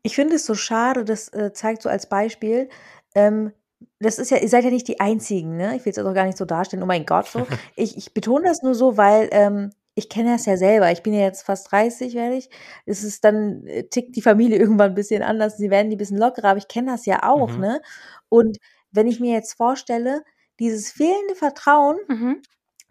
Ich 0.06 0.14
finde 0.14 0.36
es 0.36 0.46
so 0.46 0.54
schade, 0.54 1.04
das 1.04 1.28
äh, 1.32 1.52
zeigt 1.52 1.82
so 1.82 1.88
als 1.88 2.08
Beispiel, 2.08 2.68
ähm, 3.14 3.52
das 4.00 4.18
ist 4.18 4.30
ja, 4.30 4.38
ihr 4.38 4.48
seid 4.48 4.64
ja 4.64 4.70
nicht 4.70 4.88
die 4.88 5.00
Einzigen, 5.00 5.56
ne? 5.56 5.76
Ich 5.76 5.84
will 5.84 5.90
es 5.92 5.98
auch 5.98 6.14
gar 6.14 6.24
nicht 6.26 6.38
so 6.38 6.44
darstellen, 6.44 6.82
oh 6.82 6.86
mein 6.86 7.06
Gott, 7.06 7.26
so. 7.28 7.46
Ich, 7.76 7.96
ich 7.96 8.14
betone 8.14 8.44
das 8.48 8.62
nur 8.62 8.74
so, 8.74 8.96
weil 8.96 9.28
ähm, 9.32 9.70
ich 9.94 10.08
kenne 10.08 10.32
das 10.32 10.46
ja 10.46 10.56
selber. 10.56 10.92
Ich 10.92 11.02
bin 11.02 11.12
ja 11.14 11.20
jetzt 11.22 11.42
fast 11.44 11.70
30, 11.72 12.14
werde 12.14 12.36
ich. 12.36 12.50
Es 12.86 13.02
ist 13.04 13.24
dann, 13.24 13.66
äh, 13.66 13.84
tickt 13.84 14.14
die 14.16 14.22
Familie 14.22 14.58
irgendwann 14.62 14.90
ein 14.92 14.94
bisschen 14.94 15.22
anders. 15.22 15.56
Sie 15.56 15.70
werden 15.70 15.90
die 15.90 15.96
ein 15.96 15.98
bisschen 15.98 16.18
lockerer, 16.18 16.50
aber 16.50 16.58
ich 16.58 16.68
kenne 16.68 16.92
das 16.92 17.06
ja 17.06 17.22
auch, 17.24 17.56
Mhm. 17.56 17.60
ne? 17.60 17.80
Und 18.28 18.58
wenn 18.92 19.06
ich 19.08 19.20
mir 19.20 19.32
jetzt 19.34 19.54
vorstelle, 19.54 20.22
dieses 20.60 20.90
fehlende 20.92 21.34
Vertrauen 21.34 21.96
Mhm. 22.08 22.42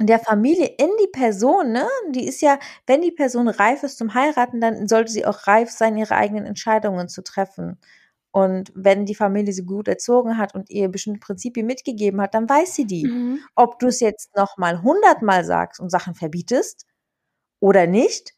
Der 0.01 0.19
Familie 0.19 0.67
in 0.77 0.89
die 1.01 1.07
Person, 1.11 1.71
ne? 1.71 1.87
Die 2.11 2.27
ist 2.27 2.41
ja, 2.41 2.59
wenn 2.87 3.01
die 3.01 3.11
Person 3.11 3.47
reif 3.47 3.83
ist 3.83 3.97
zum 3.97 4.13
Heiraten, 4.13 4.59
dann 4.61 4.87
sollte 4.87 5.11
sie 5.11 5.25
auch 5.25 5.47
reif 5.47 5.71
sein, 5.71 5.97
ihre 5.97 6.15
eigenen 6.15 6.45
Entscheidungen 6.45 7.07
zu 7.09 7.23
treffen. 7.23 7.79
Und 8.31 8.71
wenn 8.75 9.05
die 9.05 9.15
Familie 9.15 9.53
sie 9.53 9.65
gut 9.65 9.87
erzogen 9.87 10.37
hat 10.37 10.53
und 10.55 10.69
ihr 10.69 10.89
bestimmte 10.89 11.21
Prinzipien 11.21 11.65
mitgegeben 11.67 12.21
hat, 12.21 12.33
dann 12.35 12.49
weiß 12.49 12.75
sie 12.75 12.85
die. 12.85 13.05
Mhm. 13.07 13.39
Ob 13.55 13.79
du 13.79 13.87
es 13.87 14.01
jetzt 14.01 14.35
nochmal 14.35 14.81
hundertmal 14.83 15.45
sagst 15.45 15.79
und 15.79 15.89
Sachen 15.89 16.15
verbietest 16.15 16.85
oder 17.61 17.87
nicht, 17.87 18.34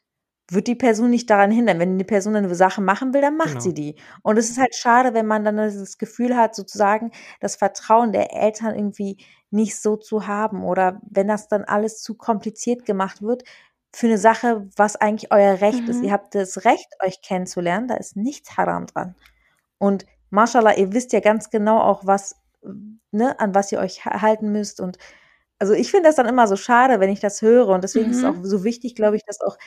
wird 0.50 0.68
die 0.68 0.76
Person 0.76 1.10
nicht 1.10 1.30
daran 1.30 1.52
hindern. 1.52 1.80
Wenn 1.80 1.98
die 1.98 2.06
Person 2.06 2.36
eine 2.36 2.54
Sache 2.56 2.82
machen 2.82 3.14
will, 3.14 3.22
dann 3.22 3.38
macht 3.38 3.50
Genau. 3.50 3.60
sie 3.62 3.74
die. 3.74 3.96
Und 4.24 4.38
es 4.38 4.50
ist 4.50 4.58
halt 4.60 4.76
schade, 4.76 5.14
wenn 5.14 5.26
man 5.28 5.44
dann 5.44 5.58
das 5.58 5.98
Gefühl 5.98 6.36
hat, 6.38 6.56
sozusagen 6.56 7.12
das 7.42 7.56
Vertrauen 7.58 8.12
der 8.14 8.34
Eltern 8.34 8.76
irgendwie 8.76 9.18
nicht 9.52 9.80
so 9.82 9.96
zu 9.98 10.28
haben 10.28 10.64
oder 10.64 11.02
wenn 11.10 11.28
das 11.28 11.48
dann 11.48 11.64
alles 11.66 12.02
zu 12.02 12.16
kompliziert 12.16 12.86
gemacht 12.86 13.22
wird 13.22 13.44
für 13.94 14.08
eine 14.08 14.18
Sache, 14.18 14.68
was 14.76 14.96
eigentlich 14.98 15.32
euer 15.32 15.60
Recht 15.62 15.88
ist. 15.90 15.98
Mhm. 16.00 16.04
Ihr 16.06 16.12
habt 16.12 16.36
das 16.36 16.66
Recht, 16.66 16.88
euch 17.04 17.22
kennenzulernen, 17.22 17.88
da 17.88 17.96
ist 17.96 18.16
nichts 18.18 18.58
Haram 18.58 18.86
dran. 18.88 19.16
Und 19.80 20.06
mashallah, 20.30 20.76
ihr 20.78 20.94
wisst 20.94 21.14
ja 21.14 21.20
ganz 21.22 21.50
genau 21.50 21.80
auch, 21.82 22.06
was, 22.06 22.36
ne, 23.12 23.40
an 23.40 23.56
was 23.56 23.72
ihr 23.72 23.80
euch 23.80 24.06
ha- 24.06 24.22
halten 24.22 24.52
müsst. 24.52 24.80
Und 24.82 24.98
also 25.60 25.74
ich 25.74 25.92
finde 25.92 26.10
das 26.10 26.16
dann 26.18 26.26
immer 26.28 26.48
so 26.48 26.56
schade, 26.58 27.00
wenn 27.00 27.10
ich 27.10 27.20
das 27.22 27.42
höre. 27.42 27.70
Und 27.70 27.84
deswegen 27.84 28.12
ist 28.12 28.18
es 28.18 28.24
Mhm. 28.24 28.30
auch 28.30 28.36
so 28.44 28.64
wichtig, 28.64 28.96
glaube 28.96 29.16
ich, 29.18 29.24
dass 29.26 29.42
auch 29.42 29.58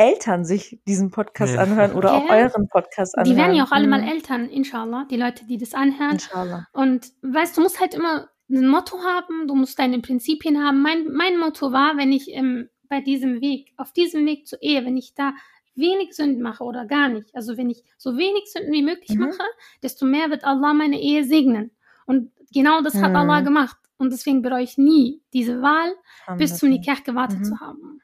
Eltern 0.00 0.44
sich 0.44 0.80
diesen 0.88 1.10
Podcast 1.10 1.54
Ja. 1.54 1.60
anhören 1.62 1.92
oder 1.92 2.14
auch 2.14 2.28
Ja. 2.28 2.34
euren 2.36 2.68
Podcast 2.68 3.14
Die 3.14 3.20
anhören. 3.20 3.36
werden 3.38 3.54
ja 3.56 3.64
auch 3.64 3.72
alle 3.72 3.86
mal 3.88 4.02
Mhm. 4.02 4.08
Eltern, 4.08 4.48
inshallah, 4.48 5.06
die 5.10 5.16
Leute, 5.16 5.46
die 5.46 5.58
das 5.58 5.74
anhören. 5.74 6.12
Inshallah. 6.12 6.66
Und 6.72 7.06
weißt 7.22 7.56
du, 7.56 7.60
musst 7.62 7.80
halt 7.80 7.94
immer 7.94 8.28
ein 8.50 8.66
Motto 8.68 8.98
haben, 8.98 9.46
du 9.46 9.54
musst 9.54 9.78
deine 9.78 10.00
Prinzipien 10.00 10.64
haben. 10.64 10.82
Mein, 10.82 11.04
mein 11.12 11.38
Motto 11.38 11.70
war, 11.72 11.96
wenn 11.96 12.10
ich 12.12 12.28
ähm, 12.34 12.68
bei 12.88 13.00
diesem 13.00 13.40
Weg, 13.40 13.72
auf 13.76 13.92
diesem 13.92 14.26
Weg 14.26 14.48
zur 14.48 14.60
Ehe, 14.62 14.84
wenn 14.84 14.96
ich 14.96 15.14
da 15.14 15.32
wenig 15.76 16.14
Sünden 16.16 16.42
mache 16.42 16.64
oder 16.64 16.84
gar 16.86 17.08
nicht, 17.08 17.32
also 17.34 17.56
wenn 17.56 17.70
ich 17.70 17.84
so 17.96 18.16
wenig 18.18 18.50
Sünden 18.50 18.72
wie 18.72 18.82
möglich 18.82 19.16
Mhm. 19.16 19.26
mache, 19.26 19.38
desto 19.82 20.04
mehr 20.06 20.28
wird 20.30 20.42
Allah 20.44 20.74
meine 20.74 21.00
Ehe 21.00 21.22
segnen. 21.24 21.70
Und 22.06 22.32
genau 22.52 22.80
das 22.82 23.00
hat 23.00 23.14
Allah 23.14 23.40
Mhm. 23.40 23.44
gemacht. 23.44 23.76
Und 23.98 24.12
deswegen 24.12 24.42
bereue 24.42 24.62
ich 24.64 24.78
nie 24.78 25.22
diese 25.32 25.62
Wahl, 25.62 25.92
bis 26.38 26.56
zum. 26.58 26.70
Nikah 26.70 26.96
gewartet 27.04 27.40
Mhm. 27.40 27.44
zu 27.44 27.60
haben. 27.60 28.00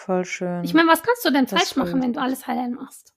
Voll 0.00 0.24
schön. 0.24 0.66
Ich 0.66 0.74
meine, 0.74 0.88
was 0.90 1.02
kannst 1.02 1.24
du 1.24 1.30
denn 1.30 1.46
Das 1.48 1.60
falsch 1.60 1.76
machen, 1.76 2.02
wenn 2.02 2.12
du 2.12 2.20
alles 2.20 2.46
halal 2.46 2.68
machst? 2.68 3.14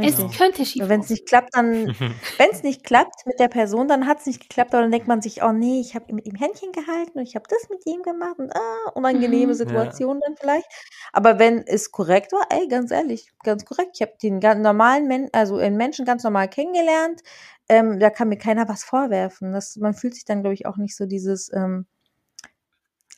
Es 0.00 0.26
Richtig. 0.26 0.32
könnte 0.36 0.66
schief 0.66 0.88
Wenn 0.88 1.00
es 1.00 1.08
nicht 1.10 1.26
klappt, 1.26 1.54
dann, 1.54 1.92
wenn 2.38 2.50
es 2.50 2.62
nicht 2.62 2.84
klappt 2.84 3.26
mit 3.26 3.38
der 3.38 3.48
Person, 3.48 3.88
dann 3.88 4.06
hat 4.06 4.20
es 4.20 4.26
nicht 4.26 4.40
geklappt, 4.42 4.74
aber 4.74 4.82
dann 4.82 4.90
denkt 4.90 5.06
man 5.08 5.20
sich, 5.22 5.42
oh 5.42 5.52
nee, 5.52 5.80
ich 5.80 5.94
habe 5.94 6.12
mit 6.14 6.26
ihm 6.26 6.34
Händchen 6.34 6.72
gehalten 6.72 7.18
und 7.18 7.24
ich 7.26 7.36
habe 7.36 7.44
das 7.48 7.68
mit 7.70 7.86
ihm 7.86 8.02
gemacht 8.02 8.38
und 8.38 8.54
ah, 8.54 8.90
unangenehme 8.94 9.54
Mhm. 9.54 9.54
Situation 9.54 10.20
dann 10.24 10.36
vielleicht. 10.36 10.66
Aber 11.12 11.38
wenn 11.38 11.66
es 11.66 11.90
korrekt 11.92 12.32
war, 12.32 12.46
ey, 12.50 12.68
ganz 12.68 12.90
ehrlich, 12.90 13.30
ganz 13.44 13.64
korrekt. 13.64 13.90
Ich 13.94 14.02
habe 14.02 14.12
den 14.22 14.40
ganz 14.40 14.60
normalen 14.62 15.06
Men 15.08 15.28
also 15.32 15.56
einen 15.58 15.76
Menschen 15.76 16.04
ganz 16.04 16.24
normal 16.24 16.48
kennengelernt. 16.48 17.22
Ähm, 17.68 17.98
da 18.00 18.10
kann 18.10 18.28
mir 18.28 18.38
keiner 18.38 18.68
was 18.68 18.84
vorwerfen. 18.84 19.52
Das, 19.52 19.76
man 19.76 19.94
fühlt 19.94 20.14
sich 20.14 20.24
dann, 20.24 20.40
glaube 20.42 20.54
ich, 20.54 20.66
auch 20.66 20.76
nicht 20.78 20.96
so 20.96 21.06
dieses, 21.06 21.52
ähm, 21.52 21.86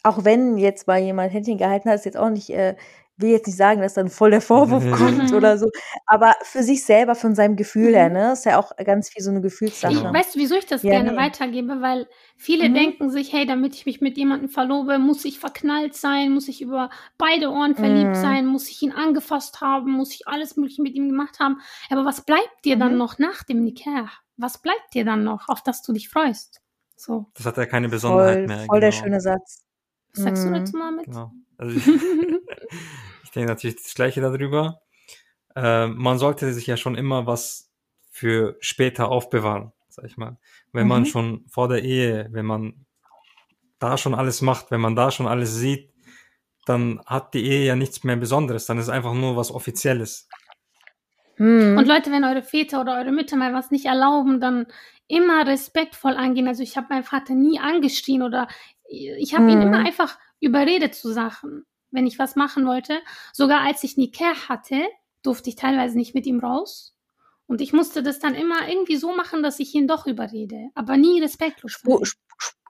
auch 0.04 0.24
wenn 0.24 0.58
jetzt 0.58 0.86
mal 0.86 1.00
jemand 1.00 1.32
Händchen 1.32 1.58
gehalten 1.58 1.88
hat, 1.90 1.96
ist 1.96 2.04
jetzt 2.06 2.16
auch 2.18 2.30
nicht, 2.30 2.50
äh, 2.50 2.76
will 3.16 3.30
jetzt 3.30 3.46
nicht 3.46 3.56
sagen, 3.56 3.80
dass 3.82 3.94
dann 3.94 4.08
voll 4.10 4.30
der 4.32 4.40
Vorwurf 4.42 4.90
kommt 4.90 5.32
Mhm. 5.32 5.34
oder 5.34 5.58
so. 5.58 5.70
Aber 6.06 6.34
für 6.42 6.62
sich 6.62 6.84
selber, 6.84 7.14
von 7.16 7.34
seinem 7.34 7.56
Gefühl 7.56 7.90
Mhm. 7.90 7.94
her, 7.94 8.10
ne, 8.10 8.32
ist 8.32 8.44
ja 8.46 8.58
auch 8.60 8.72
ganz 8.76 9.10
viel 9.10 9.22
so 9.22 9.30
eine 9.30 9.40
Ich, 9.40 9.42
Gefühlssache. 9.42 9.94
Genau. 10.00 10.12
weißt 10.14 10.34
du, 10.34 10.38
wieso 10.40 10.54
ich 10.56 10.66
das 10.66 10.82
Ja, 10.82 10.90
gerne 10.90 11.12
nee. 11.12 11.16
weitergebe? 11.16 11.80
Weil 11.80 12.08
viele 12.36 12.68
Mhm. 12.68 12.74
denken 12.74 13.10
sich, 13.10 13.32
hey, 13.32 13.46
damit 13.46 13.74
ich 13.74 13.86
mich 13.86 14.00
mit 14.00 14.16
jemandem 14.16 14.48
verlobe, 14.48 14.98
muss 14.98 15.24
ich 15.24 15.38
verknallt 15.38 15.94
sein, 15.94 16.32
muss 16.32 16.48
ich 16.48 16.60
über 16.62 16.90
beide 17.18 17.50
Ohren 17.50 17.74
verliebt 17.74 18.16
Mhm. 18.16 18.20
sein, 18.20 18.46
muss 18.46 18.68
ich 18.68 18.82
ihn 18.82 18.92
angefasst 18.92 19.60
haben, 19.60 19.92
muss 19.92 20.12
ich 20.14 20.26
alles 20.28 20.56
Mögliche 20.56 20.82
mit 20.82 20.94
ihm 20.94 21.08
gemacht 21.08 21.38
haben. 21.40 21.60
Aber 21.90 22.04
was 22.04 22.24
bleibt 22.24 22.64
dir 22.64 22.76
dann 22.78 22.92
Mhm. 22.92 22.98
noch 22.98 23.18
nach 23.18 23.42
dem 23.44 23.62
Nikah? 23.64 24.10
Was 24.36 24.58
bleibt 24.60 24.94
dir 24.94 25.04
dann 25.04 25.24
noch, 25.24 25.48
auf 25.48 25.62
das 25.62 25.82
du 25.82 25.92
dich 25.92 26.08
freust? 26.08 26.60
So, 26.96 27.26
Das 27.36 27.46
hat 27.46 27.56
ja 27.56 27.66
keine 27.66 27.88
Besonderheit 27.88 28.44
Voll, 28.44 28.46
mehr. 28.46 28.68
voll 28.68 28.80
der 28.80 28.90
genau. 28.90 29.00
schöne 29.02 29.20
Satz. 29.20 29.63
Was 30.14 30.22
sagst 30.24 30.44
du 30.46 30.50
dazu, 30.50 30.76
Mohammed? 30.76 31.06
Genau. 31.06 31.32
Also 31.58 31.76
ich, 31.76 31.86
ich 33.24 33.30
denke 33.30 33.48
natürlich 33.48 33.76
das 33.82 33.94
Gleiche 33.94 34.20
darüber. 34.20 34.80
Äh, 35.56 35.86
man 35.88 36.18
sollte 36.18 36.52
sich 36.52 36.66
ja 36.66 36.76
schon 36.76 36.94
immer 36.96 37.26
was 37.26 37.70
für 38.10 38.56
später 38.60 39.08
aufbewahren, 39.08 39.72
sag 39.88 40.04
ich 40.06 40.16
mal. 40.16 40.38
Wenn 40.72 40.86
man 40.88 41.02
Mhm. 41.02 41.06
schon 41.06 41.44
vor 41.48 41.68
der 41.68 41.82
Ehe, 41.82 42.28
wenn 42.30 42.46
man 42.46 42.86
da 43.78 43.98
schon 43.98 44.14
alles 44.14 44.40
macht, 44.40 44.70
wenn 44.70 44.80
man 44.80 44.96
da 44.96 45.10
schon 45.10 45.26
alles 45.26 45.54
sieht, 45.54 45.92
dann 46.66 47.00
hat 47.06 47.34
die 47.34 47.44
Ehe 47.44 47.66
ja 47.66 47.76
nichts 47.76 48.04
mehr 48.04 48.16
Besonderes. 48.16 48.66
Dann 48.66 48.78
ist 48.78 48.88
einfach 48.88 49.12
nur 49.14 49.36
was 49.36 49.50
Offizielles. 49.50 50.28
Mhm. 51.38 51.76
Und 51.78 51.86
Leute, 51.86 52.10
wenn 52.12 52.24
eure 52.24 52.42
Väter 52.42 52.80
oder 52.80 52.96
eure 52.98 53.12
Mütter 53.12 53.36
mal 53.36 53.52
was 53.54 53.70
nicht 53.70 53.86
erlauben, 53.86 54.40
dann 54.40 54.66
immer 55.08 55.46
respektvoll 55.46 56.14
angehen. 56.14 56.48
Also 56.48 56.62
ich 56.62 56.76
habe 56.76 56.86
meinen 56.90 57.04
Vater 57.04 57.34
nie 57.34 57.58
angeschrien 57.60 58.22
oder 58.22 58.48
ich 58.88 59.34
habe 59.34 59.50
ihn 59.50 59.58
Mhm. 59.58 59.66
immer 59.66 59.78
einfach 59.78 60.18
überredet 60.40 60.94
zu 60.94 61.12
Sachen, 61.12 61.64
wenn 61.90 62.06
ich 62.06 62.18
was 62.18 62.36
machen 62.36 62.66
wollte. 62.66 62.98
Sogar 63.32 63.60
als 63.62 63.82
ich 63.84 63.96
Nikah 63.96 64.48
hatte, 64.48 64.82
durfte 65.22 65.48
ich 65.50 65.56
teilweise 65.56 65.96
nicht 65.96 66.14
mit 66.14 66.26
ihm 66.26 66.40
raus. 66.40 66.94
Und 67.46 67.60
ich 67.60 67.72
musste 67.74 68.02
das 68.02 68.18
dann 68.18 68.34
immer 68.34 68.68
irgendwie 68.68 68.96
so 68.96 69.14
machen, 69.14 69.42
dass 69.42 69.58
ich 69.60 69.74
ihn 69.74 69.86
doch 69.86 70.06
überrede. 70.06 70.70
Aber 70.74 70.96
nie 70.96 71.20
respektlos. 71.20 71.72
Sp- 71.76 72.00
sp- 72.02 72.16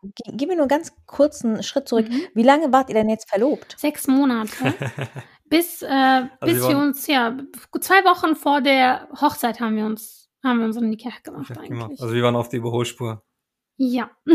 ge- 0.03 0.35
gib 0.37 0.49
mir 0.49 0.57
nur 0.57 0.63
einen 0.65 0.69
ganz 0.69 0.93
kurzen 1.07 1.63
Schritt 1.63 1.89
zurück. 1.89 2.09
Mhm. 2.09 2.23
Wie 2.35 2.43
lange 2.43 2.73
wart 2.73 2.89
ihr 2.89 2.95
denn 2.97 3.09
jetzt 3.09 3.29
verlobt? 3.29 3.77
Sechs 3.79 4.07
Monate. 4.09 4.51
bis 5.47 5.83
äh, 5.83 6.23
bis 6.41 6.67
wir 6.69 6.79
uns, 6.79 7.07
ja, 7.07 7.37
zwei 7.81 8.05
Wochen 8.05 8.35
vor 8.37 8.61
der 8.61 9.09
Hochzeit 9.21 9.61
haben 9.61 9.77
wir 9.77 9.87
uns, 9.87 10.29
haben 10.43 10.59
wir 10.59 10.67
unseren 10.67 10.89
Nikah 10.91 11.11
gemacht 11.23 11.51
Ja, 11.51 11.57
eigentlich. 11.57 11.71
genau. 11.71 11.87
Also 11.91 12.13
wir 12.13 12.23
waren 12.23 12.37
auf 12.37 12.49
die 12.49 12.57
Überholspur. 12.57 13.23
Ja. 13.77 14.11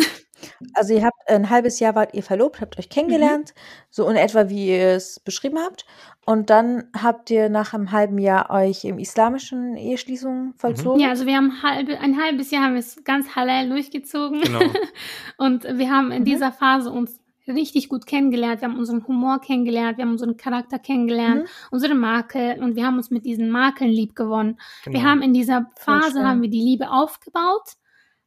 Also 0.73 0.93
ihr 0.93 1.03
habt 1.03 1.17
ein 1.27 1.49
halbes 1.49 1.81
Jahr 1.81 1.95
wart 1.95 2.13
ihr 2.13 2.23
verlobt, 2.23 2.61
habt 2.61 2.79
euch 2.79 2.87
kennengelernt, 2.89 3.53
so 3.89 4.07
in 4.07 4.15
etwa 4.15 4.47
wie 4.47 4.69
ihr 4.69 4.91
es 4.95 5.19
beschrieben 5.19 5.59
habt. 5.59 5.85
Und 6.25 6.49
dann 6.49 6.85
habt 6.97 7.29
ihr 7.29 7.49
nach 7.49 7.73
einem 7.73 7.91
halben 7.91 8.17
Jahr 8.19 8.49
euch 8.49 8.85
im 8.85 8.99
islamischen 8.99 9.75
Eheschließung 9.75 10.53
vollzogen. 10.55 11.01
Ja, 11.01 11.09
also 11.09 11.25
wir 11.25 11.35
haben 11.35 11.61
halbe, 11.61 11.99
ein 11.99 12.17
halbes 12.21 12.51
Jahr 12.51 12.63
haben 12.63 12.73
wir 12.75 12.79
es 12.79 13.03
ganz 13.03 13.35
halal 13.35 13.67
durchgezogen. 13.67 14.39
Genau. 14.39 14.61
Und 15.37 15.65
wir 15.65 15.89
haben 15.89 16.11
in 16.13 16.21
Mhm. 16.21 16.25
dieser 16.25 16.53
Phase 16.53 16.89
uns 16.89 17.19
richtig 17.49 17.89
gut 17.89 18.05
kennengelernt. 18.05 18.61
Wir 18.61 18.67
haben 18.69 18.77
unseren 18.77 19.05
Humor 19.07 19.39
kennengelernt, 19.41 19.97
wir 19.97 20.05
haben 20.05 20.11
unseren 20.11 20.37
Charakter 20.37 20.79
kennengelernt, 20.79 21.43
Mhm. 21.43 21.47
unsere 21.71 21.95
Makel 21.95 22.61
und 22.63 22.75
wir 22.75 22.85
haben 22.85 22.97
uns 22.97 23.09
mit 23.11 23.25
diesen 23.25 23.49
Makeln 23.51 23.91
lieb 23.91 24.15
gewonnen. 24.15 24.59
Wir 24.85 24.93
Genau. 24.93 25.05
haben 25.05 25.21
in 25.21 25.33
dieser 25.33 25.69
Phase 25.77 26.23
haben 26.25 26.41
wir 26.41 26.49
die 26.49 26.61
Liebe 26.61 26.89
aufgebaut 26.91 27.73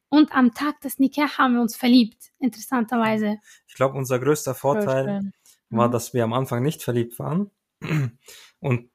und 0.09 0.31
am 0.35 0.53
Tag 0.53 0.81
des 0.81 0.99
Nikah 0.99 1.37
haben 1.37 1.55
wir 1.55 1.61
uns 1.61 1.75
verliebt, 1.75 2.31
interessanterweise. 2.39 3.37
Ich 3.67 3.73
glaube, 3.75 3.97
unser 3.97 4.19
größter 4.19 4.53
Vorteil 4.55 5.31
war, 5.69 5.87
Mhm. 5.87 5.91
dass 5.91 6.13
wir 6.13 6.23
am 6.23 6.33
Anfang 6.33 6.61
nicht 6.61 6.83
verliebt 6.83 7.17
waren 7.19 7.49
und 8.59 8.89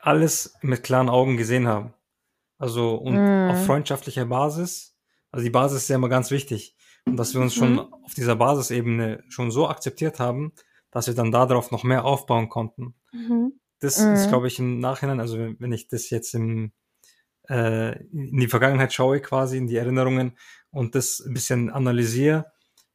alles 0.00 0.54
mit 0.62 0.82
klaren 0.82 1.08
Augen 1.08 1.36
gesehen 1.36 1.68
haben. 1.68 1.94
Also 2.58 2.94
und 2.94 3.14
Mhm. 3.14 3.50
auf 3.50 3.66
freundschaftlicher 3.66 4.24
Basis. 4.26 4.96
Also 5.30 5.44
die 5.44 5.50
Basis 5.50 5.82
ist 5.82 5.88
ja 5.88 5.96
immer 5.96 6.08
ganz 6.08 6.30
wichtig. 6.30 6.76
Und 7.06 7.16
dass 7.16 7.34
wir 7.34 7.40
uns 7.40 7.54
schon 7.54 7.74
Mhm. 7.74 7.78
auf 8.04 8.14
dieser 8.14 8.36
Basisebene 8.36 9.24
schon 9.28 9.50
so 9.50 9.68
akzeptiert 9.68 10.18
haben, 10.20 10.52
dass 10.90 11.06
wir 11.06 11.14
dann 11.14 11.32
darauf 11.32 11.70
noch 11.70 11.84
mehr 11.84 12.04
aufbauen 12.04 12.48
konnten. 12.48 12.94
Mhm. 13.12 13.58
Das 13.80 13.98
Mhm. 13.98 14.12
ist, 14.14 14.28
glaube 14.28 14.46
ich, 14.46 14.58
im 14.58 14.78
Nachhinein, 14.78 15.20
also 15.20 15.38
wenn, 15.38 15.56
wenn 15.58 15.72
ich 15.72 15.88
das 15.88 16.10
jetzt 16.10 16.34
im, 16.34 16.72
äh, 17.48 17.98
in 18.12 18.36
die 18.38 18.46
Vergangenheit 18.48 18.92
schaue, 18.92 19.20
quasi 19.20 19.58
in 19.58 19.66
die 19.66 19.76
Erinnerungen 19.76 20.38
und 20.70 20.94
das 20.94 21.20
ein 21.20 21.34
bisschen 21.34 21.70
analysiere, 21.70 22.52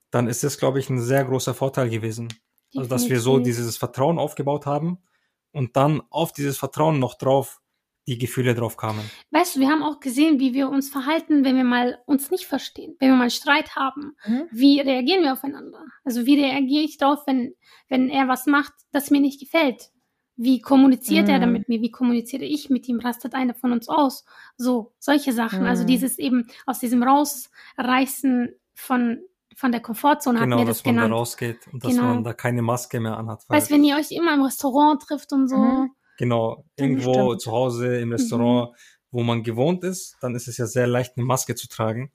dann 0.09 0.27
ist 0.27 0.43
das, 0.43 0.57
glaube 0.57 0.79
ich, 0.79 0.89
ein 0.89 1.01
sehr 1.01 1.25
großer 1.25 1.53
Vorteil 1.53 1.89
gewesen. 1.89 2.29
Also, 2.75 2.89
dass 2.89 3.09
wir 3.09 3.19
so 3.19 3.31
Definitiv. 3.37 3.57
dieses 3.57 3.77
Vertrauen 3.77 4.19
aufgebaut 4.19 4.65
haben 4.65 4.99
und 5.51 5.75
dann 5.75 6.01
auf 6.09 6.31
dieses 6.31 6.57
Vertrauen 6.57 6.99
noch 6.99 7.15
drauf 7.15 7.59
die 8.07 8.17
Gefühle 8.17 8.55
drauf 8.55 8.77
kamen. 8.77 9.01
Weißt 9.31 9.55
du, 9.55 9.59
wir 9.59 9.67
haben 9.69 9.83
auch 9.83 9.99
gesehen, 9.99 10.39
wie 10.39 10.53
wir 10.53 10.69
uns 10.69 10.89
verhalten, 10.89 11.43
wenn 11.43 11.55
wir 11.57 11.63
mal 11.65 11.99
uns 12.05 12.31
nicht 12.31 12.45
verstehen, 12.45 12.95
wenn 12.99 13.09
wir 13.09 13.17
mal 13.17 13.29
Streit 13.29 13.75
haben. 13.75 14.15
Mhm. 14.25 14.43
Wie 14.51 14.79
reagieren 14.79 15.23
wir 15.23 15.33
aufeinander? 15.33 15.83
Also 16.05 16.25
wie 16.25 16.39
reagiere 16.41 16.83
ich 16.83 16.97
darauf, 16.97 17.19
wenn, 17.27 17.53
wenn 17.89 18.09
er 18.09 18.27
was 18.27 18.45
macht, 18.45 18.73
das 18.91 19.11
mir 19.11 19.19
nicht 19.19 19.39
gefällt? 19.39 19.89
Wie 20.39 20.61
kommuniziert 20.61 21.27
er 21.29 21.39
dann 21.39 21.49
Mhm. 21.49 21.53
mit 21.57 21.67
mir? 21.69 21.81
Wie 21.81 21.89
kommuniziere 21.91 22.45
ich 22.45 22.69
mit 22.69 22.87
ihm? 22.87 22.99
Rastet 22.99 23.33
einer 23.33 23.55
von 23.55 23.71
uns 23.71 23.89
aus? 23.89 24.23
So, 24.55 24.93
solche 24.99 25.33
Sachen. 25.33 25.65
Also 25.65 25.83
Mhm. 25.83 25.87
dieses 25.87 26.19
eben 26.19 26.47
aus 26.67 26.79
diesem 26.79 27.01
Rausreißen 27.03 28.53
von, 28.75 29.19
von 29.55 29.71
der 29.71 29.81
Komfortzone 29.81 30.39
genau, 30.39 30.57
hat 30.57 30.59
mir 30.63 30.67
dass 30.67 30.77
das 30.77 30.85
man 30.85 30.95
genannt. 30.95 31.11
da 31.11 31.15
rausgeht 31.17 31.67
und 31.73 31.83
dass 31.83 31.91
Genau. 31.91 32.03
man 32.07 32.23
da 32.23 32.33
keine 32.33 32.61
Maske 32.61 32.99
mehr 32.99 33.17
anhat. 33.17 33.43
Weißt 33.49 33.69
du, 33.69 33.73
wenn 33.75 33.83
ihr 33.83 33.95
euch 33.95 34.11
immer 34.11 34.33
im 34.33 34.43
Restaurant 34.43 35.01
trifft 35.01 35.33
und 35.33 35.47
so. 35.47 35.57
Mhm. 35.57 35.89
Genau, 36.17 36.65
irgendwo 36.75 37.13
stimmt. 37.13 37.41
zu 37.41 37.51
Hause, 37.51 37.97
im 37.99 38.11
Restaurant, 38.11 38.75
wo 39.11 39.23
man 39.23 39.43
gewohnt 39.43 39.83
ist, 39.83 40.17
dann 40.21 40.35
ist 40.35 40.47
es 40.47 40.57
ja 40.57 40.65
sehr 40.65 40.87
leicht, 40.87 41.13
eine 41.17 41.25
Maske 41.25 41.55
zu 41.55 41.67
tragen. 41.67 42.11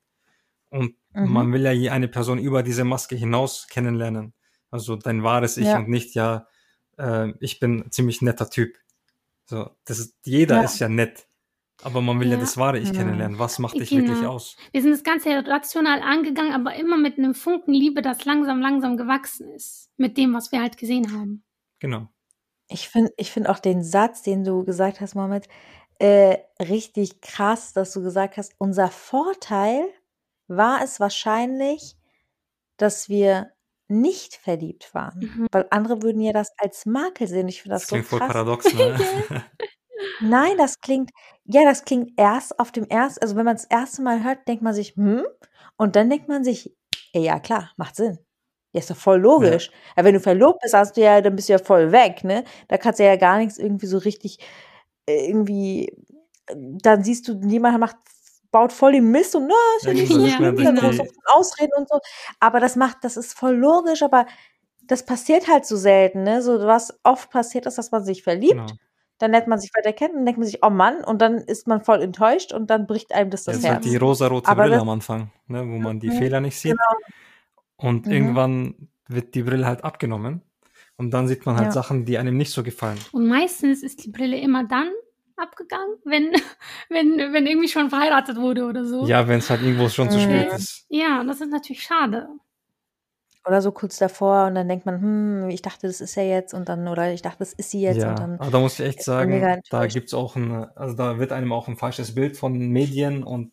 Und 0.70 0.94
Mhm. 1.14 1.32
man 1.32 1.53
will 1.53 1.62
ja 1.62 1.72
je 1.72 1.90
eine 1.90 2.09
Person 2.09 2.38
über 2.38 2.62
diese 2.62 2.84
Maske 2.84 3.14
hinaus 3.16 3.66
kennenlernen. 3.68 4.32
Also 4.70 4.96
dein 4.96 5.22
wahres 5.22 5.57
Ich 5.57 5.66
Ja. 5.66 5.78
und 5.78 5.88
nicht 5.88 6.14
ja, 6.14 6.46
äh, 6.98 7.32
ich 7.40 7.61
bin 7.61 7.80
ein 7.86 7.90
ziemlich 7.92 8.22
netter 8.22 8.48
Typ. 8.50 8.76
So, 9.44 9.70
das 9.84 9.98
ist, 9.98 10.16
jeder 10.24 10.57
Ja. 10.57 10.62
ist 10.62 10.78
ja 10.78 10.88
nett. 10.88 11.26
Aber 11.82 12.00
man 12.00 12.20
will 12.20 12.28
ja, 12.28 12.34
Ja. 12.34 12.40
das 12.40 12.57
wahre 12.57 12.78
Ich 12.78 12.90
Mhm. 12.92 12.96
kennenlernen. 12.96 13.38
Was 13.38 13.59
macht 13.59 13.78
dich 13.78 13.90
Genau. 13.90 14.03
wirklich 14.09 14.26
aus? 14.26 14.57
Wir 14.70 14.82
sind 14.82 14.92
das 14.92 15.03
Ganze 15.03 15.30
rational 15.46 16.00
angegangen, 16.00 16.53
aber 16.55 16.74
immer 16.76 16.96
mit 16.96 17.18
einem 17.18 17.34
Funken 17.34 17.74
Liebe, 17.74 18.03
das 18.03 18.24
langsam, 18.24 18.61
langsam 18.61 18.96
gewachsen 18.96 19.50
ist. 19.50 19.90
Mit 19.96 20.16
dem, 20.16 20.32
was 20.32 20.53
wir 20.53 20.61
halt 20.62 20.76
gesehen 20.78 21.12
haben. 21.12 21.44
Genau. 21.80 22.09
Ich 22.73 22.89
finde 22.89 23.12
ich 23.16 23.31
find 23.33 23.49
auch 23.49 23.59
den 23.59 23.83
Satz, 23.85 24.23
den 24.23 24.45
du 24.45 24.64
gesagt 24.64 25.01
hast, 25.01 25.14
Mohammed, 25.14 25.49
äh, 25.99 26.39
richtig 26.61 27.20
krass, 27.20 27.73
dass 27.73 27.93
du 27.93 28.03
gesagt 28.03 28.37
hast, 28.37 28.55
unser 28.59 28.89
Vorteil 28.89 29.85
war 30.49 30.83
es 30.83 31.01
wahrscheinlich, 31.01 31.97
dass 32.77 33.09
wir 33.09 33.53
nicht 33.89 34.35
verliebt 34.37 34.95
waren. 34.95 35.18
Mhm. 35.20 35.47
Weil 35.53 35.66
andere 35.70 36.03
würden 36.03 36.20
ja 36.20 36.33
das 36.33 36.51
als 36.59 36.87
Makel 36.87 37.27
sehen. 37.29 37.49
Ich 37.49 37.62
finde 37.62 37.75
das, 37.77 37.83
Das 37.83 37.89
so 37.91 37.95
klingt 37.97 38.09
voll 38.09 38.18
krass. 38.20 38.33
paradox, 38.33 38.73
ne? 38.75 38.97
Nein, 40.20 40.57
das 40.59 40.79
klingt, 40.81 41.11
ja, 41.45 41.64
das 41.64 41.85
klingt 41.85 42.12
erst 42.18 42.59
auf 42.59 42.73
dem 42.73 42.87
ersten, 42.89 43.23
also 43.23 43.37
wenn 43.37 43.45
man 43.45 43.57
das 43.57 43.66
erste 43.66 44.03
Mal 44.03 44.25
hört, 44.25 44.49
denkt 44.49 44.62
man 44.62 44.75
sich, 44.75 44.97
hm? 44.97 45.25
Und 45.77 45.97
dann 45.97 46.11
denkt 46.11 46.29
man 46.29 46.45
sich, 46.45 46.75
ey, 47.12 47.23
ja 47.25 47.41
klar, 47.41 47.70
macht 47.77 47.97
Sinn. 47.97 48.18
Ja, 48.73 48.81
ist 48.81 48.91
doch 48.91 48.97
voll 48.97 49.20
logisch. 49.20 49.70
Aber 49.97 50.07
wenn 50.07 50.14
du 50.14 50.20
verlobt 50.20 50.61
bist, 50.62 50.75
hast 50.75 50.97
du 50.97 51.03
ja, 51.03 51.20
dann 51.20 51.37
bist 51.37 51.49
du 51.49 51.55
ja 51.55 51.59
voll 51.59 51.93
weg, 51.93 52.25
ne? 52.25 52.45
Da 52.68 52.79
kannst 52.79 53.01
du 53.01 53.05
ja 53.05 53.16
gar 53.16 53.39
nichts 53.39 53.59
irgendwie 53.59 53.87
so 53.87 53.99
richtig, 53.99 54.39
äh, 55.07 55.27
irgendwie, 55.29 55.95
dann 56.55 57.05
siehst 57.05 57.29
du, 57.29 57.35
jemand 57.47 57.79
macht, 57.81 57.97
baut 58.51 58.73
voll 58.73 58.93
den 58.93 59.11
Mist 59.11 59.35
und, 59.37 59.47
na, 59.47 59.55
ist 59.79 59.87
ja, 59.87 59.93
Ja, 59.93 60.03
nicht 60.03 60.09
genau, 60.09 60.20
so 60.25 60.29
schlimm, 60.29 60.57
dann 60.57 60.77
du 60.77 60.83
auch 60.83 61.37
Ausreden 61.37 61.73
und 61.77 61.89
so. 61.89 61.99
Aber 62.41 62.61
das 62.61 62.77
macht, 62.77 62.99
das 63.03 63.16
ist 63.16 63.35
voll 63.39 63.55
logisch, 63.57 64.03
aber 64.03 64.27
das 64.85 65.05
passiert 65.07 65.49
halt 65.49 65.64
so 65.66 65.77
selten, 65.77 66.23
ne? 66.25 66.43
So, 66.43 66.61
was 66.66 66.99
oft 67.05 67.31
passiert 67.31 67.66
ist, 67.66 67.79
dass 67.79 67.91
man 67.93 68.05
sich 68.05 68.23
verliebt 68.23 68.57
genau. 68.57 68.77
dann 69.18 69.31
lernt 69.31 69.47
man 69.47 69.61
sich 69.61 69.70
weiter 69.75 69.93
kennen, 69.93 70.14
dann 70.16 70.27
denkt 70.27 70.39
man 70.41 70.47
sich, 70.47 70.64
oh 70.64 70.70
Mann, 70.70 71.05
und 71.05 71.23
dann 71.23 71.37
ist 71.39 71.68
man 71.68 71.85
voll 71.85 72.03
enttäuscht 72.03 72.53
und 72.53 72.68
dann 72.70 72.89
bricht 72.89 73.12
einem 73.12 73.31
das 73.31 73.45
Das 73.45 73.55
das 73.55 73.62
ist 73.62 73.68
halt 73.68 73.85
Herz. 73.85 73.85
die 73.85 73.97
rosarote 73.97 74.55
Brille 74.57 74.81
am 74.81 74.89
Anfang, 74.89 75.31
ne, 75.47 75.61
wo 75.61 75.79
man 75.79 76.01
die 76.01 76.11
Mhm, 76.11 76.18
Fehler 76.18 76.41
nicht 76.41 76.59
sieht. 76.59 76.77
Und 77.83 78.07
Mhm. 78.07 78.12
irgendwann 78.12 78.89
wird 79.09 79.35
die 79.35 79.43
Brille 79.43 79.66
halt 79.66 79.85
abgenommen. 79.85 80.43
Und 80.97 81.11
dann 81.11 81.26
sieht 81.28 81.45
man 81.47 81.57
halt 81.57 81.66
Ja. 81.66 81.72
Sachen, 81.72 82.05
die 82.05 82.16
einem 82.18 82.37
nicht 82.37 82.53
so 82.53 82.62
gefallen. 82.62 82.99
Und 83.12 83.26
meistens 83.26 83.83
ist 83.83 84.05
die 84.05 84.11
Brille 84.11 84.39
immer 84.39 84.64
dann 84.66 84.89
abgegangen, 85.37 85.97
wenn, 86.05 86.30
wenn, 86.89 87.33
wenn 87.33 87.47
irgendwie 87.47 87.68
schon 87.68 87.91
verheiratet 87.91 88.37
wurde 88.37 88.64
oder 88.64 88.85
so. 88.85 89.07
Ja, 89.07 89.26
wenn 89.26 89.39
es 89.39 89.51
halt 89.51 89.62
irgendwo 89.62 89.89
schon 89.89 90.11
zu 90.11 90.18
Mhm. 90.18 90.22
spät 90.22 90.53
ist. 90.53 90.87
Ja, 90.89 91.20
und 91.20 91.26
das 91.26 91.41
ist 91.41 91.51
natürlich 91.51 91.83
schade. 91.83 92.28
Oder 93.45 93.61
so 93.61 93.72
kurz 93.72 93.99
davor 93.99 94.47
und 94.47 94.55
dann 94.55 94.68
denkt 94.68 94.87
man, 94.87 95.01
hm, 95.03 95.51
ich 95.51 95.62
dachte, 95.62 95.89
das 95.89 96.01
ist 96.01 96.16
er 96.16 96.28
jetzt 96.28 96.55
und 96.55 96.68
dann, 96.68 96.87
oder 96.87 97.12
ich 97.12 97.22
dachte, 97.22 97.39
das 97.41 97.53
ist 97.53 97.70
sie 97.72 97.80
jetzt 97.80 97.99
ja, 97.99 98.11
und 98.11 98.20
dann. 98.20 98.39
aber 98.39 98.53
da 98.53 98.61
muss 98.61 98.78
ich 98.78 98.87
echt 98.87 99.03
sagen, 99.03 99.61
da 99.68 99.87
gibt's 99.87 100.14
auch 100.14 100.37
ein, 100.37 100.53
also 100.76 100.95
da 100.95 101.18
wird 101.18 101.33
einem 101.33 101.53
auch 101.53 101.66
ein 101.66 101.76
falsches 101.76 102.14
Bild 102.14 102.37
von 102.37 102.57
Medien 102.57 103.24
und 103.24 103.51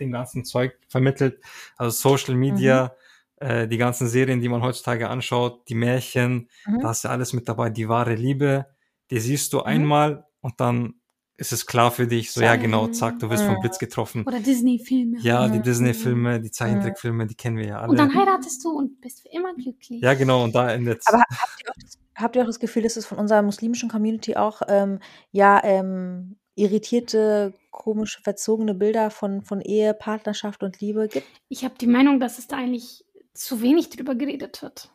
dem 0.00 0.12
ganzen 0.12 0.46
Zeug 0.46 0.78
vermittelt. 0.88 1.42
Also 1.76 1.90
Social 2.16 2.36
Media, 2.36 2.96
äh, 3.40 3.66
die 3.68 3.78
ganzen 3.78 4.08
Serien, 4.08 4.40
die 4.40 4.48
man 4.48 4.62
heutzutage 4.62 5.08
anschaut, 5.08 5.68
die 5.68 5.74
Märchen, 5.74 6.48
Mhm. 6.66 6.80
da 6.80 6.90
ist 6.90 7.04
ja 7.04 7.10
alles 7.10 7.32
mit 7.32 7.48
dabei, 7.48 7.70
die 7.70 7.88
wahre 7.88 8.14
Liebe, 8.14 8.66
die 9.10 9.20
siehst 9.20 9.52
du 9.52 9.58
Mhm. 9.58 9.64
einmal 9.66 10.26
und 10.40 10.60
dann 10.60 10.94
ist 11.40 11.52
es 11.52 11.66
klar 11.66 11.92
für 11.92 12.08
dich, 12.08 12.32
so 12.32 12.40
ja 12.40 12.56
genau, 12.56 12.88
zack, 12.88 13.20
du 13.20 13.30
wirst 13.30 13.44
vom. 13.44 13.60
Blitz 13.60 13.78
getroffen. 13.78 14.24
Oder 14.26 14.40
Disney-Filme. 14.40 15.18
Ja, 15.20 15.46
die 15.48 15.58
Mhm. 15.58 15.62
Disney-Filme, 15.62 16.40
die 16.40 16.50
Zeichentrickfilme, 16.50 17.26
die 17.28 17.36
kennen 17.36 17.56
wir 17.58 17.66
ja 17.66 17.78
alle. 17.80 17.90
Und 17.90 17.96
dann 17.96 18.12
heiratest 18.12 18.64
du 18.64 18.70
und 18.70 19.00
bist 19.00 19.22
für 19.22 19.28
immer 19.28 19.54
glücklich. 19.54 20.02
Ja, 20.02 20.14
genau, 20.14 20.42
und 20.42 20.54
da 20.56 20.72
endet 20.72 21.00
Aber 21.06 21.18
habt 21.20 21.62
ihr, 21.62 21.70
auch 21.70 21.74
das, 21.80 21.98
habt 22.16 22.34
ihr 22.36 22.42
auch 22.42 22.46
das 22.46 22.58
Gefühl, 22.58 22.82
dass 22.82 22.96
es 22.96 23.06
von 23.06 23.18
unserer 23.18 23.42
muslimischen 23.42 23.88
Community 23.88 24.34
auch, 24.34 24.62
ähm, 24.66 24.98
ja, 25.30 25.60
ähm, 25.62 26.38
irritierte, 26.56 27.54
komische, 27.70 28.20
verzogene 28.22 28.74
Bilder 28.74 29.10
von, 29.12 29.42
von 29.42 29.60
Ehe, 29.60 29.94
Partnerschaft 29.94 30.64
und 30.64 30.80
Liebe 30.80 31.06
gibt? 31.06 31.26
Ich 31.48 31.62
habe 31.64 31.74
die 31.80 31.86
Meinung, 31.86 32.18
dass 32.18 32.38
es 32.40 32.48
da 32.48 32.56
eigentlich 32.56 33.04
zu 33.38 33.60
wenig 33.62 33.90
drüber 33.90 34.14
geredet 34.14 34.62
wird. 34.62 34.90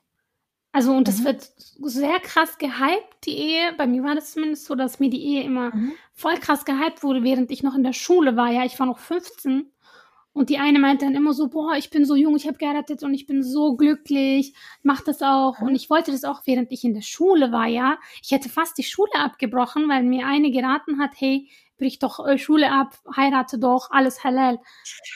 Also, 0.71 0.93
und 0.93 1.07
es 1.07 1.19
Mhm. 1.19 1.25
wird 1.25 1.51
sehr 1.81 2.19
krass 2.19 2.57
gehypt, 2.57 3.25
die 3.25 3.37
Ehe. 3.37 3.73
Bei 3.77 3.87
mir 3.87 4.03
war 4.03 4.15
das 4.15 4.33
zumindest 4.33 4.65
so, 4.65 4.75
dass 4.75 4.99
mir 4.99 5.09
die 5.09 5.23
Ehe 5.23 5.43
immer 5.43 5.71
voll 6.13 6.37
krass 6.39 6.65
gehypt 6.65 7.03
wurde, 7.03 7.23
während 7.23 7.51
ich 7.51 7.63
noch 7.63 7.75
in 7.75 7.83
der 7.83 7.93
Schule 7.93 8.35
war. 8.37 8.51
Ja, 8.51 8.65
ich 8.65 8.79
war 8.79 8.87
noch 8.87 8.99
15. 8.99 9.71
Und 10.33 10.49
die 10.49 10.57
eine 10.57 10.79
meinte 10.79 11.05
dann 11.05 11.13
immer 11.15 11.33
so, 11.33 11.47
boah, 11.49 11.75
ich 11.77 11.91
bin 11.91 12.05
so 12.05 12.15
jung, 12.15 12.35
ich 12.35 12.47
habe 12.47 12.57
geheiratet 12.57 13.03
und 13.03 13.13
ich 13.13 13.27
bin 13.27 13.43
so 13.43 13.75
glücklich, 13.75 14.55
mach 14.81 15.01
das 15.01 15.21
auch. 15.21 15.59
Mhm. 15.59 15.67
Und 15.67 15.75
ich 15.75 15.89
wollte 15.91 16.11
das 16.11 16.23
auch, 16.23 16.41
während 16.45 16.71
ich 16.71 16.83
in 16.83 16.95
der 16.95 17.01
Schule 17.03 17.51
war, 17.51 17.67
ja. 17.67 17.99
Ich 18.23 18.31
hätte 18.31 18.49
fast 18.49 18.77
die 18.79 18.83
Schule 18.83 19.13
abgebrochen, 19.15 19.87
weil 19.89 20.03
mir 20.03 20.25
eine 20.27 20.49
geraten 20.51 20.99
hat, 20.99 21.11
hey, 21.17 21.49
brich 21.84 21.99
doch 21.99 22.25
äh, 22.25 22.38
Schule 22.38 22.71
ab, 22.71 22.97
heirate 23.15 23.59
doch, 23.59 23.91
alles 23.91 24.23
halal. 24.23 24.57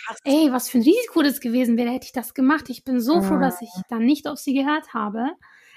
Krass. 0.05 0.17
Ey, 0.25 0.49
was 0.51 0.69
für 0.69 0.79
ein 0.79 0.83
Risiko 0.83 1.21
das 1.23 1.39
gewesen 1.39 1.77
wäre, 1.77 1.89
hätte 1.91 2.05
ich 2.05 2.11
das 2.11 2.33
gemacht. 2.33 2.69
Ich 2.69 2.83
bin 2.83 2.99
so 2.99 3.21
froh, 3.21 3.35
Mhm. 3.35 3.41
dass 3.41 3.61
ich 3.61 3.69
dann 3.89 4.05
nicht 4.05 4.27
auf 4.27 4.37
sie 4.37 4.53
gehört 4.53 4.93
habe. 4.93 5.31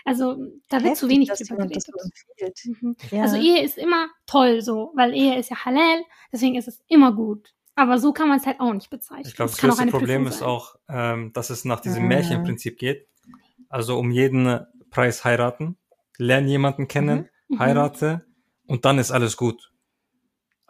Also, 0.04 0.36
da 0.68 0.82
wird 0.82 0.96
zu 0.96 1.06
Heftig, 1.08 1.28
wenig 1.28 1.28
drüber 1.48 1.66
geredet. 1.68 2.58
Mhm. 2.64 2.96
Ja. 3.10 3.22
Also 3.22 3.36
Ehe 3.36 3.62
ist 3.62 3.78
immer 3.78 4.08
toll 4.26 4.62
so, 4.62 4.92
weil 4.96 5.14
Ehe 5.14 5.38
ist 5.38 5.50
ja 5.50 5.64
halal, 5.64 6.02
deswegen 6.32 6.56
ist 6.56 6.68
es 6.68 6.80
immer 6.88 7.12
gut. 7.12 7.52
Aber 7.76 7.98
so 7.98 8.12
kann 8.12 8.28
man 8.28 8.38
es 8.38 8.46
halt 8.46 8.60
auch 8.60 8.72
nicht 8.72 8.90
bezeichnen. 8.90 9.26
Ich 9.26 9.36
glaube, 9.36 9.50
das 9.52 9.60
kann 9.60 9.70
auch 9.70 9.76
größte 9.76 9.90
Problem 9.92 10.24
Prüfung 10.24 10.32
ist 10.32 10.38
sein. 10.40 10.48
auch, 10.48 10.76
ähm, 10.88 11.32
dass 11.34 11.50
es 11.50 11.64
nach 11.64 11.80
diesem 11.80 12.02
Mhm. 12.02 12.08
Märchenprinzip 12.08 12.78
geht. 12.78 13.06
Also 13.68 13.98
um 13.98 14.10
jeden 14.10 14.66
Preis 14.90 15.24
heiraten, 15.24 15.76
lern 16.18 16.48
jemanden 16.48 16.88
kennen, 16.88 17.28
Mhm. 17.48 17.58
heirate 17.60 18.24
und 18.66 18.84
dann 18.84 18.98
ist 18.98 19.10
alles 19.12 19.36
gut. 19.36 19.69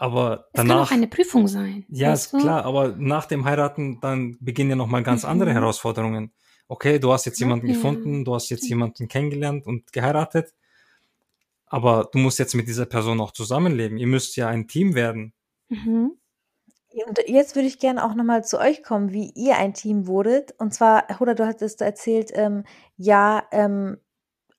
Aber 0.00 0.46
Es 0.52 0.56
kann 0.56 0.68
danach, 0.68 0.88
auch 0.88 0.94
eine 0.94 1.08
Prüfung 1.08 1.46
sein. 1.46 1.84
ja, 1.90 2.14
ist 2.14 2.32
du? 2.32 2.38
klar, 2.38 2.64
aber 2.64 2.94
nach 2.96 3.26
dem 3.26 3.44
Heiraten, 3.44 4.00
dann 4.00 4.38
beginnen 4.40 4.70
ja 4.70 4.76
nochmal 4.76 5.02
ganz 5.02 5.26
andere 5.26 5.50
Mhm. 5.50 5.54
Herausforderungen. 5.56 6.32
Okay, 6.68 6.98
du 6.98 7.12
hast 7.12 7.26
jetzt 7.26 7.38
jemanden 7.38 7.66
Ja. 7.66 7.74
gefunden, 7.74 8.24
du 8.24 8.34
hast 8.34 8.48
jetzt 8.48 8.66
jemanden 8.66 9.08
kennengelernt 9.08 9.66
und 9.66 9.92
geheiratet, 9.92 10.54
aber 11.66 12.08
du 12.10 12.18
musst 12.18 12.38
jetzt 12.38 12.54
mit 12.54 12.66
dieser 12.66 12.86
Person 12.86 13.20
auch 13.20 13.32
zusammenleben. 13.32 13.98
Ihr 13.98 14.06
müsst 14.06 14.36
ja 14.36 14.48
ein 14.48 14.68
Team 14.68 14.94
werden. 14.94 15.34
Mhm. 15.68 16.12
Und 17.06 17.18
jetzt 17.26 17.54
würde 17.54 17.68
ich 17.68 17.78
gerne 17.78 18.02
auch 18.02 18.14
nochmal 18.14 18.42
zu 18.42 18.58
euch 18.58 18.82
kommen, 18.82 19.12
wie 19.12 19.30
ihr 19.34 19.56
ein 19.58 19.74
Team 19.74 20.06
wurdet. 20.06 20.54
Und 20.58 20.72
zwar, 20.72 21.04
Huda, 21.20 21.34
du 21.34 21.46
hattest 21.46 21.82
erzählt, 21.82 22.30
ähm, 22.34 22.64
ja, 22.96 23.44
ähm, 23.52 23.98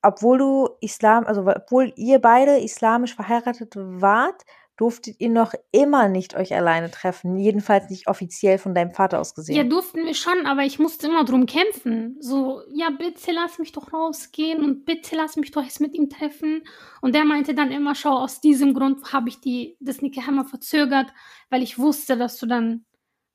obwohl 0.02 0.38
du 0.38 0.68
Islam, 0.80 1.24
also 1.24 1.42
obwohl 1.46 1.92
ihr 1.96 2.20
beide 2.20 2.58
islamisch 2.58 3.14
verheiratet 3.14 3.74
wart, 3.76 4.42
durftet 4.76 5.20
ihr 5.20 5.28
noch 5.28 5.54
immer 5.70 6.08
nicht 6.08 6.34
euch 6.34 6.54
alleine 6.54 6.90
treffen. 6.90 7.38
Jedenfalls 7.38 7.90
nicht 7.90 8.08
offiziell 8.08 8.58
von 8.58 8.74
deinem 8.74 8.92
Vater 8.92 9.20
aus 9.20 9.34
gesehen. 9.34 9.54
Ja, 9.54 9.64
durften 9.64 10.04
wir 10.04 10.14
schon, 10.14 10.46
aber 10.46 10.62
ich 10.62 10.78
musste 10.78 11.08
immer 11.08 11.24
drum 11.24 11.46
kämpfen. 11.46 12.16
So, 12.20 12.62
ja, 12.72 12.90
bitte 12.90 13.32
lass 13.32 13.58
mich 13.58 13.72
doch 13.72 13.92
rausgehen 13.92 14.64
und 14.64 14.84
bitte 14.84 15.14
lass 15.14 15.36
mich 15.36 15.50
doch 15.50 15.62
jetzt 15.62 15.80
mit 15.80 15.94
ihm 15.94 16.08
treffen. 16.08 16.62
Und 17.00 17.14
der 17.14 17.24
meinte 17.24 17.54
dann 17.54 17.70
immer, 17.70 17.94
schau, 17.94 18.16
aus 18.16 18.40
diesem 18.40 18.72
Grund 18.74 19.12
habe 19.12 19.28
ich 19.28 19.40
die, 19.40 19.76
das 19.80 20.00
Nikah 20.00 20.28
immer 20.28 20.46
verzögert, 20.46 21.12
weil 21.50 21.62
ich 21.62 21.78
wusste, 21.78 22.16
dass 22.16 22.38
du 22.38 22.46
dann 22.46 22.86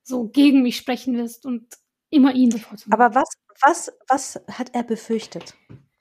so 0.04 0.28
gegen 0.28 0.64
mich 0.64 0.78
sprechen 0.78 1.16
wirst 1.18 1.46
und 1.46 1.68
immer 2.10 2.34
ihn 2.34 2.50
bevorzugen. 2.50 2.94
Aber 2.94 3.14
was, 3.14 3.30
was, 3.62 3.92
was 4.08 4.42
hat 4.52 4.74
er 4.74 4.84
befürchtet? 4.84 5.54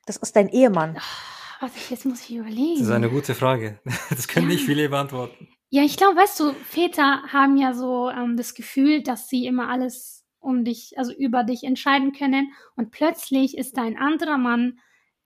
Das 0.06 0.16
ist 0.16 0.34
dein 0.36 0.48
Ehemann. 0.48 0.96
Ach, 0.98 1.35
warte, 1.60 1.74
jetzt 1.90 2.04
muss 2.06 2.28
ich 2.28 2.36
überlegen. 2.36 2.78
Das 2.78 2.88
ist 2.88 2.92
eine 2.92 3.10
gute 3.10 3.34
Frage. 3.34 3.78
Das 4.10 4.28
können 4.28 4.48
nicht 4.48 4.64
viele 4.64 4.88
beantworten. 4.88 5.48
Ja, 5.70 5.82
ich 5.82 5.96
glaube, 5.96 6.16
weißt 6.16 6.38
du, 6.40 6.52
Väter 6.52 7.22
haben 7.32 7.56
ja 7.56 7.74
so 7.74 8.08
ähm, 8.10 8.36
das 8.36 8.54
Gefühl, 8.54 9.02
dass 9.02 9.28
sie 9.28 9.46
immer 9.46 9.68
alles 9.68 10.24
um 10.38 10.64
dich, 10.64 10.96
also 10.96 11.12
über 11.12 11.42
dich 11.42 11.64
entscheiden 11.64 12.12
können. 12.12 12.52
Und 12.76 12.92
plötzlich 12.92 13.58
ist 13.58 13.76
da 13.76 13.82
ein 13.82 13.98
anderer 13.98 14.38
Mann, 14.38 14.78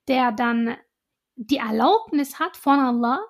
der 0.08 0.32
dann 0.32 0.76
die 1.36 1.58
Erlaubnis 1.58 2.38
hat 2.38 2.56
von 2.56 2.78
Allah, 2.80 3.20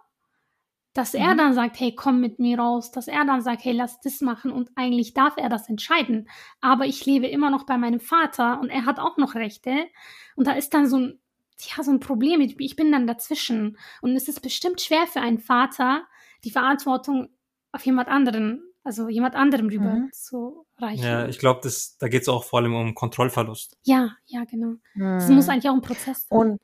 dass 0.92 1.14
er 1.14 1.34
Mhm. 1.34 1.38
dann 1.38 1.54
sagt, 1.54 1.78
hey, 1.78 1.94
komm 1.94 2.20
mit 2.20 2.38
mir 2.40 2.58
raus, 2.58 2.90
dass 2.90 3.06
er 3.08 3.24
dann 3.24 3.42
sagt, 3.42 3.64
hey, 3.64 3.72
lass 3.72 4.00
das 4.00 4.20
machen 4.20 4.50
und 4.50 4.70
eigentlich 4.74 5.14
darf 5.14 5.34
er 5.36 5.48
das 5.48 5.68
entscheiden. 5.68 6.28
Aber 6.60 6.86
ich 6.86 7.06
lebe 7.06 7.26
immer 7.28 7.50
noch 7.50 7.64
bei 7.64 7.76
meinem 7.78 8.00
Vater 8.00 8.60
und 8.60 8.70
er 8.70 8.86
hat 8.86 8.98
auch 8.98 9.16
noch 9.16 9.34
Rechte. 9.36 9.86
Und 10.34 10.46
da 10.48 10.52
ist 10.52 10.74
dann 10.74 10.88
so 10.88 10.96
ein, 10.96 11.19
ja, 11.64 11.82
so 11.82 11.90
ein 11.90 12.00
Problem. 12.00 12.40
Ich 12.40 12.58
ich 12.58 12.76
bin 12.76 12.90
dann 12.92 13.06
dazwischen. 13.06 13.78
Und 14.02 14.16
es 14.16 14.28
ist 14.28 14.40
bestimmt 14.42 14.80
schwer 14.80 15.06
für 15.06 15.20
einen 15.20 15.38
Vater, 15.38 16.06
die 16.44 16.50
Verantwortung 16.50 17.28
auf 17.72 17.84
jemand 17.86 18.08
anderen, 18.08 18.62
also 18.84 19.08
jemand 19.08 19.34
anderem 19.34 19.68
rüber 19.68 19.92
Mhm. 19.94 20.10
zu 20.12 20.66
reichen. 20.78 21.04
Ja, 21.04 21.26
ich 21.28 21.38
glaube, 21.38 21.60
da 21.98 22.08
geht 22.08 22.22
es 22.22 22.28
auch 22.28 22.44
vor 22.44 22.58
allem 22.60 22.74
um 22.74 22.94
Kontrollverlust. 22.94 23.76
ja, 23.82 24.16
ja, 24.26 24.44
genau. 24.44 24.74
Es 25.18 25.28
Hm. 25.28 25.34
muss 25.36 25.48
eigentlich 25.48 25.68
auch 25.70 25.74
ein 25.74 25.82
Prozess 25.82 26.26
sein. 26.28 26.38
Und, 26.38 26.60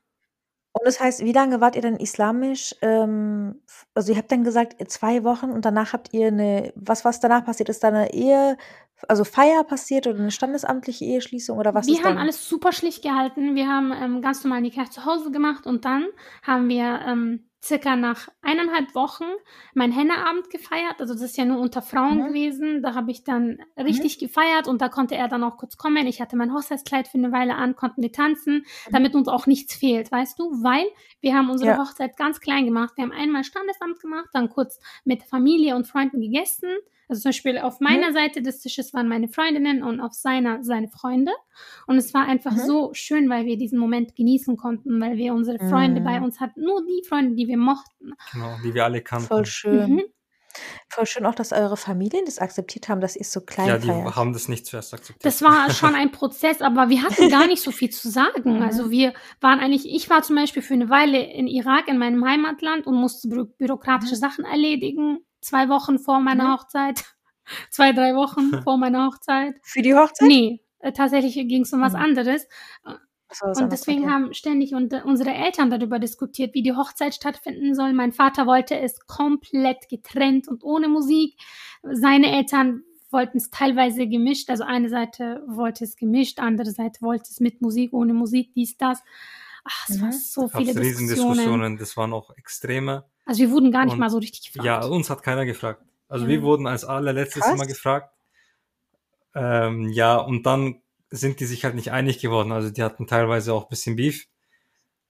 und 0.79 0.85
das 0.87 1.01
heißt, 1.01 1.25
wie 1.25 1.33
lange 1.33 1.61
wart 1.63 1.75
ihr 1.75 1.83
denn 1.83 1.97
islamisch? 1.97 2.75
Ähm, 2.83 3.63
also 3.95 4.13
ihr 4.13 4.19
habt 4.19 4.31
dann 4.31 4.45
gesagt, 4.45 4.77
zwei 4.91 5.25
Wochen 5.25 5.51
und 5.51 5.65
danach 5.65 5.95
habt 5.95 6.13
ihr 6.13 6.29
eine, 6.29 6.73
was 6.77 7.05
was 7.05 7.19
danach 7.19 7.45
passiert? 7.47 7.71
Ist 7.71 7.83
da 7.83 7.89
eine 7.89 8.13
Ehe, 8.13 8.59
also 9.09 9.25
Feier 9.25 9.65
passiert 9.65 10.07
oder 10.07 10.19
eine 10.19 10.31
standesamtliche 10.31 11.05
Eheschließung 11.05 11.57
oder 11.57 11.75
was 11.75 11.87
wir 11.87 11.97
haben 11.97 12.05
dann? 12.05 12.19
alles 12.19 12.47
super 12.47 12.73
schlicht 12.73 13.03
gehalten. 13.03 13.55
Wir 13.55 13.69
haben 13.69 13.93
ähm, 13.93 14.21
ganz 14.21 14.45
normal 14.45 14.63
die 14.63 14.71
Kirche 14.71 14.91
zu 14.91 15.07
Hause 15.07 15.31
gemacht 15.31 15.67
und 15.67 15.87
dann 15.87 16.07
haben 16.43 16.69
wir 16.69 17.01
ähm, 17.07 17.46
circa 17.63 17.97
nach 17.97 18.29
eineinhalb 18.43 18.95
Wochen 18.95 19.25
mein 19.75 19.91
Henneabend 19.91 20.51
gefeiert. 20.51 21.01
Also 21.01 21.15
das 21.15 21.23
ist 21.23 21.37
ja 21.37 21.45
nur 21.45 21.59
unter 21.59 21.83
Frauen 21.83 22.19
Mhm. 22.19 22.27
gewesen. 22.29 22.83
Da 22.83 22.95
habe 22.95 23.11
ich 23.11 23.25
dann 23.25 23.59
richtig 23.77 24.19
gefeiert 24.19 24.69
und 24.69 24.81
da 24.81 24.89
konnte 24.89 25.17
er 25.17 25.27
dann 25.29 25.43
auch 25.43 25.57
kurz 25.57 25.77
kommen. 25.77 26.07
Ich 26.07 26.21
hatte 26.21 26.37
mein 26.37 26.53
Hochzeitskleid 26.53 27.09
für 27.09 27.19
eine 27.19 27.33
Weile 27.33 27.57
an, 27.57 27.75
konnten 27.75 28.03
wir 28.03 28.13
tanzen, 28.13 28.65
damit 28.91 29.15
uns 29.15 29.27
auch 29.29 29.47
nichts 29.47 29.75
fehlt, 29.75 30.13
weißt 30.13 30.39
du? 30.39 30.45
Weil 30.63 30.87
wir 31.21 31.35
haben 31.35 31.51
unsere 31.51 31.73
Ja. 31.73 31.79
Hochzeit 31.79 32.17
ganz 32.17 32.41
klein 32.41 32.65
gemacht. 32.67 32.93
Wir 32.97 33.05
haben 33.05 33.13
einmal 33.13 33.43
Standesamt 33.45 34.01
gemacht, 34.01 34.29
dann 34.33 34.49
kurz 34.51 34.79
mit 35.05 35.23
Familie 35.25 35.75
und 35.77 35.87
Freunden 35.89 36.21
gegessen. 36.21 36.69
Also 37.09 37.23
zum 37.23 37.29
Beispiel 37.31 37.59
auf 37.59 37.81
meiner 37.81 38.13
Seite 38.13 38.43
des 38.43 38.61
Tisches 38.61 38.93
waren 38.95 39.09
meine 39.09 39.29
Freundinnen 39.29 39.83
und 39.83 40.01
auf 40.01 40.13
seiner 40.13 40.63
seine 40.65 40.89
Freunde. 40.89 41.33
Und 41.87 41.97
es 41.99 42.13
war 42.15 42.27
einfach 42.27 42.53
Mhm. 42.53 42.67
so 42.67 42.91
schön, 42.95 43.29
weil 43.31 43.47
wir 43.47 43.57
diesen 43.57 43.79
Moment 43.79 44.17
genießen 44.17 44.57
konnten, 44.57 45.01
weil 45.01 45.17
wir 45.17 45.33
unsere 45.35 45.59
Freunde 45.59 46.01
Mhm. 46.01 46.05
bei 46.05 46.21
uns 46.21 46.41
hatten. 46.41 46.63
Nur 46.63 46.85
die 46.85 47.03
Freunde, 47.09 47.35
die 47.37 47.47
wir 47.47 47.59
mochten. 47.59 48.13
Genau, 48.33 48.57
die 48.65 48.75
wir 48.75 48.85
alle 48.85 49.03
kannten. 49.03 49.27
Voll 49.29 49.47
schön. 49.47 49.91
Mhm. 49.95 50.03
Voll 50.89 51.05
schön 51.05 51.27
auch, 51.27 51.35
dass 51.35 51.53
eure 51.53 51.77
Familien 51.77 52.25
das 52.25 52.39
akzeptiert 52.39 52.89
haben, 52.89 53.03
dass 53.03 53.15
ihr 53.15 53.21
es 53.21 53.31
so 53.31 53.43
klein 53.43 53.69
Ja, 53.69 53.77
die 53.79 53.89
feiert. 53.89 54.17
haben 54.17 54.33
das 54.33 54.49
nicht 54.49 54.65
zuerst 54.65 54.95
akzeptiert. 54.95 55.23
Das 55.27 55.43
war 55.43 55.69
schon 55.71 55.95
ein 55.95 56.13
Prozess, 56.13 56.63
aber 56.63 56.89
wir 56.89 57.03
hatten 57.03 57.29
gar 57.29 57.47
nicht 57.47 57.61
so 57.63 57.71
viel 57.73 57.91
zu 57.91 58.09
sagen. 58.09 58.55
Mhm. 58.57 58.63
Also 58.63 58.91
wir 58.91 59.13
waren 59.43 59.61
eigentlich, 59.61 59.85
ich 59.87 60.09
war 60.09 60.23
zum 60.23 60.37
Beispiel 60.37 60.63
für 60.63 60.73
eine 60.73 60.89
Weile 60.89 61.23
in 61.23 61.47
Irak, 61.47 61.89
in 61.89 61.99
meinem 61.99 62.25
Heimatland 62.25 62.87
und 62.87 62.95
musste 62.95 63.29
bü 63.29 63.45
bürokratische 63.45 64.15
Mhm. 64.15 64.21
Sachen 64.21 64.45
erledigen. 64.47 65.19
Zwei 65.41 65.69
Wochen 65.69 65.99
vor 65.99 66.21
meiner 66.21 66.45
Mhm. 66.49 66.53
Hochzeit. 66.55 67.05
Zwei, 67.71 67.93
drei 67.93 68.15
Wochen 68.15 68.51
vor 68.65 68.77
meiner 68.79 69.07
Hochzeit. 69.07 69.55
Für 69.63 69.83
die 69.83 69.95
Hochzeit? 69.95 70.29
Nee, 70.29 70.61
äh, 70.81 70.93
tatsächlich 70.93 71.35
ging 71.35 71.63
es 71.63 71.73
um 71.73 71.81
was 71.81 71.93
Mhm. 71.93 71.99
anderes. 72.01 72.47
Was 73.29 73.61
Und 73.61 73.73
deswegen 73.73 74.05
okay. 74.05 74.11
haben 74.13 74.35
ständig 74.35 74.73
und, 74.75 74.93
unsere 75.05 75.35
Eltern 75.35 75.69
darüber 75.69 75.99
diskutiert, 75.99 76.55
wie 76.55 76.63
die 76.63 76.75
Hochzeit 76.77 77.13
stattfinden 77.15 77.75
soll. 77.75 77.93
Mein 77.93 78.13
Vater 78.13 78.47
wollte 78.47 78.79
es 78.79 79.05
komplett 79.07 79.89
getrennt 79.89 80.47
und 80.47 80.63
ohne 80.63 80.87
Musik. 80.89 81.35
Seine 81.83 82.31
Eltern 82.31 82.83
wollten 83.11 83.39
es 83.39 83.51
teilweise 83.51 84.07
gemischt. 84.07 84.49
Also 84.49 84.63
eine 84.63 84.89
Seite 84.89 85.43
wollte 85.49 85.83
es 85.85 85.97
gemischt, 85.97 86.39
andere 86.39 86.71
Seite 86.71 87.01
wollte 87.03 87.25
es 87.31 87.41
mit 87.41 87.61
Musik, 87.63 87.93
ohne 87.93 88.13
Musik, 88.15 88.53
dies, 88.55 88.77
das. 88.77 89.03
Ach, 89.65 89.89
es 89.89 89.97
Mhm. 89.97 90.03
waren 90.03 90.13
so 90.13 90.49
viele 90.49 90.65
Diskussionen. 90.67 90.87
Riesendiskussionen, 90.87 91.79
das 91.79 91.97
waren 91.97 92.13
auch 92.13 92.31
extreme. 92.37 93.05
Also 93.27 93.41
wir 93.41 93.51
wurden 93.51 93.71
gar 93.73 93.85
nicht 93.85 93.95
Und- 93.95 93.99
mal 94.01 94.09
so 94.11 94.19
richtig 94.19 94.47
gefragt. 94.53 94.65
Ja, 94.65 94.85
uns 94.87 95.11
hat 95.11 95.23
keiner 95.23 95.45
gefragt. 95.45 95.83
Also 96.09 96.25
Ja. 96.25 96.31
wir 96.31 96.43
wurden 96.43 96.67
als 96.67 96.85
allerletztes 96.85 97.43
Krass. 97.43 97.55
immer 97.55 97.67
gefragt. 97.67 98.11
Ähm, 99.35 99.91
ja, 99.91 100.17
und 100.17 100.47
dann 100.47 100.81
sind 101.11 101.41
die 101.41 101.45
sich 101.45 101.65
halt 101.65 101.75
nicht 101.75 101.93
einig 101.93 102.21
geworden. 102.21 102.53
Also 102.53 102.71
die 102.71 102.83
hatten 102.83 103.07
teilweise 103.07 103.53
auch 103.53 103.65
ein 103.65 103.69
bisschen 103.69 103.97
Beef. 103.97 104.27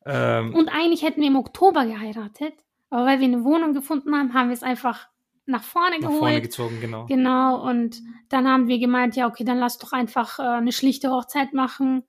Ähm, 0.04 0.54
Und 0.54 0.68
eigentlich 0.68 1.02
hätten 1.02 1.20
wir 1.20 1.28
im 1.28 1.36
Oktober 1.36 1.84
geheiratet. 1.86 2.54
Aber 2.90 3.06
weil 3.06 3.18
wir 3.20 3.26
eine 3.26 3.44
Wohnung 3.44 3.72
gefunden 3.74 4.14
haben, 4.14 4.34
haben 4.34 4.48
wir 4.48 4.54
es 4.54 4.62
einfach 4.62 5.08
nach 5.46 5.62
vorne 5.62 5.96
nach 6.00 6.08
geholt. 6.08 6.18
vorne 6.18 6.40
gezogen, 6.42 6.80
genau. 6.80 7.06
Genau, 7.06 7.68
und 7.68 8.02
dann 8.28 8.48
haben 8.48 8.66
wir 8.68 8.78
gemeint, 8.78 9.14
ja, 9.16 9.26
okay, 9.28 9.44
dann 9.44 9.58
lass 9.58 9.78
doch 9.78 9.92
einfach 9.92 10.38
äh, 10.38 10.42
eine 10.42 10.72
schlichte 10.72 11.10
Hochzeit 11.10 11.52
machen. 11.54 12.02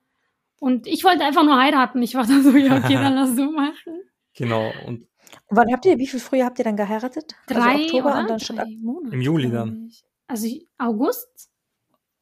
Und 0.60 0.88
ich 0.88 1.04
wollte 1.04 1.24
einfach 1.24 1.44
nur 1.44 1.58
heiraten. 1.58 2.02
Ich 2.02 2.16
war 2.16 2.26
dann 2.26 2.42
so, 2.44 2.52
ja, 2.56 2.78
okay, 2.78 2.94
dann 2.96 3.14
lass 3.16 3.36
so 3.36 3.52
machen. 3.52 4.02
Genau. 4.36 4.72
Und 4.88 5.08
Und 5.48 5.58
wann 5.58 5.72
habt 5.72 5.86
ihr, 5.86 5.98
wie 5.98 6.08
viel 6.08 6.20
früher 6.20 6.46
habt 6.46 6.60
ihr 6.60 6.66
dann 6.66 6.78
geheiratet? 6.78 7.36
Drei 7.48 7.60
also 7.60 7.84
Oktober 7.84 8.10
oder 8.10 8.20
und 8.20 8.30
dann 8.30 8.58
drei 8.58 8.78
Monate. 8.82 9.16
Im 9.16 9.22
Juli 9.22 9.50
dann. 9.50 9.92
Also 10.28 10.48
August, 10.78 11.50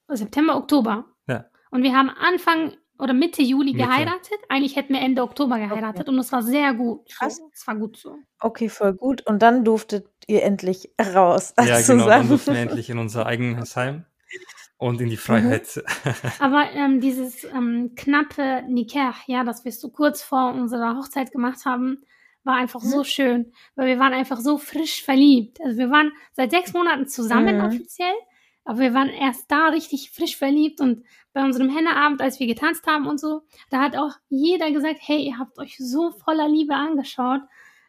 September, 0.08 0.58
Oktober. 0.58 1.06
Ja. 1.28 1.46
Und 1.72 1.84
wir 1.84 1.94
haben 1.94 2.10
Anfang 2.10 2.74
oder 2.98 3.14
Mitte 3.14 3.42
Juli 3.42 3.74
Mitte. 3.74 3.86
geheiratet. 3.86 4.40
Eigentlich 4.50 4.76
hätten 4.76 4.94
wir 4.94 5.02
Ende 5.02 5.22
Oktober 5.24 5.58
geheiratet 5.58 6.08
und 6.08 6.18
es 6.20 6.32
war 6.32 6.44
sehr 6.44 6.74
gut. 6.74 7.10
Krass. 7.12 7.42
Es 7.54 7.68
war 7.68 7.76
gut 7.76 7.98
so. 7.98 8.18
Okay, 8.40 8.70
voll 8.70 8.94
gut. 8.94 9.26
Und 9.26 9.42
dann 9.42 9.66
durftet 9.66 10.08
ihr 10.28 10.44
endlich 10.44 10.92
raus. 11.00 11.54
ja, 11.58 11.66
sozusagen. 11.66 12.00
genau, 12.00 12.10
dann 12.10 12.28
durften 12.30 12.54
wir 12.54 12.62
endlich 12.62 12.90
in 12.90 13.00
unser 13.00 13.26
eigenes 13.26 13.76
Heim 13.76 14.06
und 14.78 15.02
in 15.02 15.10
die 15.10 15.18
Freiheit. 15.18 15.84
Aber 16.40 16.70
ähm, 16.72 17.02
dieses 17.02 17.44
ähm, 17.46 17.94
knappe 17.96 18.64
Nikah, 18.68 19.16
ja, 19.28 19.44
das 19.44 19.66
wir 19.66 19.72
so 19.72 19.90
kurz 19.90 20.22
vor 20.22 20.54
unserer 20.54 20.98
Hochzeit 20.98 21.32
gemacht 21.32 21.66
haben, 21.66 22.04
war 22.46 22.56
einfach 22.56 22.82
Mhm. 22.82 22.88
so 22.90 23.04
schön, 23.04 23.54
weil 23.76 23.88
wir 23.88 24.00
waren 24.00 24.14
einfach 24.14 24.40
so 24.40 24.58
frisch 24.58 25.04
verliebt. 25.04 25.60
Also 25.64 25.78
wir 25.78 25.90
waren 25.90 26.12
seit 26.34 26.52
sechs 26.52 26.74
Monaten 26.74 27.08
zusammen 27.08 27.60
Mhm. 27.60 27.62
offiziell, 27.62 28.14
aber 28.64 28.80
wir 28.80 28.94
waren 28.94 29.10
erst 29.10 29.52
da 29.52 29.68
richtig 29.70 30.12
frisch 30.12 30.38
verliebt 30.38 30.82
und 30.82 31.04
bei 31.34 31.44
unserem 31.44 31.70
Henneabend, 31.70 32.22
als 32.22 32.40
wir 32.40 32.48
getanzt 32.48 32.88
haben 32.88 33.08
und 33.08 33.20
so, 33.20 33.44
da 33.70 33.82
hat 33.82 33.96
auch 33.98 34.12
jeder 34.30 34.72
gesagt, 34.72 35.00
hey, 35.02 35.22
ihr 35.26 35.38
habt 35.38 35.60
euch 35.60 35.78
so 35.78 36.12
voller 36.12 36.48
Liebe 36.48 36.76
angeschaut. 36.76 37.42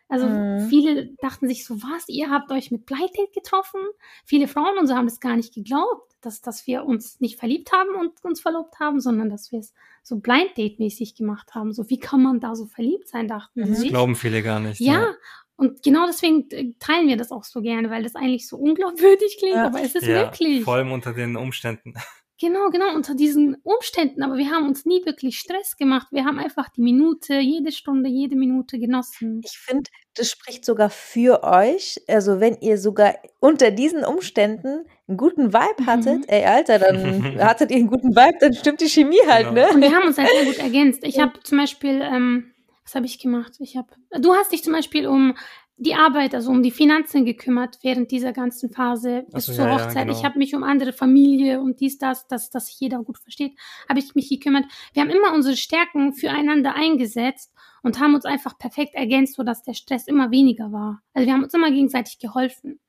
Also 0.09 0.29
Mhm. 0.29 0.69
viele 0.69 1.15
dachten 1.21 1.49
sich 1.49 1.65
so, 1.65 1.83
was, 1.83 2.09
ihr 2.09 2.31
habt 2.31 2.53
euch 2.53 2.71
mit 2.71 2.87
Blind 2.87 3.11
getroffen? 3.35 3.81
Viele 4.25 4.47
Frauen 4.47 4.79
und 4.79 4.87
so 4.87 4.95
haben 4.95 5.07
das 5.07 5.19
gar 5.21 5.35
nicht 5.37 5.53
geglaubt, 5.55 6.13
dass, 6.21 6.41
dass 6.43 6.67
wir 6.67 6.85
uns 6.85 7.21
nicht 7.21 7.39
verliebt 7.39 7.73
haben 7.73 7.95
und 7.97 8.25
uns 8.25 8.41
verlobt 8.41 8.79
haben, 8.79 9.01
sondern 9.01 9.31
dass 9.31 9.51
wir 9.51 9.59
es 9.61 9.75
so 10.07 10.19
Blind 10.21 10.57
Date-mäßig 10.57 11.17
gemacht 11.17 11.57
haben. 11.57 11.73
So, 11.73 11.91
wie 11.91 11.99
kann 11.99 12.23
man 12.23 12.39
da 12.39 12.55
so 12.55 12.67
verliebt 12.67 13.09
sein, 13.09 13.27
dachten 13.27 13.59
Mhm. 13.61 13.65
sie 13.65 13.71
Das 13.73 13.81
sich. 13.81 13.89
glauben 13.91 14.15
viele 14.15 14.41
gar 14.41 14.61
nicht. 14.61 14.79
Ja, 14.81 15.15
und 15.57 15.83
genau 15.83 16.07
deswegen 16.07 16.49
äh, 16.53 16.75
teilen 16.79 17.09
wir 17.09 17.17
das 17.17 17.33
auch 17.33 17.43
so 17.43 17.61
gerne, 17.61 17.91
weil 17.91 18.05
das 18.05 18.15
eigentlich 18.15 18.47
so 18.47 18.57
unglaubwürdig 18.57 19.37
klingt, 19.39 19.57
Ja. 19.57 19.67
aber 19.67 19.83
es 19.83 19.97
ist 19.97 20.07
ja 20.07 20.15
wirklich. 20.27 20.63
vor 20.63 20.75
allem 20.75 20.93
unter 20.93 21.13
den 21.13 21.37
Umständen. 21.37 21.95
Genau, 22.39 22.69
genau, 22.69 22.95
unter 22.95 23.15
diesen 23.15 23.57
Umständen. 23.63 24.23
Aber 24.23 24.37
wir 24.37 24.51
haben 24.51 24.67
uns 24.69 24.85
nie 24.85 25.05
wirklich 25.07 25.39
Stress 25.39 25.77
gemacht. 25.79 26.09
Wir 26.11 26.27
haben 26.27 26.39
einfach 26.39 26.69
die 26.69 26.83
Minute, 26.83 27.35
jede 27.39 27.73
Stunde, 27.73 28.11
jede 28.11 28.37
Minute 28.37 28.79
genossen. 28.79 29.41
Ich 29.43 29.57
finde, 29.59 29.89
das 30.15 30.31
spricht 30.31 30.65
sogar 30.67 30.91
für 30.91 31.43
euch. 31.45 31.99
Also 32.09 32.39
wenn 32.41 32.59
ihr 32.61 32.77
sogar 32.77 33.15
unter 33.41 33.71
diesen 33.71 34.05
Umständen 34.05 34.85
einen 35.09 35.17
guten 35.17 35.55
Vibe 35.55 35.87
hattet, 35.87 36.19
Mhm. 36.19 36.25
ey 36.29 36.45
Alter, 36.45 36.79
dann 36.79 36.97
hattet 37.41 37.71
ihr 37.71 37.79
einen 37.79 37.87
guten 37.89 38.15
Vibe, 38.15 38.37
dann 38.41 38.53
stimmt 38.53 38.83
die 38.83 38.89
Chemie 38.91 39.21
halt, 39.27 39.49
Genau. 39.49 39.71
Und 39.73 39.81
ne? 39.81 39.87
wir 39.89 39.95
haben 39.97 40.07
uns 40.07 40.19
halt 40.19 40.29
sehr 40.29 40.45
gut 40.53 40.59
ergänzt. 40.59 41.05
Ich 41.05 41.19
habe 41.19 41.41
zum 41.43 41.57
Beispiel, 41.57 42.03
ähm, 42.03 42.53
was 42.85 42.95
habe 42.95 43.07
ich 43.07 43.19
gemacht? 43.19 43.55
Ich 43.61 43.77
habe, 43.79 43.89
du 44.21 44.35
hast 44.35 44.53
dich 44.53 44.63
zum 44.63 44.75
Beispiel 44.75 45.07
um 45.07 45.37
die 45.79 45.95
Arbeit, 45.95 46.35
also 46.35 46.51
um 46.51 46.63
die 46.63 46.71
Finanzen 46.71 47.25
gekümmert 47.27 47.79
während 47.83 48.11
dieser 48.11 48.33
ganzen 48.33 48.71
Phase 48.71 49.27
bis 49.31 49.47
so, 49.47 49.53
zur 49.53 49.67
ja, 49.67 49.71
ja, 49.71 49.85
Hochzeit. 49.85 50.07
genau. 50.07 50.19
Ich 50.19 50.25
habe 50.25 50.39
mich 50.39 50.55
um 50.55 50.63
andere 50.63 50.93
Familie 50.93 51.61
und 51.61 51.81
dies, 51.81 51.99
das, 51.99 52.27
dass 52.29 52.49
das 52.49 52.67
sich 52.67 52.81
jeder 52.81 53.03
gut 53.03 53.19
versteht, 53.19 53.53
habe 53.89 53.99
ich 53.99 54.15
mich 54.15 54.31
gekümmert. 54.31 54.65
Wir 54.95 55.03
haben 55.03 55.11
immer 55.11 55.35
unsere 55.35 55.57
Stärken 55.57 56.15
füreinander 56.15 56.75
eingesetzt 56.75 57.53
und 57.83 58.01
haben 58.01 58.15
uns 58.15 58.25
einfach 58.25 58.57
perfekt 58.57 58.95
ergänzt, 58.95 59.35
sodass 59.35 59.63
der 59.63 59.75
Stress 59.75 60.07
immer 60.07 60.31
weniger 60.31 60.73
war. 60.73 61.03
Also 61.13 61.27
wir 61.27 61.35
haben 61.35 61.45
uns 61.45 61.53
immer 61.53 61.71
gegenseitig 61.71 62.19
geholfen. 62.19 62.81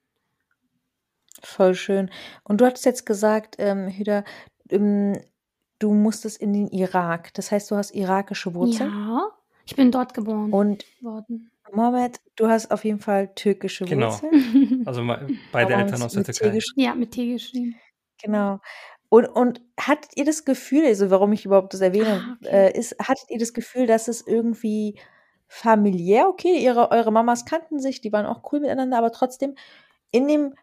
Voll 1.44 1.76
schön. 1.76 2.10
Und 2.44 2.62
du 2.62 2.66
hattest 2.66 2.86
jetzt 2.86 3.06
gesagt, 3.06 3.58
ähm, 3.60 3.90
Hüda, 3.90 4.24
ähm, 4.70 5.20
du 5.80 5.94
musstest 5.94 6.42
in 6.42 6.54
den 6.54 6.68
Irak. 6.68 7.34
Das 7.34 7.52
heißt, 7.52 7.70
du 7.70 7.76
hast 7.76 7.92
irakische 7.92 8.56
Wurzeln. 8.56 8.90
Ja, 8.90 9.30
ich 9.66 9.76
bin 9.76 9.92
dort 9.92 10.14
geboren 10.14 10.52
Und 10.52 10.86
worden. 11.02 11.52
Mohammed, 11.72 12.20
du 12.36 12.48
hast 12.48 12.72
auf 12.72 12.84
jeden 12.86 13.00
Fall 13.00 13.34
türkische 13.36 13.86
Genau. 13.86 14.08
Wurzeln. 14.12 14.32
Also 14.88 15.02
beide 15.52 15.74
Aber 15.74 15.84
Eltern 15.84 16.02
aus 16.02 16.14
der 16.14 16.24
Türkei. 16.24 16.58
ja, 16.76 16.96
mit 16.96 17.12
T 17.12 17.34
geschrieben. 17.34 17.76
Genau. 18.22 18.60
Und, 19.10 19.26
und 19.28 19.62
hattet 19.80 20.12
ihr 20.16 20.26
das 20.26 20.44
Gefühl, 20.46 20.86
also 20.86 21.10
warum 21.10 21.32
ich 21.34 21.46
überhaupt 21.46 21.74
das 21.74 21.82
erwähne, 21.82 22.24
Ah, 22.26 22.38
okay. 22.42 22.50
äh, 22.74 22.78
ist, 22.78 22.96
hattet 23.00 23.30
ihr 23.30 23.40
das 23.40 23.54
Gefühl, 23.54 23.88
dass 23.88 24.08
es 24.08 24.26
irgendwie 24.26 25.00
familiär, 25.48 26.28
okay, 26.28 26.58
ihre, 26.58 26.92
eure 26.92 27.12
Mamas 27.12 27.46
kannten 27.46 27.80
sich, 27.80 28.02
die 28.02 28.12
waren 28.12 28.26
auch 28.26 28.52
cool 28.52 28.60
miteinander, 28.60 28.98
aber 28.98 29.12
trotzdem 29.14 29.56
in 30.12 30.28
dem 30.28 30.54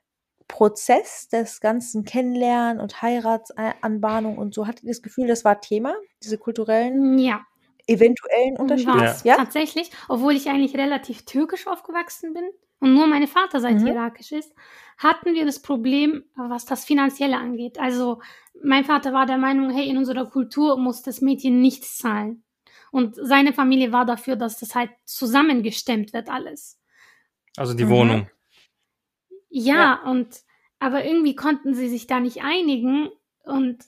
Prozess 0.47 1.29
des 1.29 1.61
ganzen 1.63 2.05
Kennenlernen 2.05 2.81
und 2.83 3.01
Heiratsanbahnung 3.01 4.37
und 4.37 4.53
so, 4.55 4.67
hattet 4.67 4.85
ihr 4.85 4.91
das 4.91 5.01
Gefühl, 5.01 5.27
das 5.27 5.43
war 5.45 5.61
Thema, 5.63 5.95
diese 6.23 6.37
kulturellen, 6.37 7.19
Ja, 7.19 7.41
eventuellen 7.87 8.57
Unterschiede? 8.57 8.93
war 8.93 9.05
Ja. 9.05 9.17
Ja? 9.25 9.37
tatsächlich, 9.37 9.91
obwohl 10.09 10.35
ich 10.35 10.49
eigentlich 10.49 10.77
relativ 10.77 11.25
türkisch 11.25 11.67
aufgewachsen 11.67 12.33
bin 12.35 12.45
und 12.81 12.95
nur 12.95 13.07
meine 13.07 13.27
Vaterseite 13.27 13.81
Mhm. 13.83 13.87
irakisch 13.89 14.33
ist, 14.33 14.55
hatten 14.99 15.35
wir 15.35 15.45
das 15.45 15.61
Problem, 15.61 16.25
was 16.37 16.65
das 16.67 16.85
Finanzielle 16.85 17.37
angeht. 17.39 17.79
Also 17.79 18.21
mein 18.63 18.85
Vater 18.85 19.13
war 19.13 19.27
der 19.27 19.39
Meinung, 19.39 19.71
hey, 19.71 19.89
in 19.89 19.99
unserer 19.99 20.27
Kultur 20.31 20.77
muss 20.79 21.03
das 21.03 21.21
Mädchen 21.21 21.61
nichts 21.61 21.99
zahlen. 21.99 22.45
Und 22.93 23.17
seine 23.21 23.53
Familie 23.53 23.91
war 23.93 24.05
dafür, 24.07 24.37
dass 24.37 24.59
das 24.61 24.75
halt 24.77 24.91
zusammengestemmt 25.05 26.13
wird 26.13 26.29
alles. 26.31 26.81
Also 27.57 27.75
die 27.75 27.85
Mhm. 27.85 27.91
Wohnung. 27.91 28.31
Ja, 29.49 30.03
und 30.05 30.43
aber 30.79 31.05
irgendwie 31.05 31.35
konnten 31.37 31.75
sie 31.75 31.89
sich 31.89 32.07
da 32.07 32.21
nicht 32.21 32.43
einigen 32.43 33.09
und 33.45 33.79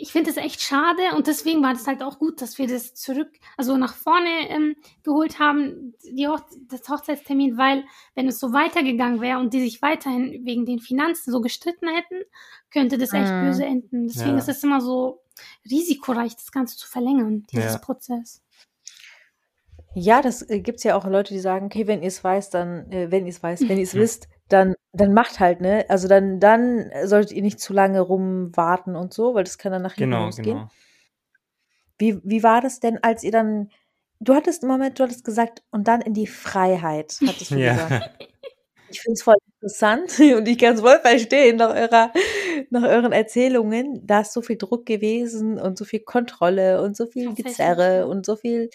ich 0.00 0.12
finde 0.12 0.30
es 0.30 0.36
echt 0.36 0.62
schade 0.62 1.02
und 1.16 1.26
deswegen 1.26 1.62
war 1.62 1.72
das 1.74 1.86
halt 1.86 2.02
auch 2.02 2.18
gut, 2.18 2.40
dass 2.42 2.58
wir 2.58 2.66
das 2.66 2.94
zurück, 2.94 3.28
also 3.56 3.76
nach 3.76 3.94
vorne 3.94 4.48
ähm, 4.48 4.76
geholt 5.02 5.38
haben, 5.38 5.94
die 6.10 6.26
Hoch 6.26 6.40
das 6.68 6.88
Hochzeitstermin, 6.88 7.56
weil 7.58 7.84
wenn 8.14 8.26
es 8.28 8.40
so 8.40 8.52
weitergegangen 8.52 9.20
wäre 9.20 9.38
und 9.38 9.52
die 9.52 9.60
sich 9.60 9.82
weiterhin 9.82 10.44
wegen 10.44 10.64
den 10.66 10.78
Finanzen 10.80 11.30
so 11.32 11.40
gestritten 11.40 11.88
hätten, 11.88 12.22
könnte 12.70 12.98
das 12.98 13.12
echt 13.12 13.32
Mhm. 13.34 13.40
böse 13.46 13.64
enden. 13.64 14.06
Deswegen 14.08 14.32
Ja. 14.32 14.38
ist 14.38 14.48
es 14.48 14.62
immer 14.64 14.80
so 14.80 15.22
risikoreich, 15.70 16.34
das 16.34 16.52
Ganze 16.52 16.76
zu 16.76 16.88
verlängern, 16.88 17.46
dieses 17.52 17.72
Ja. 17.74 17.78
Prozess. 17.78 18.42
Ja, 19.94 20.22
das 20.22 20.48
äh, 20.48 20.60
gibt's 20.60 20.84
ja 20.84 20.96
auch 20.96 21.04
Leute, 21.06 21.34
die 21.34 21.40
sagen, 21.40 21.66
okay, 21.66 21.86
wenn 21.86 22.00
ihr 22.02 22.08
es 22.08 22.22
weiß, 22.22 22.50
dann, 22.50 22.90
äh, 22.92 23.10
wenn 23.10 23.26
ihr 23.26 23.30
es 23.30 23.42
weiß, 23.42 23.62
wenn 23.68 23.78
ihr 23.78 23.84
es 23.84 23.94
Mhm. 23.94 23.98
wisst, 24.00 24.28
dann, 24.52 24.74
dann 24.92 25.14
macht 25.14 25.40
halt, 25.40 25.60
ne? 25.60 25.84
Also 25.88 26.08
dann, 26.08 26.40
dann 26.40 26.90
solltet 27.04 27.32
ihr 27.32 27.42
nicht 27.42 27.60
zu 27.60 27.72
lange 27.72 28.00
rumwarten 28.00 28.96
und 28.96 29.14
so, 29.14 29.34
weil 29.34 29.44
das 29.44 29.58
kann 29.58 29.72
dann 29.72 29.82
nach 29.82 29.94
hinten 29.94 30.10
Genau, 30.12 30.26
losgehen. 30.26 30.56
genau. 30.56 30.70
Wie, 31.98 32.18
wie 32.24 32.42
war 32.42 32.60
das 32.60 32.80
denn, 32.80 33.02
als 33.02 33.22
ihr 33.22 33.32
dann, 33.32 33.70
du 34.20 34.34
hattest 34.34 34.62
im 34.62 34.68
Moment, 34.70 34.98
du 34.98 35.04
hattest 35.04 35.24
gesagt, 35.24 35.62
und 35.70 35.86
dann 35.86 36.00
in 36.00 36.14
die 36.14 36.26
Freiheit, 36.26 37.18
hattest 37.26 37.50
du 37.50 37.56
Ja. 37.60 37.74
gesagt. 37.74 38.26
Ich 38.92 39.02
finde 39.02 39.14
es 39.14 39.22
voll 39.22 39.36
interessant 39.60 40.18
und 40.36 40.48
ich 40.48 40.58
kann 40.58 40.74
es 40.74 40.80
voll 40.80 40.98
verstehen 41.00 41.56
nach, 41.56 41.74
eurer, 41.74 42.12
nach 42.70 42.82
euren 42.82 43.12
Erzählungen. 43.12 44.04
Da 44.04 44.20
ist 44.22 44.32
so 44.32 44.42
viel 44.42 44.56
Druck 44.56 44.84
gewesen 44.86 45.60
und 45.60 45.78
so 45.78 45.84
viel 45.84 46.00
Kontrolle 46.00 46.82
und 46.82 46.96
so 46.96 47.06
viel 47.06 47.34
Gezerre 47.34 48.06
und 48.08 48.26
so 48.26 48.34
viel. 48.36 48.68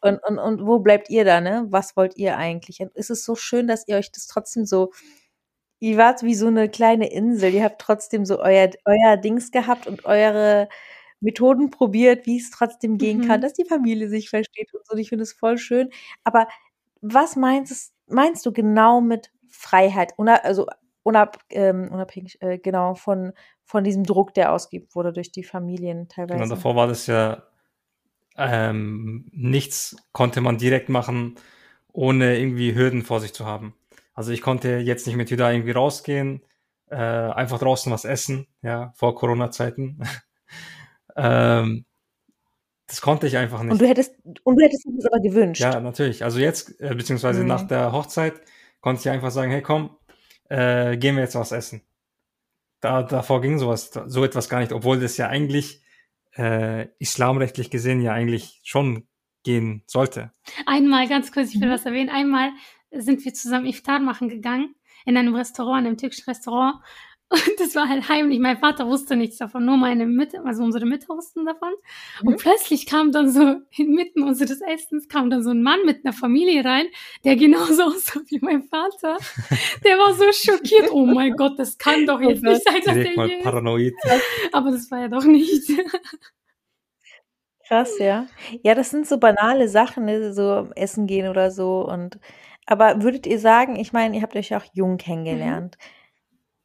Und, 0.00 0.18
und, 0.28 0.38
und 0.38 0.66
wo 0.66 0.78
bleibt 0.80 1.10
ihr 1.10 1.24
da, 1.24 1.40
ne? 1.40 1.66
Was 1.70 1.96
wollt 1.96 2.16
ihr 2.16 2.36
eigentlich? 2.36 2.80
Und 2.80 2.92
es 2.94 3.10
ist 3.10 3.24
so 3.24 3.34
schön, 3.34 3.66
dass 3.66 3.86
ihr 3.88 3.96
euch 3.96 4.12
das 4.12 4.26
trotzdem 4.28 4.64
so, 4.64 4.92
ihr 5.80 5.96
wart 5.96 6.22
wie 6.22 6.34
so 6.34 6.46
eine 6.48 6.68
kleine 6.68 7.10
Insel. 7.10 7.52
Ihr 7.54 7.64
habt 7.64 7.80
trotzdem 7.80 8.24
so 8.24 8.38
euer, 8.40 8.70
euer 8.84 9.16
Dings 9.16 9.50
gehabt 9.50 9.86
und 9.86 10.04
eure 10.04 10.68
Methoden 11.20 11.70
probiert, 11.70 12.26
wie 12.26 12.38
es 12.38 12.50
trotzdem 12.50 12.96
gehen 12.98 13.26
kann, 13.26 13.40
Mhm. 13.40 13.42
dass 13.42 13.52
die 13.54 13.64
Familie 13.64 14.08
sich 14.08 14.30
versteht 14.30 14.72
und 14.74 14.86
so. 14.86 14.92
Und 14.94 14.98
ich 15.00 15.08
finde 15.08 15.24
es 15.24 15.32
voll 15.32 15.58
schön. 15.58 15.90
Aber 16.24 16.46
was 17.00 17.36
meinst, 17.36 17.92
meinst 18.06 18.46
du 18.46 18.52
genau 18.52 19.00
mit 19.00 19.32
Freiheit? 19.48 20.12
Una, 20.16 20.36
also 20.36 20.66
unab, 21.02 21.38
ähm, 21.50 21.90
unabhängig, 21.92 22.40
äh, 22.42 22.58
genau, 22.58 22.94
von, 22.94 23.32
von 23.64 23.82
diesem 23.84 24.04
Druck, 24.04 24.34
der 24.34 24.52
ausgeübt 24.52 24.94
wurde 24.94 25.12
durch 25.12 25.32
die 25.32 25.44
Familien 25.44 26.08
Genau, 26.28 26.28
teilweise. 26.28 26.48
davor 26.50 26.76
war 26.76 26.86
das 26.86 27.06
ja 27.08 27.42
ähm, 28.38 29.26
nichts 29.32 29.96
konnte 30.12 30.40
man 30.40 30.58
direkt 30.58 30.88
machen, 30.88 31.36
ohne 31.92 32.38
irgendwie 32.38 32.74
Hürden 32.74 33.02
vor 33.02 33.20
sich 33.20 33.32
zu 33.34 33.44
haben. 33.46 33.74
Also 34.14 34.32
ich 34.32 34.42
konnte 34.42 34.78
jetzt 34.78 35.06
nicht 35.06 35.16
mit 35.16 35.30
Hüda 35.30 35.50
irgendwie 35.50 35.72
rausgehen, 35.72 36.42
äh, 36.90 36.96
einfach 36.96 37.58
draußen 37.58 37.92
was 37.92 38.04
essen, 38.04 38.46
ja, 38.62 38.92
vor 38.96 39.14
Corona-Zeiten. 39.14 40.00
ähm, 41.16 41.84
das 42.86 43.00
konnte 43.02 43.26
ich 43.26 43.36
einfach 43.36 43.62
nicht. 43.62 43.72
Und 43.72 43.82
du 43.82 43.86
hättest, 43.86 44.14
und 44.44 44.56
du 44.56 44.64
hättest 44.64 44.86
das 44.96 45.06
aber 45.06 45.20
gewünscht. 45.20 45.60
Ja, 45.60 45.78
natürlich. 45.80 46.24
Also 46.24 46.38
jetzt, 46.38 46.80
äh, 46.80 46.94
beziehungsweise 46.94 47.42
Mhm. 47.42 47.48
nach 47.48 47.66
der 47.66 47.92
Hochzeit, 47.92 48.40
konnte 48.80 49.00
ich 49.00 49.10
einfach 49.10 49.30
sagen, 49.30 49.50
hey 49.50 49.60
komm, 49.62 49.90
äh, 50.48 50.96
gehen 50.96 51.16
wir 51.16 51.22
jetzt 51.24 51.34
was 51.34 51.52
essen. 51.52 51.82
Da, 52.80 53.02
davor 53.02 53.40
ging 53.40 53.58
sowas, 53.58 53.90
so 54.06 54.24
etwas 54.24 54.48
gar 54.48 54.60
nicht, 54.60 54.72
obwohl 54.72 55.00
das 55.00 55.16
ja 55.16 55.28
eigentlich 55.28 55.82
äh, 56.38 56.88
islamrechtlich 56.98 57.70
gesehen 57.70 58.00
ja 58.00 58.12
eigentlich 58.12 58.60
schon 58.64 59.06
gehen 59.44 59.82
sollte. 59.86 60.32
Einmal, 60.66 61.08
ganz 61.08 61.32
kurz, 61.32 61.54
ich 61.54 61.60
will 61.60 61.68
Mhm. 61.68 61.72
was 61.72 61.86
erwähnen. 61.86 62.10
Einmal 62.10 62.50
sind 62.90 63.24
wir 63.24 63.34
zusammen 63.34 63.66
Iftar 63.66 63.98
machen 63.98 64.28
gegangen 64.28 64.74
in 65.04 65.16
einem 65.16 65.34
Restaurant, 65.34 65.80
in 65.80 65.86
einem 65.88 65.96
türkischen 65.96 66.24
Restaurant. 66.30 66.76
Und 67.30 67.42
das 67.58 67.74
war 67.74 67.88
halt 67.88 68.08
heimlich. 68.08 68.38
Mein 68.38 68.56
Vater 68.56 68.86
wusste 68.86 69.14
nichts 69.14 69.36
davon, 69.36 69.66
nur 69.66 69.76
meine 69.76 70.06
Mütter, 70.06 70.44
also 70.46 70.62
unsere 70.62 70.86
Mütter 70.86 71.08
wussten 71.14 71.44
davon. 71.44 71.72
Mhm. 72.22 72.28
Und 72.28 72.36
plötzlich 72.38 72.86
kam 72.86 73.12
dann 73.12 73.30
so 73.30 73.56
inmitten 73.76 74.22
unseres 74.22 74.60
Essens 74.62 75.08
kam 75.08 75.28
dann 75.28 75.42
so 75.42 75.50
ein 75.50 75.62
Mann 75.62 75.80
mit 75.84 76.04
einer 76.04 76.14
Familie 76.14 76.64
rein, 76.64 76.86
der 77.24 77.36
genauso 77.36 77.82
aussah 77.84 78.20
wie 78.28 78.38
mein 78.40 78.62
Vater. 78.62 79.18
Der 79.84 79.98
war 79.98 80.14
so 80.14 80.24
schockiert. 80.32 80.90
Oh 80.90 81.04
mein 81.04 81.36
Gott, 81.36 81.58
das 81.58 81.76
kann 81.76 82.06
doch 82.06 82.20
Oh 82.20 82.28
jetzt 82.30 82.42
nicht 82.42 82.62
sein, 82.64 82.80
dass 82.84 82.94
Direkt 82.94 83.10
der 83.10 83.16
mal 83.16 83.28
hier 83.28 83.38
ist. 83.38 83.44
paranoid. 83.44 83.94
Aber 84.52 84.70
das 84.70 84.90
war 84.90 85.00
ja 85.00 85.08
doch 85.08 85.24
nicht. 85.24 85.70
Krass, 87.66 87.98
ja. 87.98 88.26
Ja, 88.62 88.74
das 88.74 88.90
sind 88.90 89.06
so 89.06 89.18
banale 89.18 89.68
Sachen, 89.68 90.06
ne, 90.06 90.32
so 90.32 90.70
essen 90.74 91.06
gehen 91.06 91.28
oder 91.28 91.50
so. 91.50 91.86
Und 91.86 92.18
aber 92.66 93.02
würdet 93.02 93.26
ihr 93.26 93.38
sagen, 93.38 93.76
ich 93.76 93.92
meine, 93.92 94.16
ihr 94.16 94.22
habt 94.22 94.36
euch 94.36 94.50
ja 94.50 94.58
auch 94.58 94.64
jung 94.72 94.96
kennengelernt. 94.96 95.76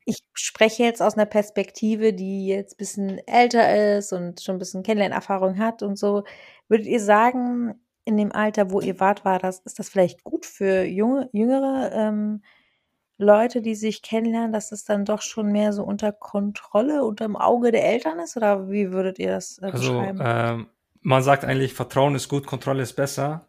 Ich 0.06 0.20
spreche 0.34 0.84
jetzt 0.84 1.02
aus 1.02 1.16
einer 1.16 1.26
Perspektive, 1.26 2.14
die 2.14 2.48
jetzt 2.48 2.74
ein 2.74 2.78
bisschen 2.78 3.28
älter 3.28 3.98
ist 3.98 4.12
und 4.14 4.42
schon 4.42 4.56
ein 4.56 4.60
bisschen 4.60 4.84
Kennenlernerfahrung 4.84 5.58
hat 5.58 5.82
und 5.84 5.98
so. 5.98 6.24
Würdet 6.68 6.88
ihr 6.88 7.00
sagen, 7.00 7.76
in 8.06 8.18
dem 8.18 8.32
Alter, 8.32 8.72
wo 8.72 8.82
ihr 8.82 9.00
wart, 9.00 9.24
war 9.26 9.40
das, 9.40 9.60
ist 9.60 9.80
das 9.80 9.90
vielleicht 9.90 10.24
gut 10.24 10.46
für 10.46 10.84
junge, 10.84 11.30
jüngere 11.32 11.92
ähm, 11.94 12.44
Leute, 13.18 13.62
die 13.62 13.76
sich 13.76 14.02
kennenlernen, 14.02 14.52
dass 14.52 14.72
es 14.72 14.84
dann 14.84 15.06
doch 15.06 15.22
schon 15.22 15.52
mehr 15.52 15.72
so 15.72 15.84
unter 15.84 16.12
Kontrolle, 16.12 17.04
unter 17.06 17.26
dem 17.26 17.36
Auge 17.36 17.72
der 17.72 17.86
Eltern 17.86 18.20
ist? 18.20 18.36
Oder 18.36 18.70
wie 18.70 18.92
würdet 18.92 19.20
ihr 19.20 19.32
das 19.32 19.60
äh, 19.60 19.66
Also 19.68 19.94
beschreiben? 19.94 20.20
ähm, 20.22 20.68
man 21.02 21.24
sagt 21.24 21.46
eigentlich, 21.46 21.74
Vertrauen 21.74 22.16
ist 22.16 22.30
gut, 22.30 22.46
Kontrolle 22.46 22.84
ist 22.84 22.94
besser, 22.94 23.48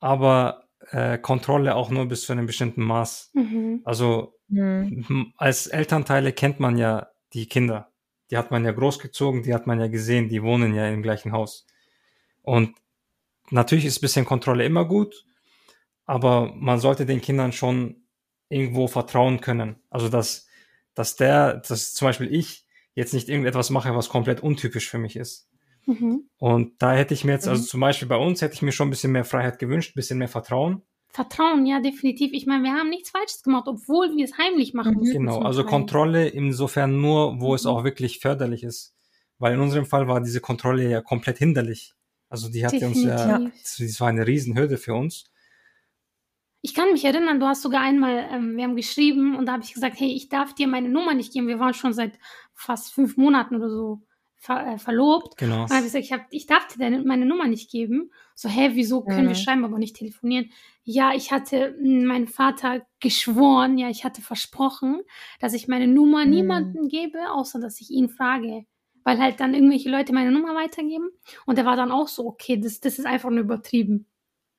aber 0.00 0.64
äh, 0.90 1.18
Kontrolle 1.18 1.74
auch 1.74 1.90
nur 1.90 2.06
bis 2.06 2.22
zu 2.22 2.32
einem 2.32 2.46
bestimmten 2.46 2.82
Maß. 2.82 3.30
Mhm. 3.34 3.80
Also 3.84 4.39
Hm. 4.50 5.06
m- 5.08 5.32
als 5.36 5.66
Elternteile 5.68 6.32
kennt 6.32 6.60
man 6.60 6.76
ja 6.76 7.08
die 7.32 7.46
Kinder. 7.46 7.92
Die 8.30 8.36
hat 8.36 8.50
man 8.50 8.64
ja 8.64 8.72
großgezogen, 8.72 9.42
die 9.42 9.54
hat 9.54 9.66
man 9.66 9.80
ja 9.80 9.88
gesehen, 9.88 10.28
die 10.28 10.42
wohnen 10.42 10.74
ja 10.74 10.88
im 10.88 11.02
gleichen 11.02 11.32
Haus. 11.32 11.66
Und 12.42 12.74
natürlich 13.50 13.84
ist 13.84 13.98
ein 13.98 14.02
bisschen 14.02 14.24
Kontrolle 14.24 14.64
immer 14.64 14.84
gut, 14.84 15.24
aber 16.06 16.52
man 16.54 16.80
sollte 16.80 17.06
den 17.06 17.20
Kindern 17.20 17.52
schon 17.52 18.02
irgendwo 18.48 18.88
vertrauen 18.88 19.40
können. 19.40 19.76
Also 19.90 20.08
dass, 20.08 20.48
dass 20.94 21.16
der, 21.16 21.58
dass 21.58 21.94
zum 21.94 22.06
Beispiel 22.08 22.32
ich 22.34 22.66
jetzt 22.94 23.14
nicht 23.14 23.28
irgendetwas 23.28 23.70
mache, 23.70 23.94
was 23.94 24.08
komplett 24.08 24.40
untypisch 24.42 24.88
für 24.90 24.98
mich 24.98 25.16
ist. 25.16 25.48
Mhm. 25.86 26.28
Und 26.38 26.82
da 26.82 26.92
hätte 26.94 27.14
ich 27.14 27.24
mir 27.24 27.32
jetzt, 27.32 27.48
also 27.48 27.62
Mhm. 27.62 27.66
zum 27.66 27.80
Beispiel 27.80 28.08
bei 28.08 28.16
uns, 28.16 28.42
hätte 28.42 28.54
ich 28.54 28.62
mir 28.62 28.72
schon 28.72 28.88
ein 28.88 28.90
bisschen 28.90 29.12
mehr 29.12 29.24
Freiheit 29.24 29.58
gewünscht, 29.58 29.92
ein 29.92 29.94
bisschen 29.96 30.18
mehr 30.18 30.28
Vertrauen. 30.28 30.82
Vertrauen, 31.12 31.66
ja, 31.66 31.80
definitiv. 31.80 32.32
Ich 32.32 32.46
meine, 32.46 32.62
wir 32.62 32.72
haben 32.72 32.88
nichts 32.88 33.10
Falsches 33.10 33.42
gemacht, 33.42 33.64
obwohl 33.66 34.16
wir 34.16 34.24
es 34.24 34.38
heimlich 34.38 34.74
machen 34.74 34.92
Mhm. 34.92 34.98
mussten. 34.98 35.18
Genau, 35.18 35.40
also 35.40 35.62
Teil. 35.62 35.70
Kontrolle 35.70 36.28
insofern 36.28 37.00
nur, 37.00 37.40
wo 37.40 37.54
es 37.54 37.64
Mhm. 37.64 37.70
auch 37.70 37.84
wirklich 37.84 38.20
förderlich 38.20 38.62
ist. 38.62 38.94
Weil 39.38 39.54
in 39.54 39.60
unserem 39.60 39.86
Fall 39.86 40.06
war 40.06 40.20
diese 40.20 40.40
Kontrolle 40.40 40.88
ja 40.88 41.00
komplett 41.00 41.38
hinderlich. 41.38 41.94
Also 42.28 42.48
die 42.48 42.64
hatte 42.64 42.86
uns 42.86 43.02
ja, 43.02 43.38
Definitiv. 43.38 43.62
das 43.78 44.00
war 44.00 44.08
eine 44.08 44.26
Riesenhürde 44.26 44.76
für 44.76 44.94
uns. 44.94 45.24
Ich 46.62 46.74
kann 46.74 46.92
mich 46.92 47.04
erinnern, 47.04 47.40
du 47.40 47.46
hast 47.46 47.62
sogar 47.62 47.80
einmal, 47.80 48.28
ähm, 48.30 48.56
wir 48.56 48.64
haben 48.64 48.76
geschrieben 48.76 49.36
und 49.36 49.46
da 49.46 49.52
habe 49.54 49.64
ich 49.64 49.72
gesagt, 49.72 49.98
hey, 49.98 50.12
ich 50.12 50.28
darf 50.28 50.54
dir 50.54 50.68
meine 50.68 50.90
Nummer 50.90 51.14
nicht 51.14 51.32
geben. 51.32 51.48
Wir 51.48 51.58
waren 51.58 51.72
schon 51.74 51.94
seit 51.94 52.18
fast 52.54 52.92
fünf 52.92 53.16
Monaten 53.16 53.56
oder 53.56 53.70
so 53.70 54.02
ver 54.40 54.66
äh, 54.66 54.78
verlobt. 54.78 55.36
Genau. 55.36 55.62
Und 55.62 55.70
habe 55.70 55.86
ich 55.86 55.92
gesagt, 55.92 56.04
ich, 56.04 56.12
hab, 56.12 56.26
ich 56.30 56.46
darf 56.46 56.66
dir 56.66 56.78
deine, 56.78 57.02
meine 57.02 57.26
Nummer 57.26 57.46
nicht 57.46 57.70
geben. 57.70 58.10
So, 58.34 58.48
hä, 58.48 58.70
wieso 58.72 59.02
können 59.02 59.28
wir 59.28 59.34
Mhm. 59.36 59.38
schreiben, 59.38 59.64
aber 59.64 59.78
nicht 59.78 59.96
telefonieren? 59.96 60.50
Ja, 60.82 61.12
ich 61.14 61.30
hatte 61.30 61.76
mh, 61.80 62.06
meinem 62.06 62.26
Vater 62.26 62.86
geschworen, 63.00 63.76
ja, 63.78 63.88
ich 63.90 64.04
hatte 64.04 64.22
versprochen, 64.22 65.02
dass 65.40 65.52
ich 65.52 65.68
meine 65.68 65.86
Nummer 65.86 66.24
Mhm. 66.24 66.30
niemandem 66.30 66.88
gebe, 66.88 67.18
außer 67.32 67.60
dass 67.60 67.80
ich 67.80 67.90
ihn 67.90 68.08
frage. 68.08 68.64
Weil 69.04 69.18
halt 69.18 69.40
dann 69.40 69.54
irgendwelche 69.54 69.90
Leute 69.90 70.12
meine 70.12 70.30
Nummer 70.30 70.54
weitergeben. 70.54 71.10
Und 71.46 71.58
er 71.58 71.64
war 71.66 71.76
dann 71.76 71.90
auch 71.92 72.08
so, 72.08 72.26
okay, 72.26 72.58
das, 72.58 72.80
das 72.80 72.98
ist 72.98 73.06
einfach 73.06 73.30
nur 73.30 73.40
übertrieben. 73.40 74.06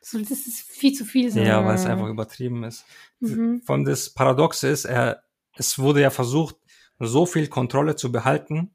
So, 0.01 0.17
das 0.19 0.31
ist 0.31 0.61
viel 0.61 0.93
zu 0.93 1.05
viel. 1.05 1.29
So. 1.31 1.39
Ja, 1.41 1.65
weil 1.65 1.75
es 1.75 1.85
Mhm. 1.85 1.91
einfach 1.91 2.07
übertrieben 2.07 2.63
ist. 2.63 2.85
Mhm. 3.19 3.61
Von 3.63 3.83
das 3.85 4.09
Paradoxe 4.11 4.67
ist, 4.67 4.85
er, 4.85 5.23
es 5.55 5.77
wurde 5.79 6.01
ja 6.01 6.09
versucht, 6.11 6.55
so 6.99 7.25
viel 7.25 7.47
Kontrolle 7.47 7.95
zu 7.95 8.11
behalten, 8.11 8.71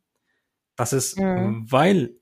dass 0.76 0.92
es, 0.92 1.16
Mhm. 1.16 1.66
weil 1.70 2.16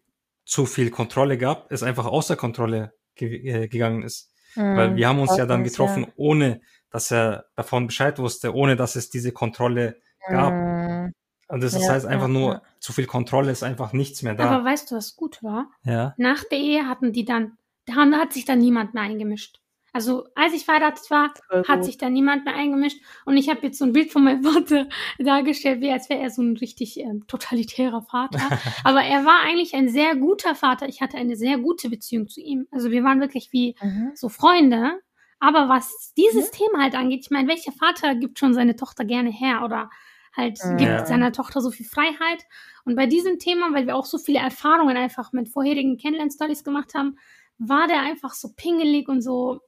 zu 0.44 0.66
viel 0.66 0.90
Kontrolle 0.90 1.38
gab, 1.38 1.70
es 1.72 1.82
einfach 1.82 2.07
außer 2.07 2.36
Kontrolle 2.36 2.92
ge 3.14 3.46
äh, 3.48 3.68
gegangen 3.68 4.02
ist. 4.02 4.30
Weil 4.57 4.90
Mhm. 4.90 4.96
wir 4.96 5.09
haben 5.09 5.18
uns 5.18 5.36
ja 5.36 5.46
dann 5.46 5.64
getroffen, 5.64 6.07
ohne 6.16 6.61
dass 6.90 7.11
er 7.11 7.46
davon 7.57 7.86
Bescheid 7.88 8.18
wusste, 8.18 8.55
ohne 8.55 8.76
dass 8.76 8.94
es 8.94 9.11
diese 9.11 9.32
Kontrolle 9.32 9.96
gab. 10.28 10.52
Mhm. 10.52 11.12
Und 11.48 11.62
das 11.62 11.74
Ja, 11.80 11.92
heißt 11.92 12.07
einfach 12.07 12.28
ja, 12.28 12.32
nur, 12.32 12.52
ja. 12.55 12.62
zu 12.78 12.92
viel 12.92 13.07
Kontrolle 13.07 13.50
ist 13.50 13.62
einfach 13.62 13.92
nichts 13.92 14.22
mehr 14.22 14.34
da. 14.34 14.48
Aber 14.50 14.64
weißt 14.64 14.90
du, 14.90 14.96
was 14.96 15.16
gut 15.16 15.42
war? 15.42 15.70
ja. 15.84 16.14
Nach 16.18 16.42
der 16.44 16.59
Ehe 16.59 16.86
hatten 16.88 17.12
die 17.12 17.24
dann, 17.24 17.59
da 17.86 17.94
hat 18.12 18.32
sich 18.32 18.44
dann 18.44 18.61
niemand 18.61 18.94
mehr 18.94 19.02
eingemischt. 19.02 19.61
Also 19.95 20.26
als 20.34 20.53
ich 20.53 20.64
verheiratet 20.66 21.09
war, 21.11 21.32
Voll 21.49 21.64
hat 21.66 21.84
sich 21.84 21.97
da 21.97 22.11
niemand 22.11 22.45
mehr 22.45 22.55
eingemischt. 22.55 23.01
Und 23.24 23.36
ich 23.38 23.49
habe 23.49 23.61
jetzt 23.62 23.78
so 23.78 23.84
ein 23.86 23.92
Bild 23.92 24.12
von 24.12 24.24
meinem 24.24 24.42
Vater 24.42 24.88
dargestellt, 25.18 25.80
wie 25.80 25.90
als 25.90 26.11
wäre 26.11 26.20
er 26.20 26.30
so 26.30 26.42
ein 26.42 26.57
richtig 26.57 26.99
ähm, 27.01 27.26
totalitärer 27.28 28.03
Vater. 28.03 28.40
Aber 28.84 29.03
er 29.03 29.24
war 29.24 29.40
eigentlich 29.40 29.74
ein 29.74 29.88
sehr 29.88 30.16
guter 30.16 30.55
Vater. 30.55 30.88
Ich 30.88 31.01
hatte 31.01 31.16
eine 31.16 31.36
sehr 31.36 31.59
gute 31.59 31.88
Beziehung 31.88 32.28
zu 32.28 32.40
ihm. 32.42 32.66
Also 32.72 32.90
wir 32.90 33.03
waren 33.05 33.20
wirklich 33.20 33.53
wie 33.53 33.76
Mhm. 33.82 34.11
so 34.14 34.28
Freunde. 34.28 35.01
Aber 35.38 35.68
was 35.68 36.12
dieses 36.16 36.51
Thema 36.51 36.82
halt 36.82 36.95
angeht, 36.95 37.20
ich 37.22 37.30
meine, 37.30 37.49
welcher 37.49 37.72
Vater 37.72 38.14
gibt 38.14 38.38
schon 38.38 38.53
seine 38.55 38.76
Tochter 38.76 39.05
gerne 39.05 39.30
her 39.30 39.62
oder 39.64 39.90
halt 40.36 40.59
Mhm. 40.64 40.76
gibt 40.76 40.90
Ja. 40.90 41.07
seiner 41.07 41.32
Tochter 41.32 41.61
so 41.61 41.70
viel 41.70 41.86
Freiheit? 41.86 42.45
Und 42.84 42.97
bei 42.97 43.07
diesem 43.07 43.38
Thema, 43.38 43.72
weil 43.72 43.86
wir 43.86 43.95
auch 43.97 44.07
so 44.07 44.18
viele 44.18 44.40
Erfahrungen 44.40 44.97
einfach 44.97 45.32
mit 45.32 45.49
vorherigen 45.49 45.99
Kennenlern-Stories 45.99 46.64
gemacht 46.64 46.95
haben, 46.95 47.16
war 47.59 47.86
der 47.86 48.01
einfach 48.01 48.32
so 48.34 48.49
pingelig 48.57 49.09
und 49.09 49.20
so, 49.20 49.61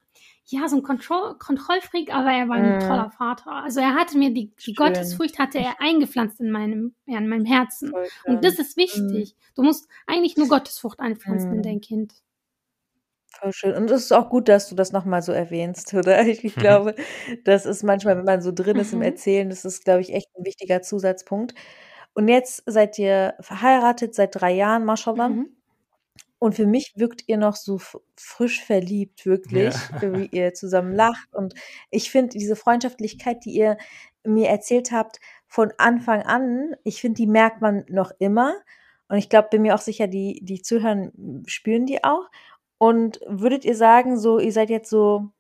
ja, 0.47 0.69
so 0.69 0.77
ein 0.77 0.83
Kontroll 0.83 1.37
Kontrollfreak, 1.39 2.15
aber 2.15 2.31
er 2.33 2.49
war 2.49 2.57
ein 2.57 2.77
Mhm. 2.77 2.79
toller 2.79 3.11
Vater. 3.11 3.53
Also 3.53 3.81
er 3.81 3.95
hatte 3.95 4.17
mir 4.19 4.33
die, 4.33 4.53
die. 4.67 4.75
Gottesfurcht 4.75 5.39
hatte 5.39 5.59
er 5.59 5.81
eingepflanzt 5.81 6.41
in 6.41 6.51
meinem, 6.51 6.95
ja, 7.07 7.19
in 7.19 7.29
meinem 7.29 7.45
Herzen. 7.45 7.99
Und 8.25 8.45
das 8.45 8.59
ist 8.59 8.77
wichtig. 8.77 9.35
Du 9.57 9.63
musst 9.63 9.89
eigentlich 10.07 10.37
nur 10.37 10.49
Gottesfurcht 10.49 11.01
einpflanzen 11.01 11.53
in 11.55 11.59
Mhm. 11.59 11.63
dein 11.63 11.81
Kind. 11.81 12.15
Voll 13.41 13.53
schön. 13.53 13.75
Und 13.75 13.91
es 13.91 14.05
ist 14.05 14.13
auch 14.13 14.31
gut, 14.31 14.49
dass 14.49 14.69
du 14.69 14.75
das 14.75 14.93
nochmal 14.93 15.21
so 15.23 15.33
erwähnst, 15.33 15.93
oder? 15.95 16.19
Ich, 16.27 16.45
ich 16.45 16.57
glaube, 16.57 16.95
das 17.45 17.67
ist 17.67 17.83
manchmal, 17.83 18.17
wenn 18.17 18.25
man 18.25 18.41
so 18.41 18.53
drin 18.53 18.79
ist 18.79 18.93
im 18.93 19.01
Mhm. 19.01 19.03
Erzählen, 19.03 19.49
das 19.51 19.65
ist, 19.65 19.85
glaube 19.85 20.01
ich, 20.01 20.13
echt 20.15 20.29
ein 20.37 20.45
wichtiger 20.45 20.81
Zusatzpunkt. 20.83 21.55
Und 22.15 22.29
jetzt 22.29 22.63
seid 22.67 22.99
ihr 22.99 23.35
verheiratet 23.41 24.15
seit 24.15 24.35
drei 24.41 24.53
Jahren, 24.55 24.85
mashallah. 24.87 25.29
Mhm. 25.31 25.56
Und 26.39 26.55
für 26.55 26.67
mich 26.67 26.93
wirkt 26.97 27.23
ihr 27.29 27.39
noch 27.39 27.57
so 27.57 27.79
frisch 28.17 28.63
verliebt, 28.63 29.25
wirklich, 29.27 29.75
Ja. 29.75 30.13
wie 30.15 30.27
ihr 30.33 30.53
zusammen 30.55 30.95
lacht. 30.95 31.35
Und 31.35 31.55
ich 31.91 32.11
finde 32.11 32.37
diese 32.39 32.57
Freundschaftlichkeit, 32.57 33.45
die 33.45 33.53
ihr 33.55 33.79
mir 34.25 34.49
erzählt 34.49 34.93
habt, 34.93 35.19
von 35.47 35.73
Anfang 35.79 36.23
an, 36.23 36.75
ich 36.85 37.01
finde, 37.01 37.17
die 37.17 37.27
merkt 37.27 37.61
man 37.63 37.85
noch 37.89 38.11
immer. 38.19 38.55
Und 39.09 39.17
ich 39.19 39.29
glaube, 39.29 39.49
bin 39.51 39.63
mir 39.63 39.75
auch 39.75 39.81
sicher, 39.81 40.09
die, 40.09 40.41
die 40.43 40.61
zuhören, 40.63 41.43
spüren 41.47 41.87
die 41.87 42.03
auch. 42.05 42.29
Und 42.79 43.21
würdet 43.27 43.65
ihr 43.65 43.77
sagen, 43.77 44.19
so, 44.19 44.39
ihr 44.39 44.53
seid 44.53 44.69
jetzt 44.69 44.91
so 44.91 45.31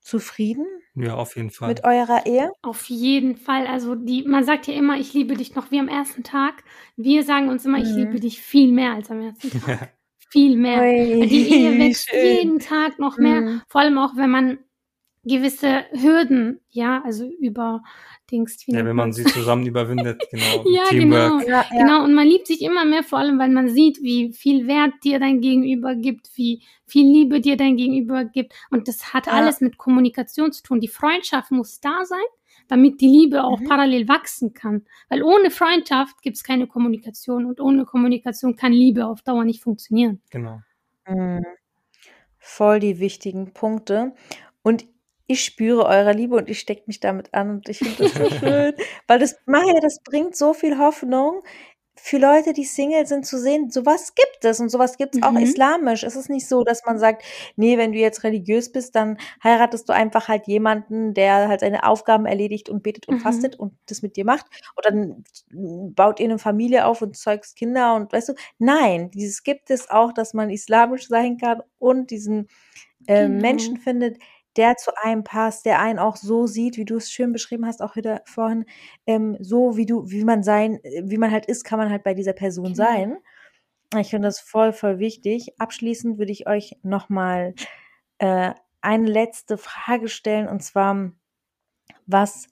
zufrieden 0.00 0.66
Ja, 0.94 1.14
auf 1.16 1.36
jeden 1.36 1.50
Fall. 1.50 1.68
mit 1.68 1.84
eurer 1.84 2.24
Ehe? 2.26 2.50
Auf 2.62 2.88
jeden 2.88 3.36
Fall. 3.36 3.66
Also 3.66 3.94
die, 3.94 4.22
man 4.24 4.44
sagt 4.44 4.66
ja 4.66 4.74
immer, 4.74 4.96
ich 4.98 5.12
liebe 5.14 5.34
dich 5.34 5.54
noch 5.54 5.70
wie 5.70 5.80
am 5.80 5.88
ersten 5.88 6.22
Tag. 6.22 6.62
Wir 6.96 7.22
sagen 7.24 7.48
uns 7.48 7.64
immer, 7.66 7.78
ich 7.78 7.88
Mhm. 7.90 7.96
liebe 7.96 8.20
dich 8.20 8.40
viel 8.40 8.72
mehr 8.72 8.92
als 8.92 9.10
am 9.10 9.20
ersten 9.22 9.50
Tag. 9.88 9.92
Viel 10.30 10.56
mehr. 10.56 10.80
Ui, 10.80 11.20
Weil 11.20 11.28
die 11.28 11.48
Ehe 11.48 11.78
wächst 11.78 12.08
schön. 12.08 12.24
jeden 12.24 12.58
Tag 12.60 12.98
noch 12.98 13.18
mehr. 13.18 13.40
Mhm. 13.40 13.62
Vor 13.68 13.80
allem 13.82 13.98
auch, 13.98 14.16
wenn 14.16 14.30
man 14.30 14.58
gewisse 15.24 15.84
Hürden, 15.92 16.60
ja, 16.70 17.02
also 17.04 17.26
über 17.40 17.82
Dings, 18.30 18.56
wie 18.66 18.72
ja, 18.72 18.84
wenn 18.86 18.96
man 18.96 19.12
sie 19.12 19.24
zusammen 19.24 19.66
überwindet, 19.66 20.22
genau. 20.30 20.64
Ja, 20.66 20.84
Teamwork. 20.88 20.92
genau. 20.92 21.40
Ja, 21.40 21.64
ja. 21.70 21.78
Genau, 21.78 22.04
und 22.04 22.14
man 22.14 22.26
liebt 22.26 22.46
sich 22.46 22.62
immer 22.62 22.84
mehr, 22.86 23.02
vor 23.02 23.18
allem, 23.18 23.38
weil 23.38 23.50
man 23.50 23.68
sieht, 23.68 24.00
wie 24.02 24.32
viel 24.32 24.66
Wert 24.66 24.94
dir 25.04 25.18
dein 25.18 25.40
Gegenüber 25.42 25.94
gibt, 25.94 26.30
wie 26.36 26.62
viel 26.86 27.04
Liebe 27.06 27.40
dir 27.40 27.56
dein 27.58 27.76
Gegenüber 27.76 28.24
gibt. 28.24 28.54
Und 28.70 28.88
das 28.88 29.12
hat 29.12 29.26
Ja. 29.26 29.32
alles 29.34 29.60
mit 29.60 29.76
Kommunikation 29.76 30.52
zu 30.52 30.62
tun. 30.62 30.80
Die 30.80 30.88
Freundschaft 30.88 31.50
muss 31.50 31.80
da 31.80 32.04
sein, 32.04 32.18
damit 32.70 33.00
die 33.00 33.08
Liebe 33.08 33.44
auch 33.44 33.60
Mhm. 33.60 33.64
parallel 33.68 34.08
wachsen 34.08 34.52
kann. 34.54 34.84
Weil 35.08 35.22
ohne 35.22 35.50
Freundschaft 35.50 36.22
gibt 36.22 36.36
es 36.36 36.44
keine 36.44 36.66
Kommunikation 36.66 37.46
und 37.46 37.60
ohne 37.60 37.84
Kommunikation 37.84 38.56
kann 38.56 38.72
Liebe 38.72 39.06
auf 39.06 39.22
Dauer 39.22 39.44
nicht 39.44 39.62
funktionieren. 39.62 40.22
Genau. 40.30 40.60
Mhm. 41.08 41.44
Voll 42.38 42.80
die 42.80 43.00
wichtigen 43.00 43.52
Punkte. 43.52 44.14
Und 44.62 44.86
ich 45.26 45.44
spüre 45.44 45.84
eure 45.86 46.12
Liebe 46.12 46.34
und 46.36 46.48
ich 46.50 46.58
stecke 46.60 46.84
mich 46.86 46.98
damit 47.00 47.32
an 47.34 47.50
und 47.50 47.68
ich 47.68 47.78
finde 47.78 47.96
das 48.04 48.14
so 48.14 48.28
schön, 48.30 48.74
weil 49.06 49.18
das, 49.20 49.36
Maja, 49.46 49.78
das 49.80 50.00
bringt 50.02 50.36
so 50.36 50.54
viel 50.54 50.78
Hoffnung 50.78 51.42
für 52.02 52.18
Leute, 52.18 52.52
die 52.52 52.64
Single 52.64 53.06
sind, 53.06 53.26
zu 53.26 53.38
sehen, 53.38 53.70
sowas 53.70 54.14
gibt 54.14 54.44
es 54.44 54.60
und 54.60 54.68
sowas 54.70 54.96
gibt 54.96 55.14
es 55.16 55.22
auch 55.22 55.36
Mhm. 55.36 55.36
islamisch. 55.36 56.02
Es 56.02 56.16
ist 56.16 56.30
nicht 56.30 56.48
so, 56.48 56.64
dass 56.64 56.84
man 56.86 56.98
sagt, 56.98 57.22
nee, 57.56 57.78
wenn 57.78 57.92
du 57.92 57.98
jetzt 57.98 58.24
religiös 58.24 58.72
bist, 58.72 58.94
dann 58.96 59.18
heiratest 59.44 59.88
du 59.88 59.92
einfach 59.92 60.28
halt 60.28 60.46
jemanden, 60.46 61.14
der 61.14 61.48
halt 61.48 61.60
seine 61.60 61.84
Aufgaben 61.84 62.26
erledigt 62.26 62.68
und 62.68 62.82
betet 62.82 63.08
und 63.08 63.16
Mhm. 63.16 63.20
fastet 63.22 63.56
und 63.58 63.74
das 63.86 64.02
mit 64.02 64.16
dir 64.16 64.24
macht. 64.24 64.46
Und 64.76 64.84
dann 64.86 65.24
baut 65.94 66.20
ihr 66.20 66.26
eine 66.26 66.38
Familie 66.38 66.86
auf 66.86 67.02
und 67.02 67.16
zeugst 67.16 67.56
Kinder 67.56 67.94
und 67.94 68.12
weißt 68.12 68.30
du, 68.30 68.34
nein, 68.58 69.10
dieses 69.10 69.42
gibt 69.42 69.70
es 69.70 69.90
auch, 69.90 70.12
dass 70.12 70.34
man 70.34 70.50
islamisch 70.50 71.08
sein 71.08 71.36
kann 71.38 71.62
und 71.78 72.10
diesen 72.10 72.48
äh, 73.06 73.28
Genau. 73.28 73.28
Menschen 73.28 73.76
findet, 73.78 74.18
der 74.56 74.76
zu 74.76 74.92
einem 75.02 75.24
passt, 75.24 75.64
der 75.66 75.80
einen 75.80 75.98
auch 75.98 76.16
so 76.16 76.46
sieht, 76.46 76.76
wie 76.76 76.84
du 76.84 76.96
es 76.96 77.10
schön 77.10 77.32
beschrieben 77.32 77.66
hast, 77.66 77.82
auch 77.82 77.96
wieder 77.96 78.22
vorhin, 78.26 78.64
ähm, 79.06 79.36
so 79.40 79.76
wie 79.76 79.86
du, 79.86 80.10
wie 80.10 80.24
man 80.24 80.42
sein, 80.42 80.80
wie 81.04 81.18
man 81.18 81.30
halt 81.30 81.46
ist, 81.46 81.64
kann 81.64 81.78
man 81.78 81.90
halt 81.90 82.02
bei 82.04 82.14
dieser 82.14 82.32
Person 82.32 82.66
Genau. 82.74 82.76
sein. 82.76 83.16
Ich 83.98 84.10
finde 84.10 84.28
das 84.28 84.40
voll, 84.40 84.72
voll 84.72 84.98
wichtig. 85.00 85.54
Abschließend 85.58 86.18
würde 86.18 86.32
ich 86.32 86.46
euch 86.48 86.76
nochmal 86.82 87.54
äh, 88.18 88.52
eine 88.80 89.06
letzte 89.06 89.58
Frage 89.58 90.08
stellen 90.08 90.48
und 90.48 90.62
zwar, 90.62 91.12
was 92.06 92.46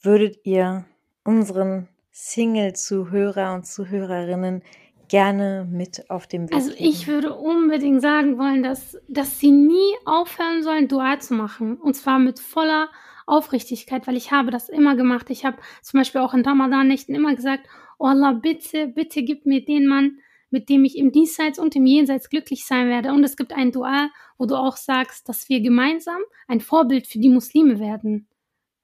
würdet 0.00 0.38
ihr 0.44 0.86
unseren 1.24 1.88
Single-Zuhörer 2.12 3.54
und 3.54 3.66
Zuhörerinnen 3.66 4.62
gerne 5.08 5.66
mit 5.70 6.10
auf 6.10 6.26
dem 6.26 6.48
Weg 6.48 6.54
Also 6.54 6.72
ich 6.76 7.06
würde 7.06 7.34
unbedingt 7.34 8.02
sagen 8.02 8.38
wollen, 8.38 8.62
dass, 8.62 8.98
dass 9.08 9.38
sie 9.38 9.50
nie 9.50 9.94
aufhören 10.04 10.62
sollen, 10.62 10.88
Dua 10.88 11.18
zu 11.18 11.34
machen. 11.34 11.76
Und 11.76 11.94
zwar 11.94 12.18
mit 12.18 12.40
voller 12.40 12.88
Aufrichtigkeit, 13.26 14.06
weil 14.06 14.16
ich 14.16 14.30
habe 14.32 14.50
das 14.50 14.68
immer 14.68 14.96
gemacht. 14.96 15.30
Ich 15.30 15.44
habe 15.44 15.58
zum 15.82 15.98
Beispiel 15.98 16.20
auch 16.20 16.34
in 16.34 16.44
Ramadan-Nächten 16.44 17.14
immer 17.14 17.34
gesagt, 17.34 17.66
oh 17.98 18.06
Allah, 18.06 18.32
bitte, 18.32 18.88
bitte 18.88 19.22
gib 19.22 19.46
mir 19.46 19.64
den 19.64 19.86
Mann, 19.86 20.18
mit 20.50 20.68
dem 20.68 20.84
ich 20.84 20.96
im 20.96 21.12
Diesseits 21.12 21.58
und 21.58 21.74
im 21.74 21.86
Jenseits 21.86 22.30
glücklich 22.30 22.66
sein 22.66 22.88
werde. 22.88 23.12
Und 23.12 23.24
es 23.24 23.36
gibt 23.36 23.52
ein 23.52 23.72
Dua, 23.72 24.10
wo 24.38 24.46
du 24.46 24.54
auch 24.54 24.76
sagst, 24.76 25.28
dass 25.28 25.48
wir 25.48 25.60
gemeinsam 25.60 26.20
ein 26.46 26.60
Vorbild 26.60 27.06
für 27.06 27.18
die 27.18 27.28
Muslime 27.28 27.80
werden. 27.80 28.28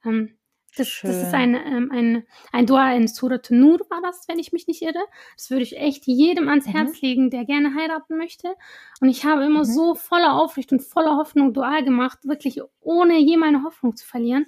Ähm, 0.04 0.36
das, 0.76 1.02
das 1.04 1.22
ist 1.22 1.30
Schön. 1.30 1.34
ein, 1.34 1.54
ähm, 1.54 1.90
ein, 1.92 2.26
ein 2.52 2.66
Dua 2.66 2.92
in 2.94 3.08
Surat 3.08 3.50
Nur 3.50 3.80
war 3.90 4.00
das, 4.02 4.26
wenn 4.28 4.38
ich 4.38 4.52
mich 4.52 4.66
nicht 4.66 4.82
irre. 4.82 5.04
Das 5.36 5.50
würde 5.50 5.62
ich 5.62 5.76
echt 5.76 6.06
jedem 6.06 6.48
ans 6.48 6.66
Mhm. 6.66 6.72
Herz 6.72 7.00
legen, 7.02 7.30
der 7.30 7.44
gerne 7.44 7.74
heiraten 7.74 8.16
möchte. 8.16 8.54
Und 9.00 9.08
ich 9.08 9.24
habe 9.24 9.44
immer 9.44 9.60
Mhm. 9.60 9.64
so 9.64 9.94
voller 9.94 10.34
Aufricht 10.34 10.72
und 10.72 10.80
voller 10.82 11.16
Hoffnung 11.16 11.52
Dua 11.52 11.80
gemacht, 11.80 12.18
wirklich 12.24 12.60
ohne 12.80 13.18
je 13.18 13.36
meine 13.36 13.64
Hoffnung 13.64 13.96
zu 13.96 14.06
verlieren. 14.06 14.46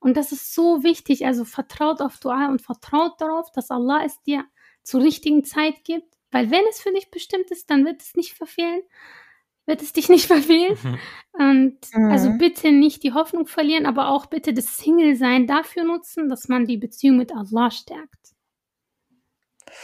Und 0.00 0.16
das 0.16 0.32
ist 0.32 0.54
so 0.54 0.82
wichtig. 0.82 1.26
Also 1.26 1.44
vertraut 1.44 2.00
auf 2.00 2.18
Dua 2.18 2.48
und 2.48 2.60
vertraut 2.62 3.20
darauf, 3.20 3.50
dass 3.52 3.70
Allah 3.70 4.02
es 4.04 4.20
dir 4.22 4.44
zur 4.82 5.02
richtigen 5.02 5.44
Zeit 5.44 5.84
gibt. 5.84 6.14
Weil 6.32 6.50
wenn 6.50 6.64
es 6.70 6.80
für 6.80 6.92
dich 6.92 7.10
bestimmt 7.10 7.50
ist, 7.50 7.70
dann 7.70 7.84
wird 7.84 8.02
es 8.02 8.14
nicht 8.16 8.34
verfehlen. 8.34 8.82
Wird 9.66 9.82
es 9.82 9.92
dich 9.92 10.08
nicht 10.08 10.26
verfehlen. 10.26 10.76
Mhm. 10.82 10.98
Und 11.34 11.78
also 12.10 12.30
Mhm. 12.30 12.38
bitte 12.38 12.72
nicht 12.72 13.02
die 13.02 13.12
Hoffnung 13.12 13.46
verlieren, 13.46 13.86
aber 13.86 14.08
auch 14.08 14.26
bitte 14.26 14.52
das 14.52 14.76
Single-Sein 14.78 15.46
dafür 15.46 15.84
nutzen, 15.84 16.28
dass 16.28 16.48
man 16.48 16.66
die 16.66 16.76
Beziehung 16.76 17.16
mit 17.16 17.32
Allah 17.32 17.70
stärkt. 17.70 18.34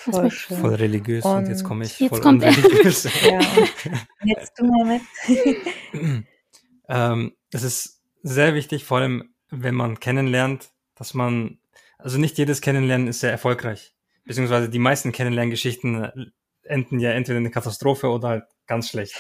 Das 0.05 0.15
Voll. 0.17 0.31
Voll 0.31 0.75
religiös 0.75 1.25
und, 1.25 1.47
jetzt 1.49 1.63
Und 1.63 1.69
komme 1.69 1.85
ich 1.85 1.99
jetzt 1.99 2.11
voll 2.11 2.21
kommt 2.21 2.43
er. 2.43 2.51
unreligiös. 2.51 3.05
Ja, 3.25 3.41
jetzt 4.25 4.59
du 4.59 4.65
mal 4.67 4.85
mit. 5.27 6.25
ähm, 6.89 7.33
es 7.53 7.63
ist 7.63 8.03
sehr 8.23 8.55
wichtig, 8.55 8.85
vor 8.85 8.99
allem 8.99 9.35
wenn 9.51 9.75
man 9.75 9.99
kennenlernt, 10.01 10.71
dass 10.95 11.15
man, 11.15 11.59
also 11.99 12.19
nicht 12.19 12.37
jedes 12.37 12.61
Kennenlernen 12.61 13.09
ist 13.09 13.21
sehr 13.21 13.31
erfolgreich. 13.31 13.95
Beziehungsweise 14.25 14.69
die 14.69 14.79
meisten 14.79 15.13
Kennenlerngeschichten 15.13 16.33
enden 16.65 17.01
ja 17.01 17.13
entweder 17.13 17.39
in 17.39 17.45
eine 17.45 17.51
Katastrophe 17.53 18.09
oder 18.09 18.29
halt 18.29 18.45
ganz 18.67 18.91
schlecht. 18.91 19.15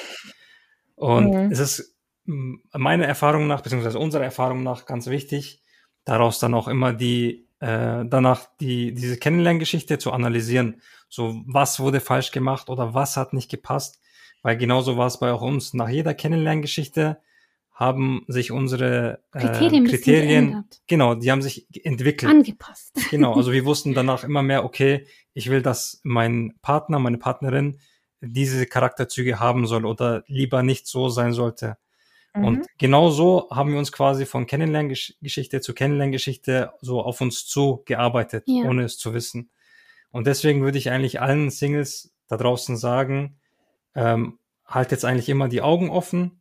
Und 0.99 1.31
mhm. 1.31 1.53
es 1.53 1.61
ist 1.61 1.97
meiner 2.25 3.07
Erfahrung 3.07 3.47
nach, 3.47 3.63
beziehungsweise 3.63 3.99
unserer 3.99 4.25
Erfahrung 4.25 4.63
nach 4.63 4.85
ganz 4.85 5.07
wichtig, 5.07 5.63
daraus 6.05 6.39
dann 6.39 6.55
auch 6.55 6.69
immer 6.69 6.93
die, 6.93 7.49
äh, 7.61 8.05
danach 8.05 8.47
die, 8.61 8.93
diese 8.93 9.17
Kennenlerngeschichte 9.17 9.99
zu 9.99 10.13
analysieren. 10.13 10.83
So, 11.09 11.43
was 11.47 11.81
wurde 11.81 12.01
falsch 12.01 12.33
gemacht 12.33 12.69
oder 12.69 12.93
was 12.95 13.17
hat 13.17 13.33
nicht 13.33 13.51
gepasst? 13.51 14.01
Weil 14.43 14.57
genauso 14.57 14.97
war 14.97 15.07
es 15.07 15.19
bei 15.19 15.33
auch 15.33 15.41
uns. 15.41 15.73
Nach 15.73 15.89
jeder 15.89 16.15
Kennenlerngeschichte 16.15 17.19
haben 17.73 18.25
sich 18.27 18.51
unsere 18.51 19.23
äh, 19.33 19.39
Kriterien, 19.39 19.87
Kriterien 19.87 20.65
genau, 20.89 21.15
die 21.15 21.31
haben 21.31 21.43
sich 21.43 21.69
entwickelt. 21.85 22.31
Angepasst. 22.31 22.93
Genau, 23.11 23.35
also 23.35 23.53
wir 23.53 23.65
wussten 23.65 23.95
danach 23.95 24.25
immer 24.25 24.43
mehr, 24.43 24.65
okay, 24.65 25.07
ich 25.33 25.49
will, 25.49 25.63
dass 25.63 26.01
mein 26.03 26.55
Partner, 26.61 26.99
meine 26.99 27.19
Partnerin 27.19 27.79
diese 28.21 28.67
Charakterzüge 28.67 29.39
haben 29.41 29.67
soll 29.67 29.87
oder 29.87 30.25
lieber 30.27 30.63
nicht 30.63 30.87
so 30.87 31.09
sein 31.09 31.33
sollte. 31.33 31.77
Mhm. 32.35 32.45
Und 32.45 32.67
genau 32.79 33.11
so 33.11 33.49
haben 33.51 33.73
wir 33.73 33.79
uns 33.79 33.93
quasi 33.93 34.27
von 34.27 34.47
Kennenlerngeschichte 34.47 35.61
zu 35.61 35.75
Kennenlerngeschichte 35.75 36.73
so 36.81 37.01
auf 37.01 37.21
uns 37.21 37.47
zu 37.47 37.83
gearbeitet, 37.85 38.45
ja. 38.47 38.65
ohne 38.65 38.85
es 38.85 38.99
zu 38.99 39.15
wissen. 39.15 39.51
Und 40.11 40.27
deswegen 40.27 40.63
würde 40.63 40.79
ich 40.79 40.91
eigentlich 40.91 41.21
allen 41.21 41.51
Singles 41.51 42.15
da 42.29 42.37
draußen 42.37 42.77
sagen, 42.77 43.39
ähm, 43.95 44.39
halt 44.67 44.91
jetzt 44.91 45.05
eigentlich 45.05 45.29
immer 45.29 45.49
die 45.49 45.63
Augen 45.63 45.91
offen, 45.91 46.41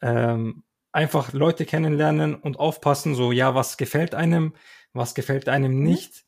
ähm, 0.00 0.64
einfach 0.92 1.32
Leute 1.32 1.66
kennenlernen 1.66 2.34
und 2.34 2.58
aufpassen, 2.58 3.14
so 3.14 3.32
ja, 3.32 3.54
was 3.54 3.76
gefällt 3.76 4.14
einem, 4.14 4.54
was 4.92 5.14
gefällt 5.14 5.48
einem 5.48 5.74
mhm. 5.74 5.82
nicht 5.82 6.24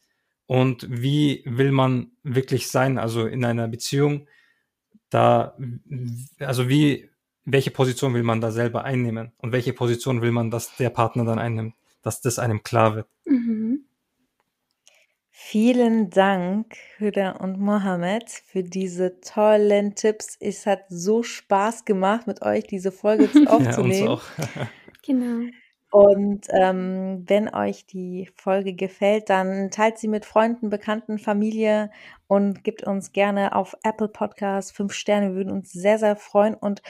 und 0.47 0.86
wie 0.91 1.43
will 1.47 1.72
man 1.72 2.12
wirklich 2.22 2.68
sein, 2.68 2.99
also 2.99 3.26
in 3.26 3.45
einer 3.45 3.68
Beziehung, 3.68 4.26
da, 5.11 5.57
also 6.39 6.69
wie, 6.69 7.11
welche 7.45 7.71
Position 7.71 8.15
will 8.15 8.23
man 8.23 8.41
da 8.41 8.51
selber 8.51 8.85
einnehmen 8.85 9.33
und 9.39 9.53
welche 9.53 9.73
Position 9.73 10.23
will 10.23 10.33
man, 10.33 10.51
dass 10.51 10.77
der 10.77 10.91
Partner 10.91 11.25
dann 11.25 11.39
einnimmt, 11.39 11.75
dass 12.03 12.21
das 12.21 12.39
einem 12.39 12.63
klar 12.63 12.97
wird. 12.97 13.09
Mhm. 13.25 13.85
Vielen 15.31 16.11
Dank, 16.11 16.77
Hüda 16.99 17.31
und 17.31 17.59
Mohammed, 17.59 18.29
für 18.29 18.63
diese 18.63 19.21
tollen 19.21 19.95
Tipps. 19.95 20.37
Es 20.41 20.67
hat 20.67 20.81
so 20.89 21.23
Spaß 21.23 21.85
gemacht, 21.85 22.27
mit 22.27 22.43
euch 22.43 22.65
diese 22.65 22.93
Folge 22.93 23.31
aufzunehmen. 23.47 24.05
ja, 24.05 24.11
uns 24.11 24.23
auch. 24.23 24.23
genau. 25.03 25.49
Und 25.91 26.47
ähm, 26.51 27.24
wenn 27.26 27.53
euch 27.55 27.86
die 27.86 28.30
Folge 28.34 28.74
gefällt, 28.74 29.30
dann 29.30 29.70
teilt 29.70 29.99
sie 29.99 30.09
mit 30.09 30.26
Freunden, 30.26 30.68
Bekannten, 30.68 31.18
Familie 31.18 31.91
und 32.26 32.62
gibt 32.62 32.86
uns 32.86 33.12
gerne 33.12 33.55
auf 33.55 33.74
Apple 33.84 34.09
Podcasts 34.09 34.70
fünf 34.70 34.93
Sterne. 34.93 35.28
Wir 35.28 35.36
würden 35.36 35.53
uns 35.53 35.72
sehr, 35.72 35.99
sehr 35.99 36.16
freuen 36.16 36.55
und 36.55 36.82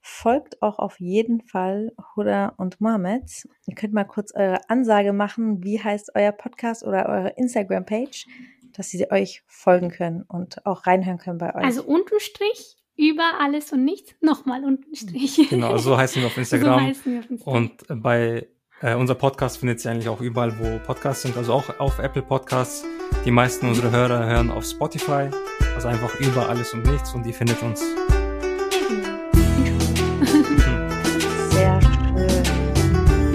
folgt 0.00 0.62
auch 0.62 0.78
auf 0.78 1.00
jeden 1.00 1.42
Fall 1.42 1.92
Huda 2.14 2.54
und 2.56 2.80
Mohammed. 2.80 3.46
Ihr 3.66 3.74
könnt 3.74 3.92
mal 3.92 4.04
kurz 4.04 4.32
eure 4.34 4.60
Ansage 4.70 5.12
machen. 5.12 5.62
Wie 5.62 5.82
heißt 5.82 6.12
euer 6.14 6.32
Podcast 6.32 6.82
oder 6.82 7.10
eure 7.10 7.30
Instagram-Page, 7.30 8.26
dass 8.72 8.88
sie 8.88 9.10
euch 9.10 9.42
folgen 9.46 9.90
können 9.90 10.22
und 10.22 10.64
auch 10.64 10.86
reinhören 10.86 11.18
können 11.18 11.38
bei 11.38 11.54
euch? 11.54 11.64
Also 11.64 11.84
Unterstrich 11.84 12.78
über 12.96 13.40
alles 13.40 13.72
und 13.72 13.84
nichts, 13.84 14.14
nochmal 14.20 14.64
Unterstrich. 14.64 15.46
Genau, 15.50 15.76
so 15.78 15.96
heißen 15.96 16.22
wir 16.22 16.26
auf 16.26 16.36
Instagram. 16.36 16.94
So 16.94 17.10
wir 17.10 17.20
auf 17.20 17.30
Instagram. 17.30 17.54
Und 17.54 18.02
bei 18.02 18.46
äh, 18.80 18.94
unser 18.94 19.14
Podcast 19.14 19.58
findet 19.58 19.84
ihr 19.84 19.90
eigentlich 19.90 20.08
auch 20.08 20.20
überall, 20.20 20.58
wo 20.58 20.78
Podcasts 20.84 21.22
sind, 21.22 21.36
also 21.36 21.52
auch 21.52 21.78
auf 21.78 21.98
Apple 21.98 22.22
Podcasts. 22.22 22.84
Die 23.24 23.30
meisten 23.30 23.68
unserer 23.68 23.90
Hörer 23.90 24.26
hören 24.26 24.50
auf 24.50 24.64
Spotify, 24.64 25.30
also 25.74 25.88
einfach 25.88 26.18
über 26.20 26.48
alles 26.48 26.74
und 26.74 26.84
nichts 26.86 27.14
und 27.14 27.26
ihr 27.26 27.34
findet 27.34 27.62
uns 27.62 27.82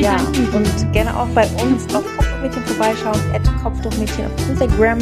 Ja, 0.02 0.16
und 0.16 0.94
gerne 0.94 1.16
auch 1.16 1.28
bei 1.28 1.46
uns 1.64 1.94
auf 1.94 2.04
Kopftuchmädchen 2.18 2.64
vorbeischauen, 2.66 3.22
at 3.36 3.44
Kopftuchmädchen 3.62 4.26
auf 4.26 4.50
Instagram. 4.50 4.98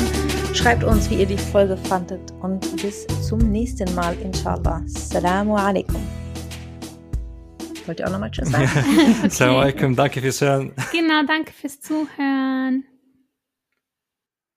Schreibt 0.59 0.83
uns, 0.83 1.09
wie 1.09 1.15
ihr 1.15 1.25
die 1.25 1.37
Folge 1.37 1.77
fandet 1.77 2.33
und 2.41 2.59
bis 2.81 3.07
zum 3.25 3.39
nächsten 3.39 3.95
Mal, 3.95 4.13
inshallah. 4.21 4.83
Assalamu 4.93 5.55
alaikum. 5.55 6.05
Wollt 7.85 8.01
ihr 8.01 8.07
auch 8.07 8.11
nochmal 8.11 8.29
Tschüss 8.29 8.49
sagen? 8.51 8.69
okay. 8.77 9.27
Assalamu 9.27 9.59
alaikum, 9.59 9.95
danke 9.95 10.19
fürs 10.19 10.41
Hören. 10.41 10.73
Genau, 10.91 11.23
danke 11.25 11.53
fürs 11.53 11.79
Zuhören. 11.79 12.83